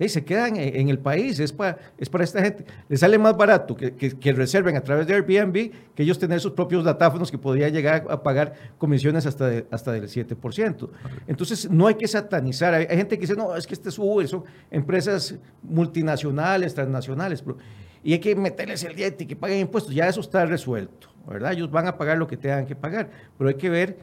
se 0.10 0.24
quedan 0.24 0.56
en, 0.58 0.90
el 0.90 1.00
país, 1.00 1.40
es 1.40 1.52
para, 1.52 1.78
es 1.98 2.10
para 2.10 2.24
esta 2.24 2.42
gente. 2.42 2.66
Les 2.90 3.00
sale 3.00 3.18
más 3.18 3.36
barato 3.36 3.76
que, 3.76 3.94
que, 3.94 4.34
reserven 4.34 4.76
a 4.76 4.82
través 4.82 5.08
de 5.08 5.14
Airbnb 5.14 5.72
que 5.96 6.04
ellos 6.04 6.20
tener 6.20 6.40
sus 6.40 6.54
propios 6.54 6.84
datáfonos 6.84 7.32
que 7.32 7.38
podrían 7.38 7.72
llegar 7.72 8.06
a 8.10 8.22
pagar 8.22 8.54
comisiones 8.78 9.26
hasta, 9.26 9.64
hasta 9.72 9.92
del 9.92 10.04
7%. 10.06 10.90
Entonces, 11.28 11.70
no 11.70 11.88
hay 11.88 11.96
que 11.96 12.08
satanizar. 12.08 12.74
Hay, 12.74 12.88
gente 12.88 13.18
que 13.18 13.22
dice, 13.22 13.36
no, 13.36 13.56
es 13.56 13.68
que 13.68 13.74
este 13.74 13.90
es 13.90 13.98
Uber, 13.98 14.28
son 14.28 14.44
empresas 14.72 15.36
multinacionales, 15.62 16.74
transnacionales, 16.74 17.44
y 18.04 18.14
hay 18.14 18.20
que 18.20 18.36
meterles 18.36 18.84
el 18.84 18.96
diente 18.96 19.24
y 19.24 19.28
que 19.28 19.36
paguen 19.36 19.60
impuestos. 19.60 19.94
Ya 19.94 20.08
eso 20.08 20.22
está 20.22 20.46
resuelto. 20.46 21.13
¿Verdad? 21.28 21.54
Ellos 21.54 21.72
van 21.72 21.88
a 21.88 21.98
pagar 21.98 22.18
lo 22.18 22.28
que 22.28 22.38
tengan 22.38 22.66
que 22.66 22.76
pagar, 22.76 23.10
pero 23.38 23.50
hay 23.50 23.56
que 23.56 23.70
ver 23.70 23.98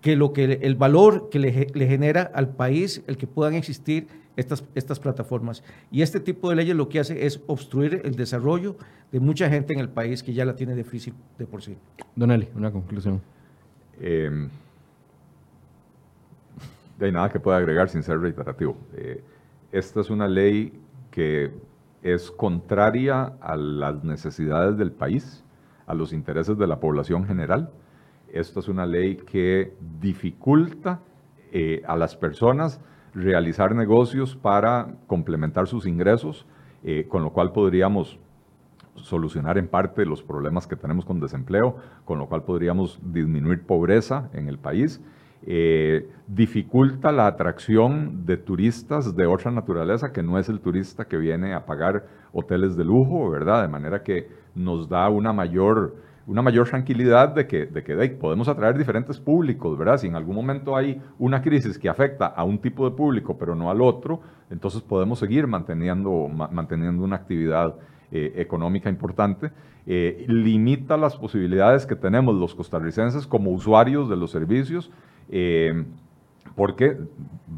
que 0.00 0.16
lo 0.16 0.32
que 0.32 0.44
el 0.62 0.76
valor 0.76 1.28
que 1.28 1.38
le, 1.38 1.52
genera 1.52 2.22
al 2.34 2.50
país 2.50 3.02
el 3.06 3.16
que 3.16 3.26
puedan 3.26 3.54
existir 3.54 4.06
estas, 4.36 4.64
estas 4.74 5.00
plataformas. 5.00 5.64
Y 5.90 6.02
este 6.02 6.20
tipo 6.20 6.50
de 6.50 6.56
leyes 6.56 6.76
lo 6.76 6.88
que 6.88 7.00
hace 7.00 7.26
es 7.26 7.40
obstruir 7.46 8.02
el 8.04 8.14
desarrollo 8.14 8.76
de 9.10 9.18
mucha 9.18 9.48
gente 9.48 9.72
en 9.72 9.80
el 9.80 9.88
país 9.88 10.22
que 10.22 10.32
ya 10.32 10.44
la 10.44 10.54
tiene 10.54 10.76
difícil 10.76 11.14
de 11.38 11.46
por 11.46 11.62
sí. 11.62 11.76
Don 12.14 12.30
Eli, 12.30 12.48
una 12.54 12.70
conclusión. 12.70 13.20
Eh, 14.00 14.48
no 16.98 17.06
hay 17.06 17.12
nada 17.12 17.28
que 17.28 17.40
pueda 17.40 17.58
agregar 17.58 17.88
sin 17.88 18.02
ser 18.02 18.20
reiterativo. 18.20 18.76
Eh, 18.96 19.22
esta 19.72 20.00
es 20.00 20.10
una 20.10 20.28
ley 20.28 20.72
que 21.10 21.50
es 22.02 22.30
contraria 22.30 23.32
a 23.40 23.56
las 23.56 24.04
necesidades 24.04 24.76
del 24.78 24.92
país 24.92 25.44
a 25.88 25.94
los 25.94 26.12
intereses 26.12 26.56
de 26.56 26.66
la 26.66 26.78
población 26.78 27.24
general. 27.26 27.70
Esto 28.32 28.60
es 28.60 28.68
una 28.68 28.86
ley 28.86 29.16
que 29.16 29.74
dificulta 30.00 31.00
eh, 31.50 31.82
a 31.86 31.96
las 31.96 32.14
personas 32.14 32.80
realizar 33.14 33.74
negocios 33.74 34.36
para 34.36 34.94
complementar 35.06 35.66
sus 35.66 35.86
ingresos, 35.86 36.46
eh, 36.84 37.06
con 37.08 37.22
lo 37.22 37.32
cual 37.32 37.52
podríamos 37.52 38.18
solucionar 38.96 39.56
en 39.58 39.68
parte 39.68 40.04
los 40.04 40.22
problemas 40.22 40.66
que 40.66 40.76
tenemos 40.76 41.04
con 41.04 41.20
desempleo, 41.20 41.76
con 42.04 42.18
lo 42.18 42.26
cual 42.26 42.44
podríamos 42.44 43.00
disminuir 43.02 43.64
pobreza 43.64 44.28
en 44.34 44.48
el 44.48 44.58
país. 44.58 45.00
Eh, 45.46 46.08
dificulta 46.26 47.12
la 47.12 47.26
atracción 47.26 48.26
de 48.26 48.36
turistas 48.36 49.14
de 49.14 49.26
otra 49.26 49.50
naturaleza 49.50 50.12
que 50.12 50.22
no 50.22 50.38
es 50.38 50.48
el 50.48 50.60
turista 50.60 51.06
que 51.06 51.16
viene 51.16 51.54
a 51.54 51.64
pagar 51.64 52.06
hoteles 52.32 52.76
de 52.76 52.84
lujo, 52.84 53.30
¿verdad? 53.30 53.62
De 53.62 53.68
manera 53.68 54.02
que 54.02 54.28
nos 54.54 54.88
da 54.88 55.08
una 55.08 55.32
mayor, 55.32 55.96
una 56.26 56.42
mayor 56.42 56.68
tranquilidad 56.68 57.34
de 57.34 57.46
que, 57.46 57.66
de 57.66 57.82
que 57.82 58.08
podemos 58.20 58.48
atraer 58.48 58.76
diferentes 58.76 59.20
públicos, 59.20 59.78
¿verdad? 59.78 59.98
Si 59.98 60.08
en 60.08 60.16
algún 60.16 60.34
momento 60.34 60.76
hay 60.76 61.00
una 61.18 61.40
crisis 61.40 61.78
que 61.78 61.88
afecta 61.88 62.26
a 62.26 62.44
un 62.44 62.58
tipo 62.58 62.88
de 62.88 62.96
público, 62.96 63.38
pero 63.38 63.54
no 63.54 63.70
al 63.70 63.80
otro, 63.80 64.20
entonces 64.50 64.82
podemos 64.82 65.20
seguir 65.20 65.46
manteniendo, 65.46 66.28
manteniendo 66.28 67.04
una 67.04 67.16
actividad 67.16 67.76
eh, 68.10 68.32
económica 68.36 68.88
importante. 68.88 69.50
Eh, 69.86 70.24
limita 70.28 70.96
las 70.96 71.16
posibilidades 71.16 71.86
que 71.86 71.94
tenemos 71.94 72.34
los 72.34 72.54
costarricenses 72.54 73.26
como 73.26 73.50
usuarios 73.50 74.08
de 74.08 74.16
los 74.16 74.30
servicios, 74.30 74.90
eh, 75.30 75.84
porque 76.54 76.96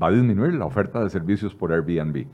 va 0.02 0.08
a 0.08 0.10
disminuir 0.10 0.54
la 0.54 0.66
oferta 0.66 1.02
de 1.02 1.10
servicios 1.10 1.54
por 1.54 1.72
Airbnb. 1.72 2.26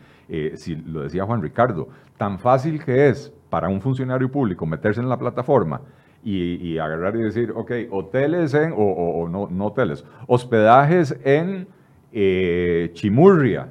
si 0.55 0.75
lo 0.77 1.03
decía 1.03 1.25
Juan 1.25 1.43
Ricardo, 1.43 1.89
tan 2.17 2.39
fácil 2.39 2.83
que 2.83 3.09
es 3.09 3.33
para 3.51 3.69
un 3.69 3.81
funcionario 3.81 4.31
público 4.31 4.67
meterse 4.67 5.01
en 5.01 5.09
la 5.09 5.19
plataforma 5.19 5.81
y, 6.29 6.79
agarrar 6.79 7.15
y 7.15 7.23
decir, 7.23 7.53
ok, 7.55 7.71
hoteles 7.91 8.53
en, 8.55 8.73
o, 8.77 9.29
no, 9.29 9.65
hoteles, 9.65 10.05
hospedajes 10.27 11.17
en 11.23 11.69
eh, 12.13 12.91
Chimurria. 12.95 13.69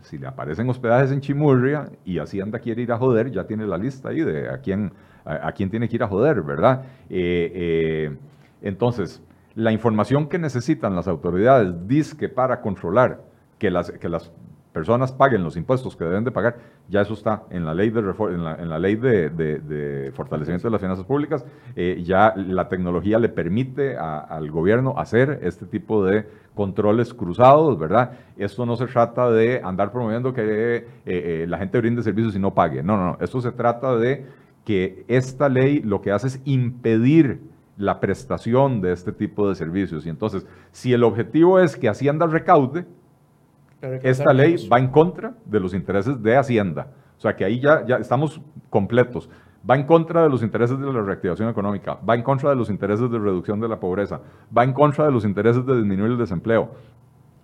Si 0.00 0.18
le 0.18 0.26
aparecen 0.26 0.68
hospedajes 0.68 1.12
en 1.12 1.20
Chimurria 1.20 1.88
y 2.04 2.18
Hacienda 2.18 2.58
quiere 2.58 2.82
ir 2.82 2.90
a 2.90 2.98
joder, 2.98 3.30
ya 3.30 3.44
tiene 3.44 3.64
la 3.64 3.78
lista 3.78 4.08
ahí 4.08 4.22
de 4.22 4.48
a 4.48 4.58
quién, 4.58 4.92
a, 5.24 5.52
quién 5.52 5.70
tiene 5.70 5.88
que 5.88 5.94
ir 5.94 6.02
a 6.02 6.08
joder, 6.08 6.42
¿verdad? 6.42 6.82
Eh, 7.08 7.52
eh, 7.54 8.16
entonces, 8.62 9.22
la 9.54 9.72
información 9.72 10.28
que 10.28 10.38
necesitan 10.38 10.94
las 10.96 11.08
autoridades 11.08 11.86
dice 11.86 12.16
que 12.16 12.28
para 12.28 12.60
controlar 12.60 13.20
que 13.58 13.70
las, 13.70 13.90
que 13.90 14.08
las 14.08 14.32
personas 14.72 15.12
paguen 15.12 15.44
los 15.44 15.56
impuestos 15.56 15.96
que 15.96 16.04
deben 16.04 16.24
de 16.24 16.30
pagar, 16.30 16.56
ya 16.88 17.02
eso 17.02 17.14
está 17.14 17.42
en 17.50 17.64
la 17.64 17.74
ley 17.74 17.90
de, 17.90 18.00
en 18.00 18.44
la, 18.44 18.54
en 18.54 18.70
la 18.70 18.78
ley 18.78 18.96
de, 18.96 20.10
fortalecimiento 20.14 20.66
de 20.68 20.72
las 20.72 20.80
finanzas 20.80 21.04
públicas, 21.04 21.44
eh, 21.76 22.02
ya 22.04 22.34
la 22.36 22.68
tecnología 22.68 23.18
le 23.18 23.28
permite 23.28 23.96
al 23.96 24.50
gobierno 24.50 24.94
hacer 24.96 25.40
este 25.42 25.66
tipo 25.66 26.04
de 26.04 26.26
controles 26.54 27.14
cruzados, 27.14 27.78
¿verdad? 27.78 28.12
Esto 28.36 28.66
no 28.66 28.76
se 28.76 28.86
trata 28.86 29.30
de 29.30 29.60
andar 29.62 29.92
promoviendo 29.92 30.32
que 30.32 30.76
eh, 30.76 30.86
eh, 31.04 31.46
la 31.48 31.58
gente 31.58 31.78
brinde 31.78 32.02
servicios 32.02 32.34
y 32.34 32.38
no 32.38 32.54
pague, 32.54 32.82
no, 32.82 32.96
no, 32.96 33.04
no, 33.12 33.18
esto 33.20 33.40
se 33.40 33.52
trata 33.52 33.96
de 33.96 34.26
que 34.64 35.04
esta 35.08 35.48
ley 35.48 35.80
lo 35.80 36.00
que 36.00 36.12
hace 36.12 36.28
es 36.28 36.40
impedir 36.44 37.51
la 37.82 37.98
prestación 37.98 38.80
de 38.80 38.92
este 38.92 39.10
tipo 39.10 39.48
de 39.48 39.56
servicios. 39.56 40.06
Y 40.06 40.08
entonces, 40.08 40.46
si 40.70 40.92
el 40.92 41.02
objetivo 41.02 41.58
es 41.58 41.76
que 41.76 41.88
Hacienda 41.88 42.26
recaude, 42.26 42.86
esta 44.02 44.32
ley 44.32 44.68
va 44.68 44.78
en 44.78 44.86
contra 44.88 45.34
de 45.44 45.58
los 45.58 45.74
intereses 45.74 46.22
de 46.22 46.36
Hacienda. 46.36 46.86
O 47.18 47.20
sea 47.20 47.34
que 47.34 47.44
ahí 47.44 47.58
ya, 47.58 47.84
ya 47.84 47.96
estamos 47.96 48.40
completos. 48.70 49.28
Va 49.68 49.74
en 49.74 49.84
contra 49.84 50.22
de 50.22 50.28
los 50.28 50.44
intereses 50.44 50.78
de 50.78 50.92
la 50.92 51.02
reactivación 51.02 51.48
económica, 51.48 51.98
va 52.08 52.14
en 52.14 52.22
contra 52.22 52.50
de 52.50 52.56
los 52.56 52.70
intereses 52.70 53.10
de 53.10 53.18
reducción 53.18 53.60
de 53.60 53.68
la 53.68 53.78
pobreza, 53.78 54.20
va 54.56 54.62
en 54.64 54.72
contra 54.72 55.04
de 55.04 55.12
los 55.12 55.24
intereses 55.24 55.64
de 55.66 55.76
disminuir 55.76 56.12
el 56.12 56.18
desempleo, 56.18 56.70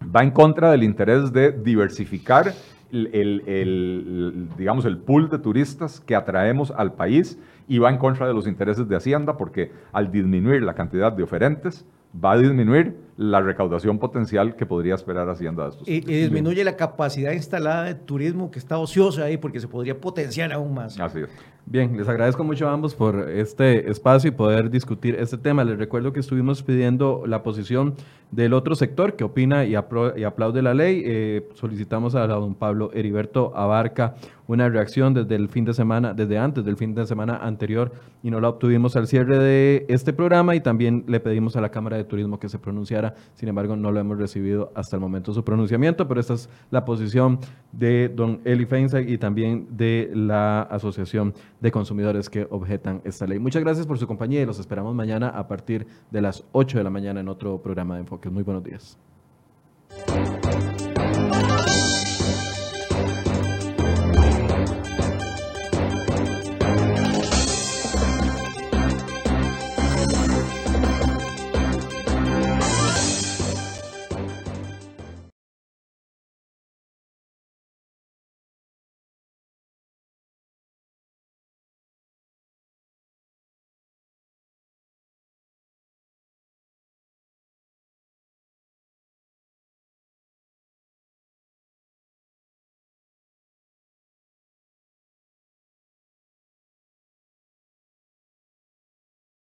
va 0.02 0.22
en 0.22 0.30
contra 0.30 0.70
del 0.70 0.84
interés 0.84 1.32
de 1.32 1.52
diversificar 1.52 2.52
el, 2.90 4.48
digamos, 4.56 4.84
el 4.84 4.98
pool 4.98 5.28
de 5.28 5.38
turistas 5.38 6.00
que 6.00 6.16
atraemos 6.16 6.72
al 6.72 6.94
país 6.94 7.38
y 7.68 7.78
va 7.78 7.90
en 7.90 7.98
contra 7.98 8.26
de 8.26 8.34
los 8.34 8.46
intereses 8.46 8.88
de 8.88 8.96
Hacienda 8.96 9.36
porque 9.36 9.70
al 9.92 10.10
disminuir 10.10 10.62
la 10.62 10.74
cantidad 10.74 11.12
de 11.12 11.22
oferentes, 11.22 11.84
va 12.12 12.32
a 12.32 12.38
disminuir 12.38 12.96
la 13.16 13.40
recaudación 13.40 13.98
potencial 13.98 14.56
que 14.56 14.64
podría 14.64 14.94
esperar 14.94 15.28
Hacienda 15.28 15.64
de 15.64 15.70
estos. 15.70 15.88
Y, 15.88 15.96
y 15.96 16.22
disminuye 16.22 16.64
la 16.64 16.76
capacidad 16.76 17.32
instalada 17.32 17.84
de 17.84 17.94
turismo 17.94 18.50
que 18.50 18.58
está 18.58 18.78
ociosa 18.78 19.24
ahí 19.24 19.36
porque 19.36 19.60
se 19.60 19.68
podría 19.68 20.00
potenciar 20.00 20.52
aún 20.52 20.74
más. 20.74 20.98
Así 20.98 21.20
es. 21.20 21.28
Bien, 21.70 21.94
les 21.98 22.08
agradezco 22.08 22.42
mucho 22.44 22.66
a 22.66 22.72
ambos 22.72 22.94
por 22.94 23.28
este 23.28 23.90
espacio 23.90 24.28
y 24.28 24.30
poder 24.30 24.70
discutir 24.70 25.16
este 25.16 25.36
tema. 25.36 25.64
Les 25.64 25.76
recuerdo 25.76 26.14
que 26.14 26.20
estuvimos 26.20 26.62
pidiendo 26.62 27.24
la 27.26 27.42
posición 27.42 27.94
del 28.30 28.54
otro 28.54 28.74
sector 28.74 29.16
que 29.16 29.24
opina 29.24 29.66
y, 29.66 29.74
aplaude 29.74 30.62
la 30.62 30.72
ley. 30.72 31.02
Eh, 31.04 31.46
solicitamos 31.54 32.14
a 32.14 32.26
don 32.26 32.54
Pablo 32.54 32.90
Heriberto 32.94 33.54
Abarca 33.54 34.14
una 34.48 34.68
reacción 34.68 35.14
desde 35.14 35.36
el 35.36 35.48
fin 35.48 35.64
de 35.64 35.74
semana, 35.74 36.14
desde 36.14 36.38
antes 36.38 36.64
del 36.64 36.76
fin 36.76 36.94
de 36.94 37.06
semana 37.06 37.36
anterior 37.36 37.92
y 38.22 38.30
no 38.30 38.40
la 38.40 38.48
obtuvimos 38.48 38.96
al 38.96 39.06
cierre 39.06 39.38
de 39.38 39.86
este 39.88 40.12
programa 40.12 40.56
y 40.56 40.60
también 40.60 41.04
le 41.06 41.20
pedimos 41.20 41.54
a 41.56 41.60
la 41.60 41.68
Cámara 41.68 41.96
de 41.96 42.04
Turismo 42.04 42.40
que 42.40 42.48
se 42.48 42.58
pronunciara. 42.58 43.14
Sin 43.34 43.48
embargo, 43.48 43.76
no 43.76 43.92
lo 43.92 44.00
hemos 44.00 44.18
recibido 44.18 44.72
hasta 44.74 44.96
el 44.96 45.00
momento 45.00 45.32
su 45.32 45.44
pronunciamiento, 45.44 46.08
pero 46.08 46.20
esta 46.20 46.34
es 46.34 46.48
la 46.70 46.84
posición 46.84 47.38
de 47.72 48.08
don 48.08 48.40
Eli 48.44 48.64
Feinstein 48.64 49.08
y 49.08 49.18
también 49.18 49.68
de 49.70 50.10
la 50.14 50.62
Asociación 50.62 51.34
de 51.60 51.70
consumidores 51.70 52.30
que 52.30 52.46
objetan 52.50 53.02
esta 53.04 53.26
ley. 53.26 53.38
Muchas 53.38 53.62
gracias 53.62 53.86
por 53.86 53.98
su 53.98 54.06
compañía 54.06 54.40
y 54.40 54.46
los 54.46 54.58
esperamos 54.58 54.94
mañana 54.94 55.28
a 55.28 55.46
partir 55.46 55.86
de 56.10 56.22
las 56.22 56.44
8 56.52 56.78
de 56.78 56.84
la 56.84 56.90
mañana 56.90 57.20
en 57.20 57.28
otro 57.28 57.60
programa 57.60 57.94
de 57.94 58.00
Enfoques. 58.00 58.32
Muy 58.32 58.42
buenos 58.42 58.64
días. 58.64 58.98